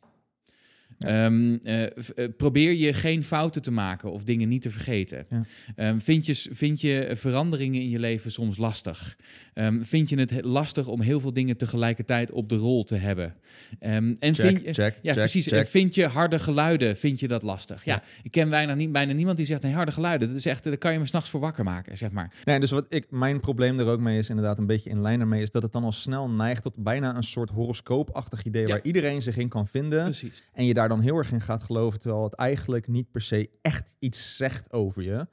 Ehm, 0.99 1.57
eh, 1.63 1.83
eh, 1.83 1.89
probeer 2.37 2.71
je 2.73 2.93
geen 2.93 3.23
fouten 3.23 3.61
te 3.61 3.71
maken 3.71 4.11
of 4.11 4.23
dingen 4.23 4.49
niet 4.49 4.61
te 4.61 4.69
vergeten. 4.69 5.25
Ja. 5.29 5.39
Ehm, 5.75 5.97
vind, 5.99 6.25
je, 6.25 6.35
vind 6.51 6.81
je 6.81 7.11
veranderingen 7.15 7.81
in 7.81 7.89
je 7.89 7.99
leven 7.99 8.31
soms 8.31 8.57
lastig? 8.57 9.17
Ehm, 9.53 9.81
vind 9.83 10.09
je 10.09 10.19
het 10.19 10.29
he- 10.29 10.41
lastig 10.41 10.87
om 10.87 11.01
heel 11.01 11.19
veel 11.19 11.33
dingen 11.33 11.57
tegelijkertijd 11.57 12.31
op 12.31 12.49
de 12.49 12.55
rol 12.55 12.83
te 12.83 12.95
hebben? 12.95 13.33
En 13.79 14.17
Check, 14.19 14.35
vind 14.35 14.61
je, 14.61 14.73
check, 14.73 14.95
ja, 15.01 15.11
check, 15.13 15.21
precies. 15.21 15.47
En 15.47 15.67
Vind 15.67 15.95
je 15.95 16.05
harde 16.07 16.39
geluiden, 16.39 16.97
vind 16.97 17.19
je 17.19 17.27
dat 17.27 17.43
lastig? 17.43 17.85
Ja, 17.85 17.93
Ja. 17.93 18.03
ik 18.23 18.31
ken 18.31 18.49
bijna, 18.49 18.73
niet, 18.73 18.91
bijna 18.91 19.13
niemand 19.13 19.37
die 19.37 19.45
zegt, 19.45 19.61
nee, 19.61 19.73
harde 19.73 19.91
geluiden, 19.91 20.27
dat 20.27 20.37
is 20.37 20.45
echt, 20.45 20.63
daar 20.63 20.77
kan 20.77 20.93
je 20.93 20.99
me 20.99 21.05
s'nachts 21.05 21.29
voor 21.29 21.39
wakker 21.39 21.63
maken, 21.63 21.97
zeg 21.97 22.11
maar. 22.11 22.33
Nee, 22.45 22.59
dus 22.59 22.71
wat 22.71 22.85
ik, 22.89 23.05
mijn 23.09 23.39
probleem 23.39 23.79
er 23.79 23.85
ook 23.87 23.99
mee 23.99 24.17
is, 24.17 24.29
inderdaad 24.29 24.59
een 24.59 24.65
beetje 24.65 24.89
in 24.89 25.01
lijn 25.01 25.19
ermee, 25.19 25.41
is 25.41 25.51
dat 25.51 25.63
het 25.63 25.71
dan 25.71 25.83
al 25.83 25.91
snel 25.91 26.29
neigt 26.29 26.63
tot 26.63 26.75
bijna 26.77 27.15
een 27.15 27.23
soort 27.23 27.49
horoscoopachtig 27.49 28.43
idee 28.43 28.65
waar 28.65 28.79
iedereen 28.83 29.21
zich 29.21 29.37
in 29.37 29.47
kan 29.49 29.67
vinden. 29.67 30.03
Precies. 30.03 30.43
En 30.53 30.65
je 30.65 30.73
daar 30.73 30.84
dan 30.87 30.99
heel 30.99 31.17
erg 31.17 31.31
in 31.31 31.41
gaat 31.41 31.63
geloven, 31.63 31.99
terwijl 31.99 32.23
het 32.23 32.33
eigenlijk 32.33 32.87
niet 32.87 33.11
per 33.11 33.21
se 33.21 33.49
echt 33.61 33.93
iets 33.99 34.37
zegt 34.37 34.73
over 34.73 35.03
je. 35.03 35.27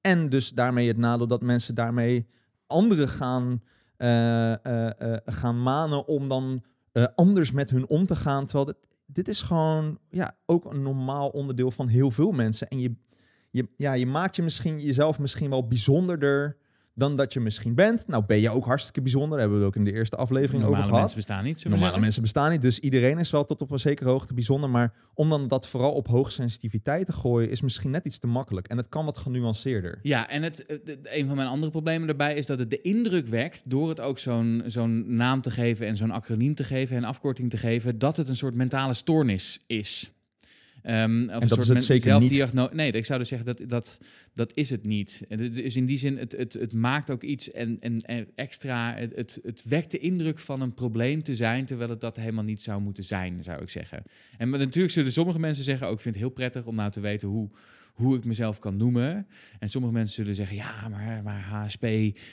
En 0.00 0.28
dus 0.28 0.50
daarmee 0.50 0.88
het 0.88 0.96
nadeel 0.96 1.26
dat 1.26 1.42
mensen 1.42 1.74
daarmee 1.74 2.26
anderen 2.66 3.08
gaan, 3.08 3.62
eh, 3.96 4.64
eh, 4.64 5.00
eh, 5.00 5.20
gaan 5.24 5.62
manen 5.62 6.06
om 6.06 6.28
dan 6.28 6.62
anders 7.14 7.52
met 7.52 7.70
hun 7.70 7.88
om 7.88 8.06
te 8.06 8.16
gaan. 8.16 8.46
Terwijl 8.46 8.64
dit, 8.66 8.76
dit 9.06 9.28
is 9.28 9.42
gewoon 9.42 9.98
ja, 10.10 10.36
ook 10.46 10.64
een 10.64 10.82
normaal 10.82 11.28
onderdeel 11.28 11.70
van 11.70 11.88
heel 11.88 12.10
veel 12.10 12.32
mensen. 12.32 12.68
En 12.68 12.78
je, 12.78 12.94
je, 13.50 13.68
ja, 13.76 13.92
je 13.92 14.06
maakt 14.06 14.36
je 14.36 14.42
misschien, 14.42 14.80
jezelf 14.80 15.18
misschien 15.18 15.50
wel 15.50 15.66
bijzonderder 15.66 16.56
dan 16.98 17.16
dat 17.16 17.32
je 17.32 17.40
misschien 17.40 17.74
bent. 17.74 18.06
Nou 18.06 18.24
ben 18.26 18.40
je 18.40 18.50
ook 18.50 18.64
hartstikke 18.64 19.00
bijzonder. 19.02 19.30
Daar 19.30 19.38
hebben 19.40 19.58
we 19.58 19.64
het 19.64 19.74
ook 19.74 19.78
in 19.80 19.90
de 19.92 19.96
eerste 19.98 20.16
aflevering 20.16 20.58
Normale 20.62 20.76
over 20.76 20.84
gehad. 20.88 21.00
mensen 21.00 21.16
bestaan 21.16 21.44
niet, 21.44 21.56
Normale 21.64 21.80
zeggen. 21.82 22.00
mensen 22.00 22.22
bestaan 22.22 22.50
niet, 22.50 22.62
dus 22.62 22.78
iedereen 22.78 23.18
is 23.18 23.30
wel 23.30 23.44
tot 23.44 23.60
op 23.62 23.70
een 23.70 23.78
zekere 23.78 24.08
hoogte 24.08 24.34
bijzonder. 24.34 24.70
Maar 24.70 24.92
om 25.14 25.28
dan 25.28 25.48
dat 25.48 25.68
vooral 25.68 25.92
op 25.92 26.06
hoogsensitiviteit 26.06 27.06
te 27.06 27.12
gooien, 27.12 27.50
is 27.50 27.60
misschien 27.60 27.90
net 27.90 28.04
iets 28.04 28.18
te 28.18 28.26
makkelijk. 28.26 28.68
En 28.68 28.76
het 28.76 28.88
kan 28.88 29.04
wat 29.04 29.16
genuanceerder. 29.18 29.98
Ja, 30.02 30.28
en 30.28 30.42
het- 30.42 30.64
een 31.02 31.26
van 31.26 31.36
mijn 31.36 31.48
andere 31.48 31.70
problemen 31.70 32.06
daarbij 32.06 32.34
is 32.34 32.46
dat 32.46 32.58
het 32.58 32.70
de 32.70 32.80
indruk 32.80 33.26
wekt, 33.26 33.62
door 33.64 33.88
het 33.88 34.00
ook 34.00 34.18
zo'n 34.18 34.62
zo'n 34.66 35.16
naam 35.16 35.40
te 35.40 35.50
geven 35.50 35.86
en 35.86 35.96
zo'n 35.96 36.10
acroniem 36.10 36.54
te 36.54 36.64
geven 36.64 36.96
en 36.96 37.04
afkorting 37.04 37.50
te 37.50 37.56
geven, 37.56 37.98
dat 37.98 38.16
het 38.16 38.28
een 38.28 38.36
soort 38.36 38.54
mentale 38.54 38.94
stoornis 38.94 39.60
is. 39.66 40.12
Ehm, 40.82 41.28
of 41.28 41.42
een 41.42 41.48
dat 41.48 41.62
is 41.62 41.68
het 41.68 41.82
zeker 41.82 42.20
niet. 42.20 42.72
Nee, 42.72 42.92
ik 42.92 43.04
zou 43.04 43.18
dus 43.18 43.28
zeggen 43.28 43.46
dat 43.46 43.68
dat, 43.68 43.98
dat 44.34 44.52
is 44.54 44.70
het 44.70 44.86
niet. 44.86 45.24
En 45.28 45.38
Het 45.38 45.58
is 45.58 45.76
in 45.76 45.86
die 45.86 45.98
zin, 45.98 46.18
het, 46.18 46.32
het, 46.32 46.52
het 46.52 46.72
maakt 46.72 47.10
ook 47.10 47.22
iets 47.22 47.50
en, 47.50 47.78
en, 47.78 48.00
en 48.00 48.26
extra, 48.34 48.94
het, 48.94 49.16
het, 49.16 49.38
het 49.42 49.62
wekt 49.64 49.90
de 49.90 49.98
indruk 49.98 50.38
van 50.38 50.60
een 50.60 50.74
probleem 50.74 51.22
te 51.22 51.36
zijn, 51.36 51.64
terwijl 51.64 51.90
het 51.90 52.00
dat 52.00 52.16
helemaal 52.16 52.44
niet 52.44 52.60
zou 52.60 52.80
moeten 52.80 53.04
zijn, 53.04 53.42
zou 53.42 53.62
ik 53.62 53.68
zeggen. 53.68 54.02
En 54.38 54.48
maar 54.48 54.58
natuurlijk 54.58 54.94
zullen 54.94 55.12
sommige 55.12 55.38
mensen 55.38 55.64
zeggen, 55.64 55.86
ook 55.86 55.94
ik 55.94 56.00
vind 56.00 56.14
het 56.14 56.24
heel 56.24 56.32
prettig 56.32 56.64
om 56.64 56.74
nou 56.74 56.90
te 56.90 57.00
weten 57.00 57.28
hoe, 57.28 57.50
hoe 57.92 58.16
ik 58.16 58.24
mezelf 58.24 58.58
kan 58.58 58.76
noemen. 58.76 59.26
En 59.58 59.68
sommige 59.68 59.94
mensen 59.94 60.14
zullen 60.14 60.34
zeggen, 60.34 60.56
ja, 60.56 60.88
maar, 60.88 61.22
maar 61.22 61.40
HSP 61.40 61.84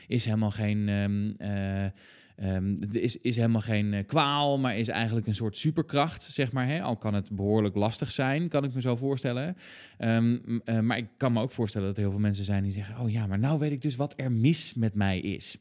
is 0.07 0.25
helemaal 0.25 0.51
geen... 0.51 0.89
ehm, 0.89 1.31
eh, 1.37 1.91
ehm, 2.35 2.75
er 2.91 3.01
is, 3.01 3.17
is 3.17 3.35
helemaal 3.35 3.61
geen 3.61 3.93
eh, 3.93 4.05
kwaal, 4.05 4.59
maar 4.59 4.77
is 4.77 4.87
eigenlijk 4.87 5.27
een 5.27 5.33
soort 5.33 5.57
superkracht, 5.57 6.23
zeg 6.23 6.51
maar. 6.51 6.67
Hè? 6.67 6.81
Al 6.81 6.97
kan 6.97 7.13
het 7.13 7.31
behoorlijk 7.31 7.75
lastig 7.75 8.11
zijn, 8.11 8.47
kan 8.47 8.63
ik 8.63 8.73
me 8.73 8.81
zo 8.81 8.95
voorstellen. 8.95 9.55
Ehm, 9.97 10.37
eh, 10.63 10.79
maar 10.79 10.97
ik 10.97 11.07
kan 11.17 11.33
me 11.33 11.41
ook 11.41 11.51
voorstellen 11.51 11.87
dat 11.87 11.95
er 11.95 12.03
heel 12.03 12.11
veel 12.11 12.19
mensen 12.19 12.45
zijn 12.45 12.63
die 12.63 12.71
zeggen... 12.71 12.99
oh 12.99 13.11
ja, 13.11 13.27
maar 13.27 13.39
nou 13.39 13.59
weet 13.59 13.71
ik 13.71 13.81
dus 13.81 13.95
wat 13.95 14.13
er 14.17 14.31
mis 14.31 14.73
met 14.73 14.93
mij 14.93 15.19
is. 15.19 15.57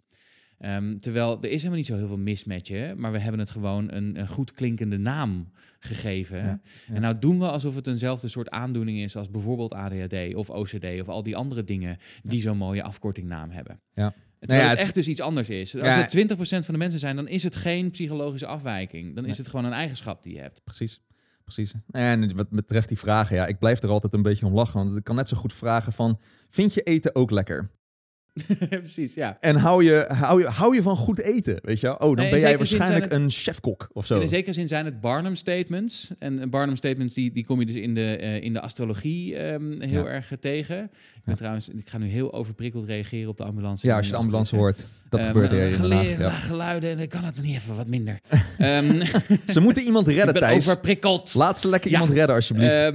Ehm, 0.59 0.99
terwijl 0.99 1.39
er 1.41 1.51
is 1.51 1.57
helemaal 1.57 1.77
niet 1.77 1.87
zo 1.87 1.97
heel 1.97 2.07
veel 2.07 2.17
mis 2.17 2.45
met 2.45 2.69
je, 2.69 2.95
maar 2.97 3.13
we 3.13 3.19
hebben 3.19 3.41
het 3.41 3.51
gewoon 3.51 3.93
een, 3.93 4.19
een 4.19 4.29
goed 4.29 4.53
klinkende 4.53 4.99
naam 4.99 5.53
gegeven. 5.79 6.39
Ja, 6.39 6.61
ja. 6.87 6.95
En 6.95 7.01
nou 7.01 7.19
doen 7.19 7.39
we 7.39 7.51
alsof 7.51 7.75
het 7.75 7.87
eenzelfde 7.87 8.29
soort 8.29 8.51
aandoening 8.51 8.99
is 8.99 9.17
als 9.17 9.31
bijvoorbeeld 9.31 9.73
ADHD 9.73 10.35
of 10.35 10.51
OCD 10.51 11.01
of 11.01 11.09
al 11.09 11.23
die 11.23 11.37
andere 11.37 11.65
dingen 11.65 11.99
die 12.23 12.41
zo'n 12.41 12.57
mooie 12.57 12.83
afkortingnaam 12.83 13.51
hebben. 13.51 13.81
Ja. 13.93 14.15
Terwijl 14.49 14.69
ja, 14.69 14.75
het 14.75 14.85
echt 14.85 14.95
dus 14.95 15.09
iets 15.09 15.21
anders 15.21 15.49
is. 15.49 15.75
Als 15.75 15.85
Ja. 15.85 16.01
het 16.01 16.11
20% 16.11 16.65
van 16.65 16.75
de 16.75 16.79
mensen 16.81 16.99
zijn, 17.01 17.17
dan 17.17 17.29
is 17.29 17.43
het 17.43 17.57
geen 17.57 17.91
psychologische 17.91 18.47
afwijking. 18.47 19.15
Dan 19.15 19.25
is 19.27 19.39
het 19.39 19.49
gewoon 19.49 19.65
een 19.65 19.73
eigenschap 19.73 20.23
die 20.23 20.35
je 20.35 20.41
hebt. 20.41 20.65
Precies. 20.65 21.01
Precies. 21.45 21.75
En 21.91 22.37
wat 22.37 22.51
betreft 22.51 22.89
die 22.89 22.99
vragen, 22.99 23.37
ja, 23.37 23.47
ik 23.47 23.59
blijf 23.59 23.83
er 23.83 23.89
altijd 23.89 24.15
een 24.15 24.23
beetje 24.23 24.47
om 24.47 24.55
lachen. 24.55 24.85
Want 24.85 24.97
ik 24.97 25.05
kan 25.05 25.17
net 25.17 25.29
zo 25.29 25.37
goed 25.37 25.53
vragen 25.53 25.93
van, 25.93 26.19
vind 26.49 26.75
je 26.75 26.83
eten 26.83 27.15
ook 27.15 27.31
lekker? 27.31 27.71
Precies, 28.69 29.15
ja. 29.15 29.37
En 29.41 29.57
hou 29.57 29.85
je, 29.85 30.05
hou 30.09 30.41
je, 30.41 30.47
hou 30.47 30.75
je 30.75 30.83
van 30.83 30.97
goed 30.97 31.21
eten, 31.21 31.59
weet 31.63 31.81
je 31.81 31.87
wel? 31.87 31.95
Oh, 31.95 32.01
dan 32.01 32.15
Nee, 32.15 32.31
ben 32.31 32.41
jij 32.41 32.57
waarschijnlijk 32.57 33.13
een 33.13 33.31
chefkok 33.31 33.89
of 33.93 34.07
zo. 34.07 34.21
In 34.21 34.29
zekere 34.29 34.53
zin 34.53 34.69
zijn 34.69 34.85
het 34.85 35.01
Barnum 35.01 35.37
statements. 35.37 36.11
En 36.19 36.51
Barnum 36.51 36.77
statements 36.77 37.15
die, 37.15 37.33
die 37.33 37.45
kom 37.45 37.61
je 37.61 37.67
dus 37.67 37.75
in 37.75 37.95
de, 37.95 38.17
eh, 38.17 38.43
in 38.43 38.53
de 38.53 38.61
astrologie 38.61 39.37
ehm, 39.37 39.81
heel 39.81 40.05
Ja. 40.05 40.11
erg 40.11 40.33
eh, 40.33 40.39
tegen. 40.39 40.83
Ik, 41.17 41.25
ben 41.25 41.37
trouwens, 41.37 41.69
ik 41.69 41.89
ga 41.89 41.99
nu 41.99 42.07
heel 42.09 42.33
overprikkeld 42.33 42.85
reageren 42.85 43.29
op 43.29 43.37
de 43.37 43.45
ambulance. 43.45 43.87
Ja, 43.87 43.97
als 43.97 44.07
je 44.07 44.13
de 44.13 44.19
ambulance 44.19 44.57
hoort, 44.57 44.85
dat 45.09 45.21
Ehm, 45.21 45.29
gebeurt 45.29 45.53
er 45.53 45.67
eh, 45.69 45.75
gele-. 45.75 46.17
Ja. 46.19 46.31
geluiden, 46.31 46.91
en 46.91 46.97
dan 46.99 47.07
kan 47.09 47.25
het 47.25 47.43
niet 47.43 47.55
even 47.57 47.77
wat 47.77 47.89
minder. 47.89 48.19
Ehm, 48.59 49.07
Ze 49.47 49.61
moeten 49.61 49.83
iemand 49.83 50.09
ik 50.09 50.15
redden, 50.15 50.33
ben 50.33 50.43
Thijs. 50.43 50.57
overprikkeld. 50.57 51.35
Laat 51.35 51.61
ze 51.61 51.69
lekker 51.69 51.91
iemand 51.91 52.11
redden, 52.11 52.35
alsjeblieft. 52.35 52.93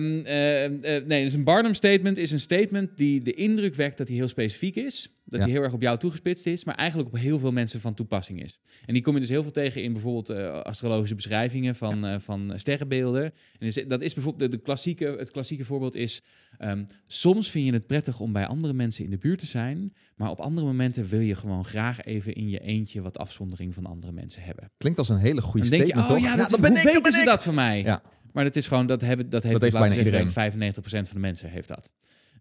Nee, 1.08 1.24
dus 1.24 1.34
een 1.34 1.44
Barnum 1.44 1.74
statement 1.74 2.18
is 2.18 2.32
een 2.32 2.40
statement 2.40 2.90
die 2.98 3.24
de 3.24 3.34
indruk 3.34 3.76
wekt 3.76 3.98
dat 3.98 4.08
hij 4.08 4.18
heel 4.18 4.28
specifiek 4.28 4.76
is. 4.76 5.10
Dat 5.30 5.40
Ja. 5.40 5.46
hij 5.46 5.56
heel 5.56 5.64
erg 5.64 5.74
op 5.74 5.82
jou 5.82 5.98
toegespitst 5.98 6.46
is, 6.46 6.64
maar 6.64 6.76
eigenlijk 6.76 7.10
op 7.10 7.18
heel 7.18 7.40
veel 7.40 7.52
mensen 7.52 7.80
van 7.80 7.94
toepassing 7.94 8.44
is. 8.44 8.60
En 8.86 8.94
die 8.94 9.04
kom 9.04 9.14
je 9.14 9.20
dus 9.20 9.30
heel 9.30 9.42
veel 9.44 9.52
tegen 9.52 9.84
in 9.84 9.94
bijvoorbeeld 9.94 10.30
eh, 10.30 10.60
astrologische 10.62 11.16
beschrijvingen 11.16 11.76
van, 11.76 12.06
eh, 12.06 12.20
van 12.20 12.54
sterrenbeelden. 12.56 13.34
En 13.60 13.88
dat 13.88 14.02
is 14.02 14.14
bijvoorbeeld 14.14 14.52
de, 14.52 14.58
de 14.58 14.64
klassieke, 14.64 15.06
het 15.06 15.32
klassieke 15.32 15.66
voorbeeld 15.66 15.96
is: 15.96 16.22
ehm, 16.58 16.84
soms 17.08 17.50
vind 17.52 17.66
je 17.66 17.74
het 17.74 17.88
prettig 17.88 18.20
om 18.20 18.32
bij 18.34 18.48
andere 18.48 18.74
mensen 18.74 19.04
in 19.04 19.10
de 19.10 19.18
buurt 19.18 19.40
te 19.40 19.46
zijn, 19.46 19.94
maar 20.16 20.30
op 20.30 20.40
andere 20.40 20.68
momenten 20.68 21.08
wil 21.08 21.20
je 21.20 21.36
gewoon 21.36 21.66
graag 21.66 22.02
even 22.02 22.34
in 22.34 22.50
je 22.50 22.60
eentje 22.60 23.02
wat 23.02 23.18
afzondering 23.18 23.74
van 23.74 23.86
andere 23.86 24.12
mensen 24.12 24.42
hebben. 24.42 24.72
Klinkt 24.78 25.00
als 25.00 25.10
een 25.10 25.18
hele 25.18 25.42
goede 25.42 25.70
Dan 25.70 25.78
denk 25.78 25.82
je, 25.82 25.88
statement, 25.88 26.10
oh 26.10 26.16
toch? 26.16 26.26
ja, 26.26 26.42
dat, 26.42 26.50
dat 26.50 26.62
ben 26.62 26.72
ik, 26.72 26.76
weten 26.78 26.94
dat 26.94 27.04
ben 27.04 27.12
ze 27.12 27.20
ik. 27.20 27.26
dat 27.26 27.44
van 27.44 27.56
mij? 27.56 27.82
Ja. 27.82 28.02
Maar 28.34 28.44
dat 28.44 28.56
is 28.56 28.68
gewoon, 28.68 28.86
dat, 28.86 29.02
hebben, 29.02 29.30
dat 29.30 29.44
heeft, 29.44 29.62
heeft 29.62 29.74
bijna 29.74 29.94
zeggen, 29.94 30.06
iedereen. 30.28 30.74
95% 30.74 30.82
van 30.84 31.04
de 31.12 31.20
mensen 31.20 31.50
heeft 31.50 31.68
dat. 31.68 31.92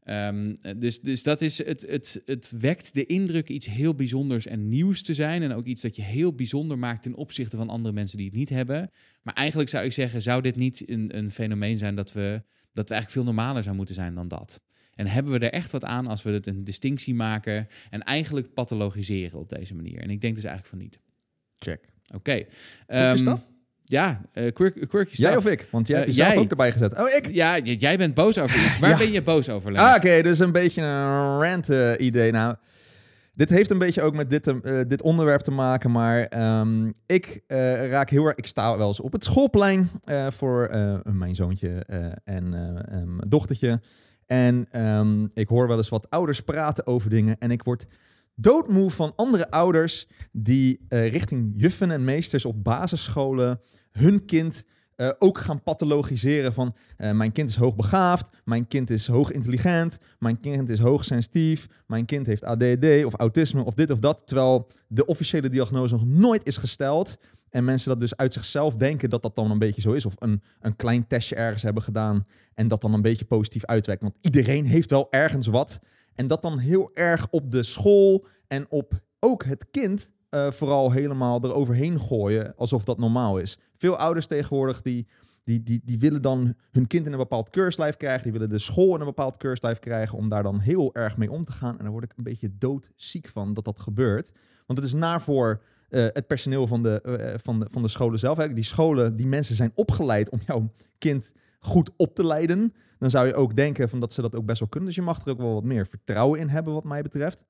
Ehm, 0.09 0.55
dus, 0.79 1.01
dus 1.01 1.23
dat 1.23 1.41
is, 1.41 1.65
het, 1.65 1.87
het, 1.89 2.23
het 2.25 2.53
wekt 2.59 2.95
de 2.95 3.07
indruk 3.07 3.49
iets 3.49 3.67
heel 3.67 3.95
bijzonders 3.95 4.47
en 4.47 4.69
nieuws 4.69 5.03
te 5.03 5.15
zijn. 5.15 5.43
En 5.43 5.53
ook 5.53 5.67
iets 5.67 5.83
dat 5.83 5.97
je 5.97 6.03
heel 6.03 6.35
bijzonder 6.35 6.79
maakt 6.79 7.03
ten 7.03 7.15
opzichte 7.15 7.57
van 7.57 7.69
andere 7.69 7.95
mensen 7.95 8.17
die 8.17 8.27
het 8.27 8.35
niet 8.35 8.49
hebben. 8.49 8.91
Maar 9.23 9.35
eigenlijk 9.35 9.69
zou 9.69 9.85
ik 9.85 9.93
zeggen, 9.93 10.23
zou 10.23 10.43
dit 10.43 10.57
niet 10.57 10.89
een, 10.91 11.17
een 11.17 11.31
fenomeen 11.31 11.79
zijn 11.79 11.95
dat 11.95 12.13
we, 12.13 12.43
dat 12.73 12.89
het 12.89 12.91
eigenlijk 12.91 13.11
veel 13.11 13.35
normaler 13.35 13.63
zou 13.63 13.77
moeten 13.77 13.95
zijn 13.95 14.15
dan 14.15 14.29
dat? 14.29 14.63
En 14.95 15.07
hebben 15.07 15.33
we 15.33 15.39
er 15.39 15.53
echt 15.53 15.71
wat 15.71 15.85
aan 15.85 16.07
als 16.07 16.23
we 16.23 16.31
het 16.31 16.47
een 16.47 16.65
distinctie 16.65 17.15
maken 17.15 17.69
en 17.91 18.03
eigenlijk 18.03 18.55
pathologiseren 18.55 19.39
op 19.39 19.49
deze 19.49 19.75
manier? 19.75 20.01
En 20.01 20.11
ik 20.11 20.21
denk 20.21 20.35
dus 20.35 20.45
eigenlijk 20.45 20.75
van 20.75 20.85
niet. 20.85 21.01
Check. 21.59 21.89
Oké. 22.15 22.45
Stuff? 23.15 23.47
Ja, 23.89 24.21
eh 24.33 24.53
quirky, 24.53 24.87
quirky 24.87 25.11
Jij 25.23 25.37
of 25.37 25.47
ik? 25.47 25.69
Want 25.71 25.87
jij 25.89 25.97
Eh, 25.99 26.03
hebt 26.05 26.17
jezelf 26.17 26.35
jij. 26.35 26.43
ook 26.43 26.51
erbij 26.51 26.73
gezet. 26.73 26.99
Oh, 27.01 27.09
ik? 27.09 27.31
Ja, 27.33 27.59
jij 27.59 27.97
bent 27.99 28.15
boos 28.15 28.39
over 28.39 28.65
iets. 28.67 28.79
Waar 28.79 28.91
Ja. 28.97 28.97
ben 28.97 29.13
je 29.13 29.23
boos 29.23 29.49
over, 29.49 29.77
Ah, 29.77 29.95
oké, 29.97 30.23
dus 30.23 30.39
een 30.39 30.53
beetje 30.53 30.83
een 30.83 31.41
rant-idee. 31.43 32.31
nou, 32.33 32.55
dit 33.35 33.51
heeft 33.51 33.71
een 33.71 33.79
beetje 33.79 34.03
ook 34.03 34.15
met 34.15 34.31
dit, 34.31 34.47
eh, 34.47 34.81
dit 34.87 35.03
onderwerp 35.03 35.41
te 35.41 35.51
maken, 35.51 35.91
maar 35.91 36.23
ehm, 36.25 36.91
ik 37.07 37.41
eh, 37.47 37.89
raak 37.91 38.11
heel 38.11 38.25
erg... 38.27 38.37
Ik 38.37 38.47
sta 38.47 38.77
wel 38.79 38.87
eens 38.87 39.01
op 39.01 39.13
het 39.13 39.25
schoolplein 39.25 39.91
eh, 40.05 40.27
voor 40.31 40.67
eh, 40.67 40.95
mijn 41.05 41.35
zoontje 41.35 41.69
eh, 41.87 42.05
en 42.25 42.55
eh, 42.55 42.69
eh, 42.99 43.05
mijn 43.07 43.29
dochtertje. 43.29 43.81
En 44.27 44.67
ehm, 44.71 45.25
ik 45.35 45.49
hoor 45.49 45.69
wel 45.69 45.77
eens 45.77 45.89
wat 45.89 46.11
ouders 46.11 46.41
praten 46.41 46.87
over 46.87 47.11
dingen 47.11 47.37
en 47.39 47.51
ik 47.51 47.63
word 47.63 47.87
doodmoe 48.35 48.91
van 48.91 49.13
andere 49.17 49.51
ouders 49.51 50.07
die 50.33 50.81
eh, 50.89 51.09
richting 51.11 51.53
juffen 51.57 51.91
en 51.91 52.05
meesters 52.05 52.45
op 52.45 52.65
basisscholen 52.65 53.61
hun 53.99 54.25
kind 54.25 54.65
eh, 54.99 55.11
ook 55.19 55.39
gaan 55.39 55.63
pathologiseren 55.63 56.55
van 56.55 56.75
eh, 56.97 57.11
mijn 57.11 57.33
kind 57.33 57.49
is 57.49 57.57
hoogbegaafd, 57.57 58.29
mijn 58.45 58.67
kind 58.67 58.91
is 58.91 59.07
hoog 59.07 59.31
intelligent, 59.31 59.99
mijn 60.19 60.41
kind 60.41 60.69
is 60.69 60.79
hoogsensitief, 60.79 61.67
mijn 61.87 62.05
kind 62.05 62.27
heeft 62.27 62.45
ADD 62.45 63.05
of 63.05 63.15
autisme 63.15 63.65
of 63.65 63.75
dit 63.75 63.91
of 63.91 63.99
dat, 63.99 64.23
terwijl 64.25 64.69
de 64.89 65.07
officiële 65.07 65.49
diagnose 65.49 65.95
nog 65.95 66.07
nooit 66.07 66.47
is 66.47 66.57
gesteld. 66.57 67.17
En 67.51 67.65
mensen 67.65 67.89
dat 67.89 68.01
dus 68.01 68.17
uit 68.17 68.33
zichzelf 68.33 68.77
denken 68.77 69.11
dat 69.11 69.23
dat 69.23 69.37
dan 69.37 69.51
een 69.51 69.59
beetje 69.59 69.81
zo 69.81 69.93
is 69.93 70.07
of 70.07 70.15
een, 70.19 70.43
een 70.61 70.77
klein 70.77 71.07
testje 71.07 71.35
ergens 71.35 71.63
hebben 71.63 71.83
gedaan 71.83 72.27
en 72.55 72.69
dat 72.69 72.81
dan 72.81 72.95
een 72.95 73.03
beetje 73.03 73.25
positief 73.25 73.65
uitwerkt, 73.65 74.03
want 74.03 74.17
iedereen 74.21 74.67
heeft 74.67 74.91
wel 74.91 75.07
ergens 75.11 75.47
wat. 75.47 75.79
En 76.15 76.27
dat 76.27 76.43
dan 76.43 76.59
heel 76.59 76.91
erg 76.95 77.27
op 77.31 77.51
de 77.51 77.63
school 77.63 78.27
en 78.47 78.67
op 78.69 79.01
ook 79.21 79.45
het 79.45 79.67
kind 79.71 80.11
eh, 80.29 80.51
vooral 80.51 80.93
helemaal 80.93 81.45
eroverheen 81.45 82.01
gooien 82.01 82.55
alsof 82.57 82.85
dat 82.85 82.99
normaal 82.99 83.39
is. 83.39 83.59
Veel 83.73 83.97
ouders 83.97 84.27
tegenwoordig 84.27 84.83
die, 84.83 85.07
die, 85.45 85.63
die, 85.63 85.81
die 85.85 85.99
willen 85.99 86.23
dan 86.23 86.55
hun 86.71 86.87
kind 86.87 87.07
in 87.07 87.13
een 87.13 87.19
bepaald 87.19 87.51
keurslijf 87.51 87.97
krijgen. 87.97 88.23
Die 88.23 88.33
willen 88.33 88.49
de 88.49 88.59
school 88.59 88.95
in 88.95 89.01
een 89.01 89.07
bepaald 89.07 89.37
keurslijf 89.37 89.79
krijgen 89.79 90.19
om 90.19 90.29
daar 90.29 90.43
dan 90.43 90.59
heel 90.59 90.95
erg 90.95 91.17
mee 91.17 91.31
om 91.31 91.45
te 91.45 91.53
gaan. 91.53 91.79
En 91.79 91.83
daar 91.83 91.93
word 91.93 92.05
ik 92.05 92.13
een 92.17 92.25
beetje 92.25 92.59
doodziek 92.59 93.29
van 93.29 93.55
dat 93.55 93.65
dat 93.65 93.81
gebeurt. 93.81 94.33
Want 94.67 94.79
het 94.79 94.89
is 94.89 94.95
naar 94.95 95.23
voor 95.23 95.63
eh, 95.89 96.03
het 96.03 96.27
personeel 96.27 96.67
van 96.67 96.83
de, 96.83 97.01
eh, 97.01 97.39
van, 97.43 97.61
de, 97.61 97.67
van 97.71 97.83
de 97.83 97.89
scholen 97.89 98.19
zelf. 98.19 98.39
Eigenlijk 98.39 98.67
die 98.67 98.75
scholen, 98.75 99.17
die 99.17 99.27
mensen 99.27 99.55
zijn 99.55 99.73
opgeleid 99.75 100.31
om 100.31 100.41
jouw 100.47 100.73
kind 100.99 101.33
goed 101.61 101.91
op 101.97 102.15
te 102.15 102.27
leiden. 102.27 102.75
Dan 102.99 103.11
zou 103.11 103.27
je 103.27 103.35
ook 103.35 103.57
denken 103.57 103.89
van 103.89 104.01
dat 104.01 104.13
ze 104.13 104.23
dat 104.23 104.35
ook 104.35 104.47
best 104.47 104.59
wel 104.61 104.69
kunnen. 104.69 104.89
Dus 104.89 104.99
je 104.99 105.05
mag 105.05 105.25
er 105.25 105.31
ook 105.31 105.39
wel 105.39 105.55
wat 105.55 105.65
meer 105.65 105.87
vertrouwen 105.87 106.41
in 106.41 106.49
hebben 106.49 106.73
wat 106.73 106.85
mij 106.85 107.03
betreft 107.03 107.45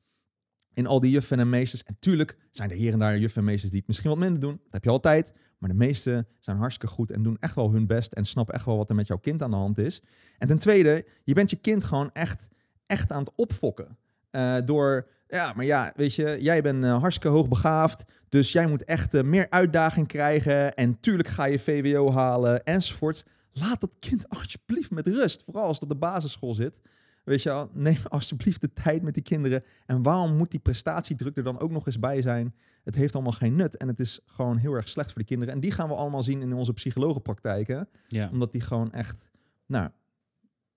in 0.78 0.86
al 0.86 1.00
die 1.00 1.10
juffen 1.10 1.38
en 1.38 1.48
meesters. 1.48 1.82
En 1.82 1.96
tuurlijk 1.98 2.36
zijn 2.50 2.70
er 2.70 2.76
hier 2.76 2.92
en 2.92 2.98
daar 2.98 3.18
juffen 3.18 3.40
en 3.40 3.46
meesters 3.46 3.70
die 3.70 3.78
het 3.78 3.88
misschien 3.88 4.10
wat 4.10 4.18
minder 4.18 4.40
doen. 4.40 4.60
Dat 4.64 4.72
heb 4.72 4.84
je 4.84 4.90
altijd. 4.90 5.32
Maar 5.58 5.70
de 5.70 5.76
meeste 5.76 6.26
zijn 6.38 6.56
hartstikke 6.56 6.94
goed 6.94 7.10
en 7.10 7.22
doen 7.22 7.36
echt 7.40 7.54
wel 7.54 7.72
hun 7.72 7.86
best 7.86 8.12
en 8.12 8.24
snappen 8.24 8.54
echt 8.54 8.64
wel 8.64 8.76
wat 8.76 8.88
er 8.88 8.94
met 8.94 9.06
jouw 9.06 9.18
kind 9.18 9.42
aan 9.42 9.50
de 9.50 9.56
hand 9.56 9.78
is. 9.78 10.02
En 10.38 10.46
ten 10.46 10.58
tweede, 10.58 11.06
je 11.24 11.34
bent 11.34 11.50
je 11.50 11.56
kind 11.56 11.84
gewoon 11.84 12.10
echt, 12.12 12.48
echt 12.86 13.12
aan 13.12 13.20
het 13.20 13.32
opfokken. 13.34 13.98
Eh, 14.30 14.56
door, 14.64 15.08
ja, 15.28 15.52
maar 15.56 15.64
ja, 15.64 15.92
weet 15.96 16.14
je, 16.14 16.36
jij 16.40 16.62
bent 16.62 16.84
eh, 16.84 16.98
hartstikke 16.98 17.36
hoogbegaafd. 17.36 18.04
Dus 18.28 18.52
jij 18.52 18.66
moet 18.66 18.84
echt 18.84 19.14
eh, 19.14 19.22
meer 19.22 19.46
uitdaging 19.50 20.06
krijgen. 20.06 20.74
En 20.74 21.00
tuurlijk 21.00 21.28
ga 21.28 21.44
je 21.44 21.58
VWO 21.58 22.12
halen 22.12 22.64
enzovoorts. 22.64 23.24
Laat 23.52 23.80
dat 23.80 23.96
kind 23.98 24.28
alsjeblieft 24.28 24.90
met 24.90 25.06
rust. 25.06 25.42
Vooral 25.44 25.64
als 25.64 25.74
het 25.74 25.82
op 25.82 25.88
de 25.88 26.06
basisschool 26.06 26.54
zit. 26.54 26.78
Weet 27.28 27.42
je 27.42 27.48
wel, 27.48 27.70
neem 27.72 27.96
alsjeblieft 28.08 28.60
de 28.60 28.72
tijd 28.72 29.02
met 29.02 29.14
die 29.14 29.22
kinderen. 29.22 29.62
En 29.86 30.02
waarom 30.02 30.36
moet 30.36 30.50
die 30.50 30.60
prestatiedruk 30.60 31.36
er 31.36 31.42
dan 31.42 31.60
ook 31.60 31.70
nog 31.70 31.86
eens 31.86 31.98
bij 31.98 32.22
zijn? 32.22 32.54
Het 32.84 32.94
heeft 32.94 33.14
allemaal 33.14 33.32
geen 33.32 33.56
nut 33.56 33.76
en 33.76 33.88
het 33.88 34.00
is 34.00 34.20
gewoon 34.26 34.56
heel 34.56 34.72
erg 34.74 34.88
slecht 34.88 35.12
voor 35.12 35.20
de 35.20 35.26
kinderen. 35.28 35.54
En 35.54 35.60
die 35.60 35.70
gaan 35.70 35.88
we 35.88 35.94
allemaal 35.94 36.22
zien 36.22 36.40
in 36.42 36.52
onze 36.52 36.72
psychologenpraktijken. 36.72 37.88
Ja. 38.08 38.28
Omdat 38.32 38.52
die 38.52 38.60
gewoon 38.60 38.92
echt 38.92 39.16
nou, 39.66 39.88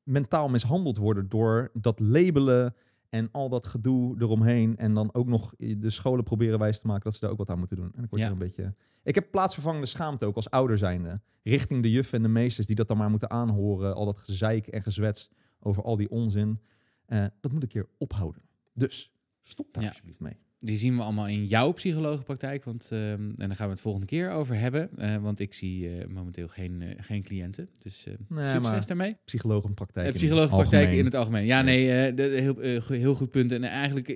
mentaal 0.04 0.50
mishandeld 0.50 0.98
worden 0.98 1.30
door 1.30 1.70
dat 1.74 2.00
labelen 2.00 2.76
En 3.10 3.30
al 3.32 3.50
dat 3.50 3.68
gedoe 3.68 4.16
eromheen. 4.22 4.78
En 4.78 4.94
dan 4.94 5.14
ook 5.14 5.28
nog 5.28 5.54
de 5.58 5.90
scholen 5.90 6.24
proberen 6.24 6.60
wijs 6.60 6.80
te 6.80 6.88
maken 6.88 7.04
dat 7.04 7.14
ze 7.14 7.20
daar 7.20 7.30
ook 7.30 7.38
wat 7.38 7.50
aan 7.50 7.58
moeten 7.60 7.78
doen. 7.78 7.92
En 7.96 8.04
ik 8.04 8.10
word 8.10 8.22
Ja. 8.22 8.28
er 8.28 8.34
een 8.34 8.40
beetje. 8.40 8.74
Ik 9.04 9.16
heb 9.16 9.32
plaatsvervangende 9.32 9.86
schaamte 9.88 10.26
ook 10.26 10.36
als 10.36 10.50
ouder 10.50 10.78
zijnde. 10.78 11.22
Richting 11.44 11.84
de 11.84 11.92
juffen 11.92 12.18
en 12.18 12.24
de 12.24 12.30
meesters 12.30 12.68
die 12.68 12.76
dat 12.76 12.88
dan 12.88 12.98
maar 12.98 13.10
moeten 13.10 13.30
aanhoren. 13.30 13.96
Al 13.96 14.06
dat 14.06 14.20
gezeik 14.20 14.68
en 14.68 14.84
gezwets 14.84 15.30
over 15.62 15.84
al 15.84 15.96
die 15.96 16.10
onzin. 16.10 16.60
Eh, 17.06 17.26
dat 17.42 17.52
moet 17.52 17.62
een 17.64 17.70
keer 17.70 17.88
ophouden. 17.98 18.42
Dus 18.74 19.14
stop 19.44 19.74
daar 19.74 19.84
Ja. 19.84 19.90
alsjeblieft 19.90 20.20
mee. 20.20 20.38
Die 20.58 20.78
zien 20.78 20.96
we 20.96 21.02
allemaal 21.04 21.28
in 21.28 21.46
jouw 21.46 21.72
psychologenpraktijk. 21.72 22.64
Want, 22.64 22.90
ehm, 22.92 23.02
en 23.12 23.34
daar 23.36 23.56
gaan 23.56 23.66
we 23.66 23.72
het 23.72 23.82
volgende 23.82 24.08
keer 24.08 24.30
over 24.30 24.56
hebben. 24.60 24.90
eh, 24.98 25.18
want 25.18 25.40
ik 25.40 25.54
zie 25.54 25.90
eh, 25.98 26.08
momenteel 26.08 26.48
geen, 26.48 26.96
geen 26.98 27.22
cliënten. 27.24 27.70
Dus 27.80 28.06
Nee, 28.28 28.54
succes 28.54 28.86
daarmee. 28.86 29.18
psychologenpraktijk. 29.26 30.08
In 30.08 30.14
psychologenpraktijk 30.14 30.90
in 30.92 31.06
het 31.06 31.16
algemeen. 31.16 31.46
Ja, 31.46 31.64
Yes. 31.64 31.86
nee, 31.86 32.14
de- 32.14 32.24
heel, 32.24 32.60
heel 32.88 33.16
goed 33.16 33.32
punt. 33.32 33.52
En 33.52 33.64
eigenlijk 33.64 34.08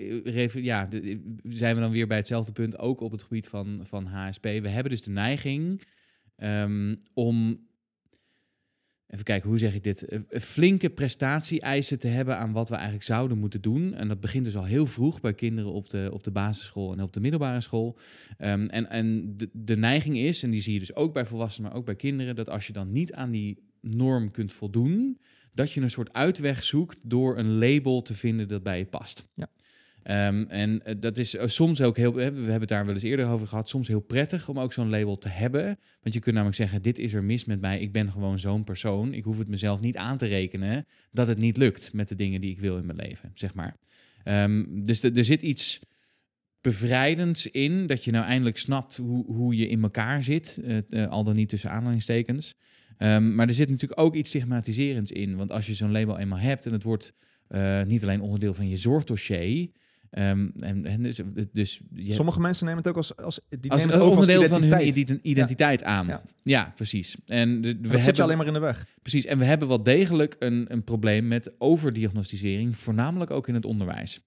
ja, 0.54 0.86
de- 0.86 1.40
zijn 1.44 1.76
we 1.76 1.82
dan 1.82 1.92
weer 1.92 2.08
bij 2.08 2.18
hetzelfde 2.18 2.52
punt, 2.52 2.78
ook 2.78 3.00
op 3.00 3.12
het 3.12 3.22
gebied 3.22 3.48
van, 3.48 3.80
van 3.84 4.06
HSP. 4.06 4.44
We 4.44 4.70
hebben 4.70 4.92
dus 4.92 5.02
de 5.04 5.12
neiging 5.12 5.82
ehm, 6.36 6.96
om, 7.14 7.58
even 9.16 9.26
kijken, 9.26 9.50
hoe 9.50 9.58
zeg 9.58 9.74
ik 9.74 9.84
dit, 9.84 10.06
Eh, 10.06 10.20
eh, 10.30 10.42
flinke 10.42 10.90
prestatie-eisen 10.90 12.00
te 12.00 12.08
hebben 12.08 12.38
aan 12.38 12.52
wat 12.52 12.70
we 12.70 12.76
eigenlijk 12.76 13.06
zouden 13.06 13.38
moeten 13.38 13.62
doen. 13.62 13.94
En 13.94 14.08
dat 14.08 14.20
begint 14.20 14.46
dus 14.46 14.56
al 14.56 14.66
heel 14.66 14.86
vroeg 14.86 15.22
bij 15.22 15.34
kinderen 15.34 15.72
op 15.72 15.90
de, 15.90 16.10
op 16.14 16.24
de 16.24 16.32
basisschool 16.32 16.94
en 16.94 17.02
op 17.02 17.14
de 17.14 17.20
middelbare 17.20 17.62
school. 17.62 17.98
Ehm, 18.38 18.66
en 18.66 18.90
en 18.90 19.34
de, 19.38 19.50
de 19.54 19.78
neiging 19.78 20.18
is, 20.18 20.44
en 20.44 20.52
die 20.52 20.62
zie 20.62 20.74
je 20.74 20.80
dus 20.80 20.96
ook 20.96 21.14
bij 21.14 21.26
volwassenen, 21.26 21.70
maar 21.70 21.80
ook 21.80 21.86
bij 21.86 21.96
kinderen, 21.96 22.36
dat 22.36 22.50
als 22.50 22.68
je 22.68 22.74
dan 22.74 22.92
niet 22.92 23.14
aan 23.14 23.32
die 23.32 23.58
norm 23.82 24.32
kunt 24.32 24.54
voldoen, 24.54 25.20
dat 25.54 25.72
je 25.72 25.82
een 25.82 25.90
soort 25.90 26.14
uitweg 26.14 26.64
zoekt 26.64 26.98
door 27.02 27.38
een 27.38 27.58
label 27.58 28.02
te 28.02 28.16
vinden 28.16 28.48
dat 28.48 28.64
bij 28.64 28.78
je 28.78 28.86
past. 28.86 29.26
Ja. 29.34 29.48
Ehm, 30.06 30.46
en 30.48 30.86
eh, 30.86 30.96
dat 31.00 31.18
is 31.18 31.36
eh, 31.36 31.48
soms 31.48 31.82
ook 31.82 31.98
heel, 31.98 32.14
we 32.14 32.22
hebben 32.22 32.60
het 32.60 32.68
daar 32.68 32.86
wel 32.86 32.94
eens 32.94 33.04
eerder 33.04 33.28
over 33.28 33.48
gehad, 33.48 33.70
soms 33.70 33.88
heel 33.88 34.00
prettig 34.00 34.50
om 34.50 34.60
ook 34.60 34.74
zo'n 34.74 34.90
label 34.90 35.18
te 35.18 35.30
hebben. 35.30 35.66
Want 36.02 36.14
je 36.14 36.20
kunt 36.20 36.36
namelijk 36.36 36.58
zeggen, 36.58 36.82
dit 36.82 37.00
is 37.00 37.14
er 37.14 37.24
mis 37.24 37.46
met 37.46 37.62
mij, 37.62 37.80
ik 37.80 37.92
ben 37.92 38.12
gewoon 38.12 38.40
zo'n 38.40 38.64
persoon. 38.64 39.14
Ik 39.14 39.24
hoef 39.24 39.38
het 39.38 39.48
mezelf 39.48 39.82
niet 39.82 39.98
aan 39.98 40.18
te 40.18 40.26
rekenen 40.26 40.86
dat 41.12 41.28
het 41.28 41.38
niet 41.38 41.58
lukt 41.58 41.94
met 41.94 42.08
de 42.08 42.16
dingen 42.16 42.42
die 42.42 42.52
ik 42.52 42.60
wil 42.60 42.78
in 42.78 42.86
mijn 42.86 42.98
leven, 42.98 43.32
zeg 43.34 43.54
maar. 43.54 43.78
Ehm, 44.24 44.64
dus 44.84 45.04
er 45.04 45.26
zit 45.26 45.42
iets 45.42 45.80
bevrijdends 46.62 47.48
in, 47.48 47.88
dat 47.88 48.04
je 48.04 48.12
nou 48.12 48.26
eindelijk 48.26 48.58
snapt 48.58 48.98
hoe, 48.98 49.26
hoe 49.26 49.56
je 49.56 49.68
in 49.68 49.84
elkaar 49.84 50.24
zit, 50.24 50.62
eh, 50.90 51.08
al 51.08 51.24
dan 51.24 51.36
niet 51.36 51.50
tussen 51.50 51.72
aanhalingstekens. 51.72 52.56
Ehm, 52.98 53.36
maar 53.36 53.48
er 53.48 53.54
zit 53.54 53.70
natuurlijk 53.70 54.02
ook 54.02 54.16
iets 54.16 54.30
stigmatiserends 54.30 55.12
in. 55.12 55.36
Want 55.36 55.52
als 55.52 55.68
je 55.68 55.74
zo'n 55.74 55.92
label 55.92 56.20
eenmaal 56.20 56.40
hebt 56.40 56.66
en 56.66 56.72
het 56.72 56.84
wordt 56.84 57.14
niet 57.86 58.04
alleen 58.04 58.22
onderdeel 58.22 58.54
van 58.54 58.70
je 58.70 58.78
zorgdossier. 58.78 59.70
Ehm, 60.16 60.50
en, 60.60 60.86
en 60.86 61.02
dus, 61.04 61.22
dus 61.52 61.82
je, 61.94 62.14
Sommige 62.14 62.40
mensen 62.40 62.66
nemen 62.66 62.80
het 62.80 62.90
ook 62.90 62.98
als, 62.98 63.16
als 63.16 63.40
die 63.60 63.72
als 63.72 63.82
nemen 63.82 63.96
een 63.96 64.02
het 64.02 64.10
over 64.12 64.18
als 64.18 64.28
onderdeel 64.28 64.50
van 64.50 64.62
hun 64.62 64.68
identiteit. 64.72 64.96
identi- 65.08 65.30
identiteit 65.30 65.84
aan. 65.84 66.08
Ja, 66.08 66.22
Ja. 66.42 66.72
precies. 66.76 67.18
En 67.26 67.62
de, 67.62 67.68
we 67.68 67.82
dat 67.82 67.92
hebben 67.92 68.16
je 68.16 68.22
alleen 68.22 68.38
maar 68.38 68.48
in 68.48 68.54
de 68.54 68.60
weg. 68.60 68.86
Precies, 69.02 69.26
en 69.26 69.38
we 69.38 69.46
hebben 69.46 69.68
wel 69.68 69.82
degelijk 69.84 70.36
een, 70.40 70.66
een 70.70 70.84
probleem 70.84 71.28
met 71.28 71.56
overdiagnosticering, 71.58 72.78
voornamelijk 72.78 73.32
ook 73.32 73.48
in 73.48 73.54
het 73.54 73.66
onderwijs. 73.66 74.20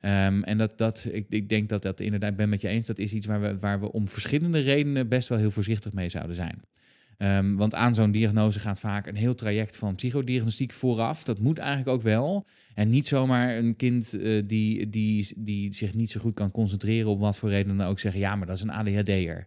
Ehm, 0.00 0.42
en 0.42 0.58
dat, 0.58 0.78
dat, 0.78 1.08
ik, 1.12 1.26
ik 1.28 1.48
denk 1.48 1.68
dat 1.68 1.82
dat 1.82 2.00
inderdaad, 2.00 2.36
ben 2.36 2.48
met 2.48 2.60
je 2.60 2.68
eens, 2.68 2.86
dat 2.86 2.98
is 2.98 3.12
iets 3.12 3.26
waar 3.26 3.40
we, 3.40 3.58
waar 3.58 3.80
we 3.80 3.92
om 3.92 4.08
verschillende 4.08 4.58
redenen 4.60 5.08
best 5.08 5.28
wel 5.28 5.38
heel 5.38 5.50
voorzichtig 5.50 5.92
mee 5.92 6.08
zouden 6.08 6.34
zijn. 6.36 6.60
Ehm, 7.18 7.54
want 7.54 7.74
aan 7.74 7.94
zo'n 7.94 8.10
diagnose 8.10 8.60
gaat 8.60 8.80
vaak 8.80 9.06
een 9.06 9.16
heel 9.16 9.34
traject 9.34 9.76
van 9.76 9.94
psychodiagnostiek 9.94 10.72
vooraf. 10.72 11.24
Dat 11.24 11.38
moet 11.38 11.58
eigenlijk 11.58 11.88
ook 11.88 12.02
wel. 12.02 12.46
En 12.74 12.90
niet 12.90 13.06
zomaar 13.06 13.56
een 13.56 13.76
kind 13.76 14.14
eh, 14.14 14.42
die, 14.46 14.88
die, 14.88 15.32
die 15.36 15.74
zich 15.74 15.94
niet 15.94 16.10
zo 16.10 16.20
goed 16.20 16.34
kan 16.34 16.50
concentreren 16.50 17.10
op 17.10 17.20
wat 17.20 17.36
voor 17.36 17.48
reden 17.48 17.76
dan 17.76 17.86
ook 17.86 17.98
zeggen, 17.98 18.20
ja, 18.20 18.36
maar 18.36 18.46
dat 18.46 18.56
is 18.56 18.62
een 18.62 18.70
ADHD'er. 18.70 19.46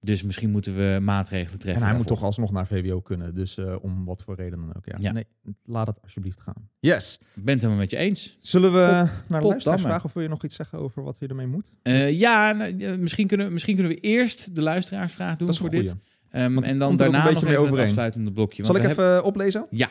Dus 0.00 0.22
misschien 0.22 0.50
moeten 0.50 0.76
we 0.76 0.98
maatregelen 1.02 1.58
treffen. 1.58 1.82
En 1.82 1.88
hij 1.88 1.96
moet 1.96 2.06
toch 2.06 2.22
alsnog 2.22 2.52
naar 2.52 2.66
VWO 2.66 3.00
kunnen. 3.00 3.34
Dus 3.34 3.56
eh, 3.56 3.76
om 3.80 4.04
wat 4.04 4.22
voor 4.22 4.34
reden 4.34 4.58
dan 4.58 4.76
ook. 4.76 4.86
Ja. 4.86 4.96
Ja. 4.98 5.12
Nee, 5.12 5.26
laat 5.64 5.86
het 5.86 6.02
alsjeblieft 6.02 6.40
gaan. 6.40 6.68
Yes. 6.80 7.18
Ik 7.34 7.44
ben 7.44 7.52
het 7.52 7.62
helemaal 7.62 7.82
met 7.82 7.90
je 7.90 7.96
eens. 7.96 8.36
Zullen 8.40 8.72
we 8.72 9.08
naar 9.28 9.40
de 9.40 9.46
luisteraars 9.46 9.82
vragen 9.82 10.04
of 10.04 10.12
wil 10.12 10.22
je 10.22 10.28
nog 10.28 10.44
iets 10.44 10.56
zeggen 10.56 10.78
over 10.78 11.02
wat 11.02 11.18
je 11.18 11.26
ermee 11.26 11.46
moet? 11.46 11.70
Eh, 11.82 12.18
ja, 12.18 12.52
nou, 12.52 12.98
misschien, 12.98 13.26
kunnen, 13.26 13.52
misschien 13.52 13.74
kunnen 13.74 13.92
we 13.92 14.00
eerst 14.00 14.54
de 14.54 14.62
luisteraarsvraag 14.62 15.36
doen 15.36 15.46
Dat 15.46 15.56
is 15.56 15.60
voor 15.60 15.70
dit. 15.70 15.88
goeie. 15.90 16.02
Want 16.30 16.62
en 16.62 16.78
dan 16.78 16.90
er 16.92 16.96
daarna 16.96 17.18
een 17.18 17.24
nog 17.24 17.32
beetje 17.32 17.32
even 17.32 17.46
mee 17.46 17.56
het 17.56 17.66
overeen. 17.66 17.84
afsluitende 17.84 18.32
blokje. 18.32 18.64
Zal 18.64 18.76
ik 18.76 18.84
even 18.84 19.24
oplezen? 19.24 19.66
Ja. 19.70 19.88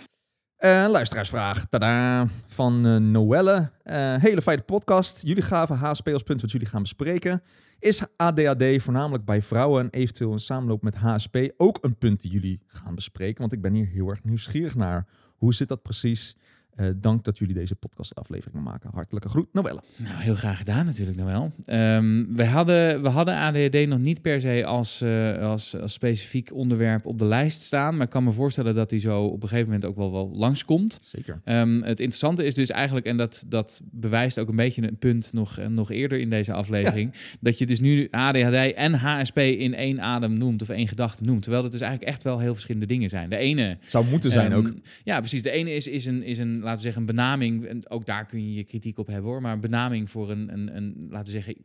Eh, 0.55 0.85
luisteraarsvraag. 0.89 1.65
Tada. 1.69 2.27
Van 2.47 2.85
eh, 2.85 2.95
Noelle. 2.95 3.71
Eh, 3.83 4.15
hele 4.15 4.41
fijne 4.41 4.61
podcast. 4.61 5.21
Jullie 5.21 5.43
gaven 5.43 5.75
HSP 5.75 6.07
als 6.07 6.23
punt 6.23 6.41
wat 6.41 6.51
jullie 6.51 6.67
gaan 6.67 6.81
bespreken. 6.81 7.43
Is 7.79 8.03
ADHD 8.15 8.63
voornamelijk 8.83 9.25
bij 9.25 9.41
vrouwen 9.41 9.83
en 9.83 9.89
eventueel 9.89 10.31
in 10.31 10.39
samenloop 10.39 10.81
met 10.81 10.95
HSP 10.95 11.37
ook 11.57 11.77
een 11.81 11.97
punt 11.97 12.21
die 12.21 12.31
jullie 12.31 12.61
gaan 12.67 12.95
bespreken? 12.95 13.39
Want 13.41 13.53
ik 13.53 13.61
ben 13.61 13.73
hier 13.73 13.87
heel 13.87 14.09
erg 14.09 14.23
nieuwsgierig 14.23 14.75
naar. 14.75 15.07
Hoe 15.35 15.53
zit 15.53 15.67
dat 15.67 15.81
precies? 15.81 16.35
Eh, 16.75 16.87
dank 16.95 17.23
dat 17.23 17.37
jullie 17.37 17.53
deze 17.55 17.75
podcastaflevering 17.75 18.63
maken. 18.63 18.89
Hartelijke 18.93 19.29
groet, 19.29 19.53
Noelle. 19.53 19.81
Nou, 19.97 20.21
heel 20.21 20.35
graag 20.35 20.57
gedaan 20.57 20.85
natuurlijk, 20.85 21.17
Noël. 21.17 21.51
Ehm 21.65 22.35
we, 22.35 22.45
hadden, 22.45 23.01
we 23.01 23.09
hadden 23.09 23.35
ADHD 23.35 23.87
nog 23.87 23.99
niet 23.99 24.21
per 24.21 24.41
se 24.41 24.65
als, 24.65 25.01
eh, 25.01 25.37
als, 25.37 25.79
als 25.79 25.93
specifiek 25.93 26.53
onderwerp 26.53 27.05
op 27.05 27.19
de 27.19 27.25
lijst 27.25 27.61
staan. 27.61 27.95
Maar 27.95 28.05
ik 28.05 28.11
kan 28.11 28.23
me 28.23 28.31
voorstellen 28.31 28.75
dat 28.75 28.89
die 28.89 28.99
zo 28.99 29.23
op 29.23 29.43
een 29.43 29.47
gegeven 29.49 29.71
moment 29.71 29.85
ook 29.85 29.95
wel, 29.95 30.11
wel 30.11 30.31
langskomt. 30.33 30.99
Zeker. 31.01 31.41
Ehm, 31.43 31.75
het 31.81 31.99
interessante 31.99 32.45
is 32.45 32.53
dus 32.53 32.69
eigenlijk, 32.69 33.05
en 33.05 33.17
dat, 33.17 33.45
dat 33.47 33.81
bewijst 33.91 34.39
ook 34.39 34.49
een 34.49 34.55
beetje 34.55 34.87
een 34.87 34.97
punt 34.97 35.29
nog, 35.33 35.57
eh, 35.57 35.67
nog 35.67 35.91
eerder 35.91 36.19
in 36.19 36.29
deze 36.29 36.53
aflevering, 36.53 37.13
dat 37.39 37.57
je 37.57 37.65
dus 37.65 37.79
nu 37.79 38.07
ADHD 38.11 38.73
en 38.73 38.93
HSP 38.93 39.37
in 39.37 39.73
één 39.73 40.01
adem 40.01 40.37
noemt 40.37 40.61
of 40.61 40.69
één 40.69 40.87
gedachte 40.87 41.23
noemt. 41.23 41.41
Terwijl 41.41 41.63
het 41.63 41.71
dus 41.71 41.81
eigenlijk 41.81 42.11
echt 42.11 42.23
wel 42.23 42.39
heel 42.39 42.53
verschillende 42.53 42.87
dingen 42.87 43.09
zijn. 43.09 43.29
De 43.29 43.37
ene 43.37 43.77
Zou 43.85 44.05
moeten 44.05 44.31
zijn 44.31 44.51
Ehm, 44.51 44.65
ook. 44.65 44.73
Ja, 45.03 45.19
precies. 45.19 45.41
De 45.41 45.51
ene 45.51 45.75
is, 45.75 45.87
is, 45.87 46.05
een, 46.05 46.23
is 46.23 46.37
een, 46.37 46.63
laten 46.65 46.77
we 46.77 46.83
zeggen, 46.83 47.01
een 47.01 47.15
benaming. 47.15 47.65
En 47.65 47.89
ook 47.89 48.05
daar 48.05 48.25
kun 48.25 48.47
je 48.49 48.53
je 48.53 48.63
kritiek 48.63 48.97
op 48.97 49.07
hebben 49.07 49.31
hoor. 49.31 49.41
Maar 49.41 49.53
een 49.53 49.59
benaming 49.59 50.09
voor 50.09 50.31
een, 50.31 50.53
een, 50.53 50.75
een 50.75 51.07
laten 51.09 51.25
we 51.25 51.31
zeggen, 51.31 51.55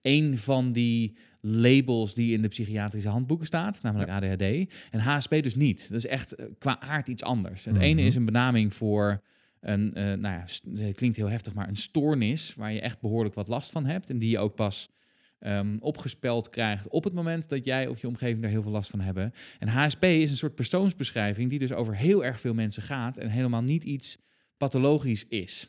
één 0.00 0.38
van 0.38 0.70
die 0.70 1.16
labels 1.40 2.14
die 2.14 2.32
in 2.32 2.42
de 2.42 2.48
psychiatrische 2.48 3.08
handboeken 3.08 3.46
staat, 3.46 3.82
namelijk 3.82 4.10
ADHD. 4.10 4.42
En 4.90 5.00
HSP 5.00 5.30
dus 5.42 5.54
niet. 5.54 5.88
Dat 5.88 5.98
is 5.98 6.06
echt 6.06 6.34
eh, 6.34 6.46
qua 6.58 6.80
aard 6.80 7.08
iets 7.08 7.22
anders. 7.22 7.64
Het 7.64 7.76
ene 7.78 7.98
Mhm. 8.00 8.06
is 8.06 8.14
een 8.14 8.24
benaming 8.24 8.74
voor 8.74 9.22
een, 9.60 9.92
eh, 9.92 10.04
nou 10.04 10.34
ja, 10.34 10.44
het 10.84 10.96
klinkt 10.96 11.16
heel 11.16 11.30
heftig, 11.30 11.54
maar 11.54 11.68
een 11.68 11.76
stoornis 11.76 12.54
waar 12.54 12.72
je 12.72 12.80
echt 12.80 13.00
behoorlijk 13.00 13.34
wat 13.34 13.48
last 13.48 13.70
van 13.70 13.84
hebt. 13.86 14.10
En 14.10 14.18
die 14.18 14.30
je 14.30 14.38
ook 14.38 14.54
pas 14.54 14.90
ehm, 15.38 15.76
opgespeld 15.80 16.50
krijgt 16.50 16.88
op 16.88 17.04
het 17.04 17.12
moment 17.12 17.48
dat 17.48 17.64
jij 17.64 17.86
of 17.86 18.00
je 18.00 18.06
omgeving 18.08 18.42
daar 18.42 18.50
heel 18.50 18.62
veel 18.62 18.70
last 18.72 18.90
van 18.90 19.00
hebben. 19.00 19.32
En 19.58 19.68
HSP 19.68 20.04
is 20.04 20.30
een 20.30 20.36
soort 20.36 20.54
persoonsbeschrijving 20.54 21.50
die 21.50 21.58
dus 21.58 21.72
over 21.72 21.96
heel 21.96 22.24
erg 22.24 22.40
veel 22.40 22.54
mensen 22.54 22.82
gaat 22.82 23.18
en 23.18 23.28
helemaal 23.28 23.62
niet 23.62 23.84
iets 23.84 24.18
pathologisch 24.58 25.24
is. 25.28 25.68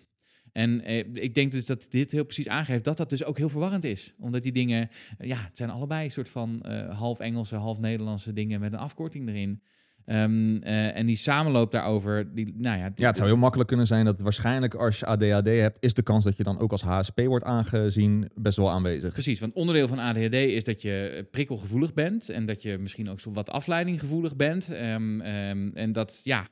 En 0.51 0.83
eh, 0.83 0.97
ik 1.13 1.33
denk 1.33 1.51
dus 1.51 1.65
dat 1.65 1.85
dit 1.89 2.11
heel 2.11 2.23
precies 2.23 2.47
aangeeft 2.47 2.83
dat 2.83 2.97
dat 2.97 3.09
dus 3.09 3.23
ook 3.23 3.37
heel 3.37 3.49
verwarrend 3.49 3.83
is. 3.83 4.13
Omdat 4.19 4.43
die 4.43 4.51
dingen, 4.51 4.89
eh, 5.17 5.27
ja, 5.27 5.37
het 5.37 5.57
zijn 5.57 5.69
allebei 5.69 6.03
een 6.03 6.11
soort 6.11 6.29
van 6.29 6.61
eh, 6.61 6.97
half 6.97 7.19
Engelse, 7.19 7.55
half 7.55 7.79
Nederlandse 7.79 8.33
dingen 8.33 8.59
met 8.59 8.73
een 8.73 8.79
afkorting 8.79 9.29
erin. 9.29 9.61
Ehm, 10.09 10.55
eh, 10.55 10.97
en 10.97 11.05
die 11.05 11.15
samenloop 11.15 11.71
daarover, 11.71 12.35
die, 12.35 12.53
nou 12.57 12.77
ja, 12.77 12.91
Ja, 12.95 13.07
het 13.07 13.17
zou 13.17 13.29
heel 13.29 13.37
makkelijk 13.37 13.69
kunnen 13.69 13.87
zijn 13.87 14.05
dat 14.05 14.21
waarschijnlijk 14.21 14.73
als 14.73 14.99
je 14.99 15.05
ADHD 15.05 15.47
hebt, 15.47 15.77
is 15.79 15.93
de 15.93 16.01
kans 16.01 16.23
dat 16.23 16.37
je 16.37 16.43
dan 16.43 16.59
ook 16.59 16.71
als 16.71 16.81
HSP 16.81 17.19
wordt 17.19 17.45
aangezien 17.45 18.29
best 18.35 18.57
wel 18.57 18.69
aanwezig. 18.69 19.11
Precies, 19.11 19.39
want 19.39 19.53
onderdeel 19.53 19.87
van 19.87 19.99
ADHD 19.99 20.33
is 20.33 20.63
dat 20.63 20.81
je 20.81 21.27
prikkelgevoelig 21.31 21.93
bent 21.93 22.29
en 22.29 22.45
dat 22.45 22.61
je 22.61 22.77
misschien 22.77 23.09
ook 23.09 23.19
zo 23.19 23.31
wat 23.31 23.49
afleidinggevoelig 23.49 24.35
bent. 24.35 24.71
Ehm, 24.71 25.21
ehm, 25.21 25.69
en 25.73 25.91
dat, 25.91 26.21
ja, 26.23 26.47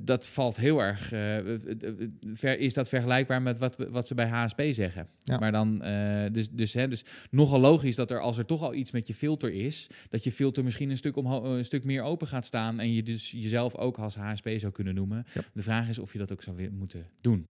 dat 0.00 0.28
valt 0.28 0.56
heel 0.56 0.82
erg. 0.82 1.12
eh, 1.12 1.38
eh, 1.38 1.54
eh, 1.54 2.08
ver, 2.32 2.58
is 2.58 2.74
dat 2.74 2.88
vergelijkbaar 2.88 3.42
met 3.42 3.58
wat, 3.58 3.76
wat 3.76 4.06
ze 4.06 4.14
bij 4.14 4.26
HSP 4.28 4.62
zeggen? 4.70 5.06
Ja. 5.22 5.38
Maar 5.38 5.52
dan, 5.52 5.82
eh, 5.82 6.24
dus, 6.32 6.48
dus, 6.50 6.74
hè, 6.74 6.88
dus 6.88 7.04
nogal 7.30 7.60
logisch 7.60 7.96
dat 7.96 8.10
er 8.10 8.20
als 8.20 8.38
er 8.38 8.46
toch 8.46 8.62
al 8.62 8.74
iets 8.74 8.90
met 8.90 9.06
je 9.06 9.14
filter 9.14 9.52
is, 9.52 9.86
dat 10.08 10.24
je 10.24 10.32
filter 10.32 10.64
misschien 10.64 10.90
een 10.90 10.96
stuk, 10.96 11.16
omho- 11.16 11.44
een 11.56 11.64
stuk 11.64 11.84
meer 11.84 12.02
open 12.02 12.26
gaat 12.26 12.44
staan 12.44 12.80
en 12.80 12.92
je 12.92 13.02
dus 13.02 13.30
jezelf 13.30 13.76
ook 13.76 13.98
als 13.98 14.14
HSP 14.14 14.48
zou 14.56 14.72
kunnen 14.72 14.94
noemen. 14.94 15.24
Ja. 15.34 15.40
De 15.52 15.62
vraag 15.62 15.88
is 15.88 15.98
of 15.98 16.12
je 16.12 16.18
dat 16.18 16.32
ook 16.32 16.42
zou 16.42 16.56
weer 16.56 16.72
moeten 16.72 17.06
doen. 17.20 17.44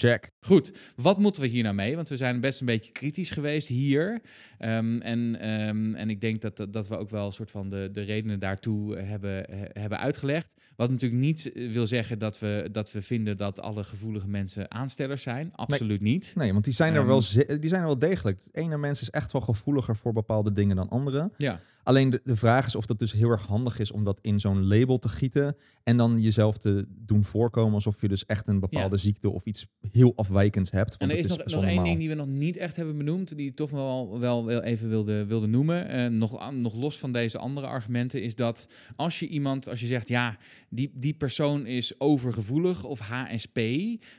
Check. 0.00 0.30
Goed, 0.40 0.72
wat 0.96 1.18
moeten 1.18 1.42
we 1.42 1.48
hier 1.48 1.62
nou 1.62 1.74
mee? 1.74 1.96
Want 1.96 2.08
we 2.08 2.16
zijn 2.16 2.40
best 2.40 2.60
een 2.60 2.66
beetje 2.66 2.92
kritisch 2.92 3.30
geweest 3.30 3.68
hier. 3.68 4.20
Ehm, 4.58 5.00
en, 5.00 5.36
ehm, 5.40 5.94
en 5.94 6.10
ik 6.10 6.20
denk 6.20 6.40
dat, 6.40 6.66
dat, 6.70 6.88
we 6.88 6.96
ook 6.98 7.10
wel 7.10 7.26
een 7.26 7.32
soort 7.32 7.50
van 7.50 7.68
de, 7.68 7.88
de 7.92 8.00
redenen 8.02 8.38
daartoe 8.38 8.96
hebben, 8.96 9.44
he- 9.50 9.80
hebben 9.80 9.98
uitgelegd. 9.98 10.54
Wat 10.76 10.90
natuurlijk 10.90 11.20
niet 11.20 11.50
wil 11.54 11.86
zeggen 11.86 12.18
dat 12.18 12.38
we, 12.38 12.68
dat 12.72 12.92
we 12.92 13.02
vinden 13.02 13.36
dat 13.36 13.60
alle 13.60 13.84
gevoelige 13.84 14.28
mensen 14.28 14.70
aanstellers 14.70 15.22
zijn. 15.22 15.52
Absoluut 15.54 16.00
niet. 16.00 16.32
Nee, 16.36 16.52
want 16.52 16.64
die 16.64 16.72
zijn, 16.74 16.92
er 16.92 16.98
Ehm. 16.98 17.06
wel 17.08 17.22
ze- 17.22 17.56
die 17.60 17.68
zijn 17.68 17.80
er 17.80 17.86
wel 17.86 17.98
degelijk. 17.98 18.38
Het 18.44 18.56
ene 18.56 18.76
mens 18.78 19.00
is 19.00 19.10
echt 19.10 19.32
wel 19.32 19.40
gevoeliger 19.42 19.96
voor 19.96 20.12
bepaalde 20.12 20.52
dingen 20.52 20.76
dan 20.76 20.88
andere. 20.88 21.30
Ja. 21.36 21.60
Alleen 21.82 22.10
de, 22.10 22.20
de 22.24 22.36
vraag 22.36 22.66
is 22.66 22.76
of 22.76 22.86
dat 22.86 22.98
dus 22.98 23.12
heel 23.12 23.30
erg 23.30 23.46
handig 23.46 23.78
is 23.78 23.90
om 23.90 24.04
dat 24.04 24.18
in 24.20 24.40
zo'n 24.40 24.66
label 24.66 24.98
te 24.98 25.08
gieten 25.08 25.56
en 25.82 25.96
dan 25.96 26.20
jezelf 26.20 26.58
te 26.58 26.86
doen 26.88 27.24
voorkomen 27.24 27.74
alsof 27.74 28.00
je 28.00 28.08
dus 28.08 28.26
echt 28.26 28.48
een 28.48 28.60
bepaalde 28.60 28.96
ziekte 28.96 29.30
of 29.30 29.44
iets 29.44 29.66
heel 29.92 30.12
afwijkends 30.16 30.70
hebt. 30.70 30.96
En 30.96 31.10
er 31.10 31.16
is 31.16 31.26
nog, 31.26 31.44
nog 31.44 31.64
één 31.64 31.84
ding 31.84 31.98
die 31.98 32.08
we 32.08 32.14
nog 32.14 32.26
niet 32.26 32.56
echt 32.56 32.76
hebben 32.76 32.96
benoemd, 32.96 33.36
die 33.36 33.48
ik 33.48 33.56
toch 33.56 33.70
wel, 33.70 34.18
wel, 34.18 34.44
wel 34.44 34.62
even 34.62 34.88
wilde, 34.88 35.24
wilde 35.24 35.46
noemen. 35.46 35.88
Eh, 35.88 36.06
nog, 36.06 36.52
nog 36.52 36.74
los 36.74 36.98
van 36.98 37.12
deze 37.12 37.38
andere 37.38 37.66
argumenten, 37.66 38.22
is 38.22 38.34
dat 38.34 38.68
als 38.96 39.18
je 39.18 39.26
iemand, 39.26 39.68
als 39.68 39.80
je 39.80 39.86
zegt, 39.86 40.08
ja, 40.08 40.38
die, 40.68 40.90
die 40.94 41.14
persoon 41.14 41.66
is 41.66 42.00
overgevoelig 42.00 42.84
of 42.84 42.98
HSP, 42.98 43.60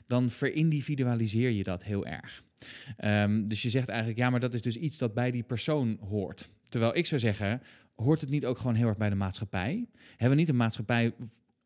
dan 0.08 0.30
verindividualiseer 0.30 1.50
je 1.50 1.64
dat 1.64 1.84
heel 1.84 2.06
erg. 2.06 2.44
Ehm, 2.98 3.46
dus 3.46 3.62
je 3.62 3.70
zegt 3.70 3.88
eigenlijk, 3.88 4.20
ja, 4.20 4.30
maar 4.30 4.40
dat 4.40 4.54
is 4.54 4.62
dus 4.62 4.78
iets 4.78 4.98
dat 4.98 5.14
bij 5.14 5.32
die 5.32 5.44
persoon 5.44 5.98
hoort. 6.10 6.50
Terwijl 6.70 6.96
ik 6.96 7.06
zou 7.06 7.22
zeggen, 7.22 7.62
hoort 7.96 8.22
het 8.22 8.30
niet 8.30 8.46
ook 8.46 8.58
gewoon 8.58 8.76
heel 8.76 8.88
erg 8.88 8.98
bij 8.98 9.10
de 9.10 9.16
maatschappij? 9.16 9.88
Hebben 10.10 10.30
we 10.30 10.36
niet 10.36 10.50
een 10.50 10.56
maatschappij 10.56 11.14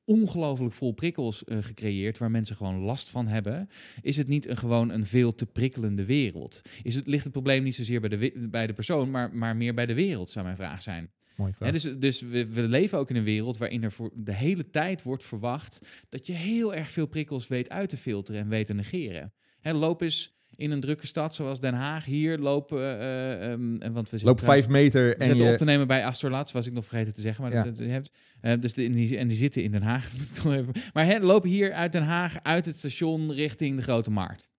ongelooflijk 0.06 0.74
vol 0.74 0.92
prikkels 0.92 1.44
eh, 1.44 1.58
gecreëerd 1.62 2.18
waar 2.18 2.32
mensen 2.32 2.56
gewoon 2.56 2.80
last 2.80 3.10
van 3.10 3.28
hebben? 3.28 3.70
Is 4.02 4.18
het 4.18 4.28
niet 4.28 4.48
een, 4.48 4.58
gewoon 4.58 4.90
een 4.90 5.06
veel 5.06 5.36
te 5.36 5.46
prikkelende 5.46 6.06
wereld? 6.06 6.62
Is 6.84 6.96
het, 6.96 7.08
ligt 7.08 7.24
het 7.24 7.32
probleem 7.32 7.64
niet 7.64 7.76
zozeer 7.76 8.00
bij 8.00 8.10
de, 8.10 8.48
bij 8.50 8.68
de 8.68 8.74
persoon, 8.74 9.12
maar, 9.12 9.36
maar 9.36 9.56
meer 9.56 9.74
bij 9.74 9.86
de 9.86 9.94
wereld, 9.94 10.32
zou 10.32 10.46
mijn 10.46 10.58
vraag 10.58 10.82
zijn. 10.82 11.12
Vraag. 11.36 11.60
Hè, 11.60 11.72
dus 11.72 11.84
dus 11.84 12.22
we, 12.22 12.48
we 12.48 12.62
leven 12.62 12.98
ook 12.98 13.10
in 13.10 13.16
een 13.16 13.24
wereld 13.24 13.58
waarin 13.58 13.84
er 13.84 13.92
voor 13.92 14.12
de 14.16 14.34
hele 14.34 14.70
tijd 14.70 15.04
wordt 15.04 15.24
verwacht 15.24 15.88
dat 16.10 16.28
je 16.28 16.34
heel 16.34 16.74
erg 16.74 16.90
veel 16.90 17.06
prikkels 17.06 17.48
weet 17.48 17.70
uit 17.70 17.90
te 17.90 17.98
filteren 17.98 18.42
en 18.42 18.48
weet 18.48 18.66
te 18.66 18.74
negeren. 18.74 19.34
Hè, 19.60 19.74
loop 19.74 20.02
eens 20.02 20.35
in 20.56 20.72
een 20.72 20.80
drukke 20.80 21.08
stad 21.08 21.36
zoals 21.36 21.60
Den 21.60 21.74
Haag. 21.74 22.06
Hier 22.06 22.38
lopen, 22.38 23.00
eh, 23.00 23.52
ehm, 23.52 23.76
en 23.76 23.94
want 23.94 24.10
we 24.10 24.20
Loop 24.24 24.38
trouwens- 24.38 24.66
vijf 24.66 24.68
meter 24.68 25.18
en 25.18 25.38
je... 25.38 25.52
op 25.52 25.58
te 25.58 25.64
nemen 25.66 25.88
bij 25.88 26.06
Astorlaats, 26.06 26.52
was 26.52 26.68
ik 26.68 26.74
nog 26.74 26.86
vergeten 26.86 27.14
te 27.14 27.22
zeggen. 27.22 27.44
Maar 27.44 27.54
Ja. 27.54 27.64
dat, 27.64 27.78
dat, 27.78 27.88
hebt, 27.88 28.12
eh, 28.42 28.60
dus 28.60 28.74
de, 28.74 28.84
en, 28.84 28.92
die, 28.92 29.18
en 29.18 29.28
die 29.28 29.38
zitten 29.38 29.64
in 29.64 29.72
Den 29.72 29.82
Haag. 29.82 30.12
maar 30.94 31.06
hè, 31.06 31.20
lopen 31.20 31.50
hier 31.50 31.74
uit 31.74 31.92
Den 31.92 32.04
Haag, 32.04 32.36
uit 32.44 32.66
het 32.66 32.78
station 32.78 33.32
richting 33.32 33.76
de 33.76 33.82
Grote 33.82 34.12
Markt. 34.12 34.50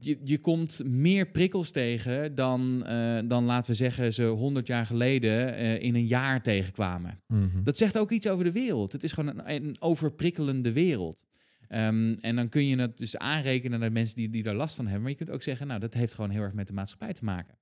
Je, 0.00 0.18
je 0.24 0.38
komt 0.38 0.82
meer 0.84 1.26
prikkels 1.30 1.70
tegen 1.70 2.34
dan, 2.34 2.84
eh, 2.86 3.18
dan, 3.24 3.44
laten 3.44 3.70
we 3.70 3.76
zeggen, 3.76 4.12
ze 4.12 4.24
100 4.24 4.66
jaar 4.66 4.86
geleden 4.86 5.54
eh, 5.54 5.82
in 5.82 5.94
een 5.94 6.06
jaar 6.06 6.42
tegenkwamen. 6.42 7.20
Mhm. 7.26 7.62
Dat 7.62 7.76
zegt 7.76 7.98
ook 7.98 8.10
iets 8.10 8.28
over 8.28 8.44
de 8.44 8.52
wereld. 8.52 8.92
Het 8.92 9.04
is 9.04 9.12
gewoon 9.12 9.38
een, 9.38 9.54
een 9.64 9.76
overprikkelende 9.78 10.72
wereld. 10.72 11.24
Ehm, 11.68 12.16
en 12.20 12.36
dan 12.36 12.48
kun 12.48 12.66
je 12.66 12.78
het 12.78 12.96
dus 12.96 13.16
aanrekenen 13.16 13.80
naar 13.80 13.92
mensen 13.92 14.16
die, 14.16 14.30
die 14.30 14.42
daar 14.42 14.54
last 14.54 14.76
van 14.76 14.84
hebben. 14.84 15.02
Maar 15.02 15.10
je 15.10 15.16
kunt 15.16 15.30
ook 15.30 15.42
zeggen, 15.42 15.66
nou, 15.66 15.80
dat 15.80 15.94
heeft 15.94 16.14
gewoon 16.14 16.30
heel 16.30 16.42
erg 16.42 16.52
met 16.52 16.66
de 16.66 16.72
maatschappij 16.72 17.12
te 17.12 17.24
maken. 17.24 17.54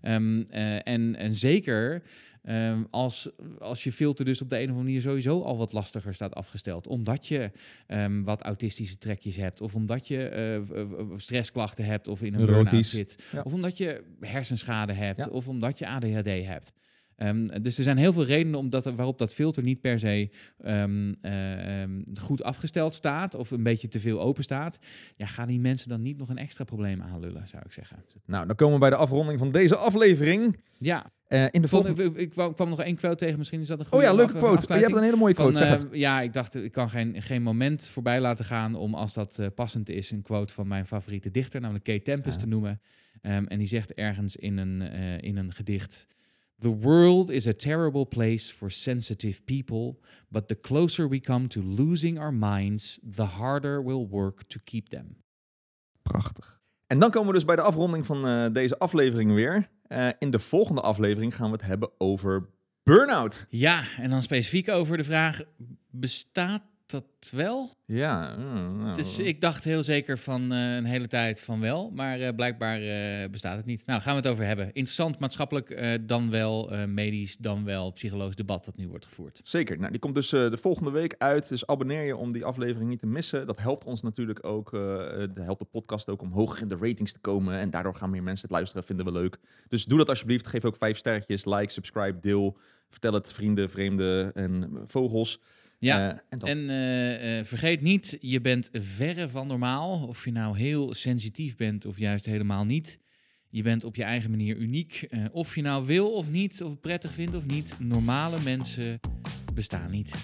Ehm, 0.00 0.40
eh, 0.40 0.86
en, 0.88 1.16
en 1.16 1.34
zeker 1.34 2.02
ehm, 2.42 2.84
als, 2.90 3.30
als 3.58 3.84
je 3.84 3.92
filter 3.92 4.24
dus 4.24 4.42
op 4.42 4.50
de 4.50 4.56
een 4.56 4.62
of 4.62 4.68
andere 4.68 4.84
manier 4.84 5.00
sowieso 5.00 5.42
al 5.42 5.56
wat 5.56 5.72
lastiger 5.72 6.14
staat 6.14 6.34
afgesteld. 6.34 6.86
Omdat 6.86 7.26
je 7.26 7.50
wat 8.24 8.42
autistische 8.42 8.98
trekjes 8.98 9.36
hebt. 9.36 9.60
Of 9.60 9.74
omdat 9.74 10.08
je 10.08 10.28
eh, 10.28 11.16
stressklachten 11.16 11.84
hebt 11.84 12.08
of 12.08 12.22
in 12.22 12.34
een 12.34 12.46
burn-out 12.46 12.86
zit. 12.86 13.24
Ja. 13.32 13.40
Of 13.42 13.52
omdat 13.52 13.76
je 13.76 14.04
hersenschade 14.20 14.92
hebt. 14.92 15.18
Ja. 15.18 15.26
Of 15.26 15.48
omdat 15.48 15.78
je 15.78 15.86
ADHD 15.86 16.26
hebt. 16.26 16.72
Ehm, 17.22 17.62
dus 17.62 17.78
er 17.78 17.84
zijn 17.84 17.96
heel 17.96 18.12
veel 18.12 18.24
redenen 18.24 18.58
omdat, 18.58 18.84
waarop 18.84 19.18
dat 19.18 19.34
filter 19.34 19.62
niet 19.62 19.80
per 19.80 19.98
se 19.98 20.30
ehm, 20.58 21.14
eh, 21.20 21.82
ehm, 21.82 22.00
goed 22.20 22.42
afgesteld 22.42 22.94
staat 22.94 23.34
of 23.34 23.50
een 23.50 23.62
beetje 23.62 23.88
te 23.88 24.00
veel 24.00 24.20
open 24.20 24.42
staat. 24.42 24.78
Ja, 25.16 25.26
gaan 25.26 25.48
die 25.48 25.60
mensen 25.60 25.88
dan 25.88 26.02
niet 26.02 26.18
nog 26.18 26.28
een 26.28 26.38
extra 26.38 26.64
probleem 26.64 27.02
aanlullen, 27.02 27.48
zou 27.48 27.62
ik 27.66 27.72
zeggen. 27.72 28.04
Nou, 28.26 28.46
dan 28.46 28.56
komen 28.56 28.74
we 28.74 28.80
bij 28.80 28.90
de 28.90 28.96
afronding 28.96 29.38
van 29.38 29.52
deze 29.52 29.76
aflevering. 29.76 30.60
Ja, 30.78 31.10
Eh, 31.26 31.44
in 31.50 31.62
de 31.62 31.68
volgende... 31.68 32.04
ik, 32.04 32.16
ik 32.16 32.30
kwam, 32.30 32.68
nog 32.68 32.80
één 32.82 32.96
quote 32.96 33.16
tegen, 33.16 33.38
misschien 33.38 33.60
is 33.60 33.68
dat 33.68 33.78
een 33.78 33.84
Oh 33.84 33.90
goede 33.90 34.06
ja, 34.06 34.14
leuke 34.14 34.38
quote. 34.38 34.66
Oh, 34.72 34.76
je 34.76 34.82
hebt 34.82 34.96
een 34.96 35.02
hele 35.02 35.16
mooie 35.16 35.34
quote, 35.34 35.58
Van, 35.58 35.68
zeg 35.78 35.90
eh, 35.90 35.98
ja, 35.98 36.20
ik 36.20 36.32
dacht, 36.32 36.54
ik 36.54 36.72
kan 36.72 36.90
geen, 36.90 37.22
geen 37.22 37.42
moment 37.42 37.88
voorbij 37.88 38.20
laten 38.20 38.44
gaan 38.44 38.74
om, 38.74 38.94
als 38.94 39.14
dat 39.14 39.38
eh, 39.38 39.46
passend 39.54 39.88
is, 39.88 40.10
een 40.10 40.22
quote 40.22 40.54
van 40.54 40.68
mijn 40.68 40.86
favoriete 40.86 41.30
dichter, 41.30 41.60
namelijk 41.60 41.84
Kate 41.84 42.02
Tempest, 42.02 42.34
Ja. 42.36 42.42
te 42.42 42.48
noemen. 42.48 42.80
En 43.22 43.58
die 43.58 43.66
zegt 43.66 43.94
ergens 43.94 44.36
in 44.36 44.56
een, 44.56 44.80
in 45.22 45.36
een 45.36 45.52
gedicht: 45.52 46.06
The 46.62 46.78
world 46.80 47.30
is 47.30 47.46
a 47.46 47.52
terrible 47.52 48.06
place 48.06 48.52
for 48.52 48.70
sensitive 48.70 49.44
people, 49.44 49.98
but 50.28 50.48
the 50.48 50.60
closer 50.60 51.08
we 51.08 51.20
come 51.20 51.48
to 51.48 51.60
losing 51.60 52.18
our 52.18 52.32
minds, 52.32 53.00
the 53.16 53.24
harder 53.24 53.82
we'll 53.82 54.06
work 54.08 54.48
to 54.48 54.60
keep 54.64 54.88
them. 54.88 55.16
Prachtig. 56.02 56.60
En 56.86 56.98
dan 56.98 57.10
komen 57.10 57.28
we 57.28 57.34
dus 57.34 57.44
bij 57.44 57.56
de 57.56 57.62
afronding 57.62 58.06
van 58.06 58.26
eh, 58.26 58.46
deze 58.52 58.78
aflevering 58.78 59.34
weer. 59.34 59.68
Eh, 59.86 60.08
in 60.18 60.30
de 60.30 60.38
volgende 60.38 60.80
aflevering 60.80 61.34
gaan 61.34 61.46
we 61.46 61.56
het 61.56 61.66
hebben 61.66 61.90
over 61.98 62.48
burn-out. 62.82 63.46
Ja, 63.48 63.84
en 63.98 64.10
dan 64.10 64.22
specifiek 64.22 64.68
over 64.68 64.96
de 64.96 65.04
vraag: 65.04 65.40
bestaat 65.90 66.62
dat 66.92 67.30
wel? 67.30 67.70
Ja. 67.84 68.36
nou, 68.36 68.94
Dus 68.94 69.18
ik 69.18 69.40
dacht 69.40 69.64
heel 69.64 69.84
zeker 69.84 70.18
van 70.18 70.52
eh, 70.52 70.76
een 70.76 70.84
hele 70.84 71.06
tijd 71.06 71.40
van 71.40 71.60
wel, 71.60 71.90
maar 71.90 72.20
eh, 72.20 72.34
blijkbaar 72.34 72.82
eh, 72.82 73.30
bestaat 73.30 73.56
het 73.56 73.66
niet. 73.66 73.86
Nou, 73.86 74.00
gaan 74.00 74.14
we 74.14 74.20
het 74.20 74.30
over 74.30 74.44
hebben. 74.44 74.66
Interessant 74.66 75.18
maatschappelijk, 75.18 76.00
dan 76.06 76.30
wel 76.30 76.86
medisch, 76.86 77.36
dan 77.36 77.64
wel 77.64 77.90
psychologisch 77.92 78.36
debat 78.36 78.64
dat 78.64 78.76
nu 78.76 78.88
wordt 78.88 79.04
gevoerd. 79.04 79.40
Zeker. 79.42 79.78
Nou, 79.78 79.90
die 79.90 80.00
komt 80.00 80.14
dus 80.14 80.28
de 80.28 80.56
volgende 80.60 80.90
week 80.90 81.14
uit. 81.18 81.48
Dus 81.48 81.66
abonneer 81.66 82.02
je 82.02 82.16
om 82.16 82.32
die 82.32 82.44
aflevering 82.44 82.90
niet 82.90 82.98
te 82.98 83.06
missen. 83.06 83.46
Dat 83.46 83.58
helpt 83.58 83.84
ons 83.84 84.02
natuurlijk 84.02 84.46
ook. 84.46 84.70
het 85.16 85.36
helpt 85.36 85.58
de 85.58 85.66
podcast 85.70 86.08
ook 86.08 86.22
om 86.22 86.32
hoger 86.32 86.62
in 86.62 86.68
de 86.68 86.76
ratings 86.80 87.12
te 87.12 87.20
komen. 87.20 87.58
En 87.58 87.70
daardoor 87.70 87.94
gaan 87.94 88.10
meer 88.10 88.22
mensen 88.22 88.48
het 88.48 88.56
luisteren. 88.56 88.84
Vinden 88.84 89.06
we 89.06 89.12
leuk. 89.12 89.38
Dus 89.68 89.84
doe 89.84 89.98
dat 89.98 90.08
alsjeblieft. 90.08 90.46
Geef 90.46 90.64
ook 90.64 90.76
vijf 90.76 90.96
sterretjes. 90.96 91.44
Like, 91.44 91.72
subscribe, 91.72 92.20
deel. 92.20 92.56
Vertel 92.92 93.12
het 93.12 93.32
vrienden, 93.32 93.70
vreemden 93.70 94.34
en 94.34 94.70
vogels. 94.84 95.40
Ja, 95.86 96.22
Eh, 96.28 96.48
en 96.50 96.70
eh, 96.70 97.38
eh, 97.38 97.44
vergeet 97.44 97.80
niet, 97.80 98.18
je 98.20 98.40
bent 98.40 98.68
verre 98.72 99.28
van 99.28 99.46
normaal. 99.46 100.06
Of 100.06 100.24
je 100.24 100.32
nou 100.32 100.58
heel 100.58 100.94
sensitief 100.94 101.56
bent 101.56 101.86
of 101.86 101.98
juist 101.98 102.26
helemaal 102.26 102.64
niet. 102.64 102.98
Je 103.48 103.62
bent 103.62 103.84
op 103.84 103.96
je 103.96 104.02
eigen 104.02 104.30
manier 104.30 104.56
uniek. 104.56 105.06
Eh, 105.10 105.24
of 105.32 105.54
je 105.54 105.62
nou 105.62 105.86
wil 105.86 106.12
of 106.12 106.30
niet, 106.30 106.62
of 106.62 106.70
het 106.70 106.80
prettig 106.80 107.14
vindt 107.14 107.34
of 107.34 107.46
niet. 107.46 107.74
Normale 107.78 108.40
mensen 108.40 109.00
bestaan 109.54 109.90
niet. 109.90 110.14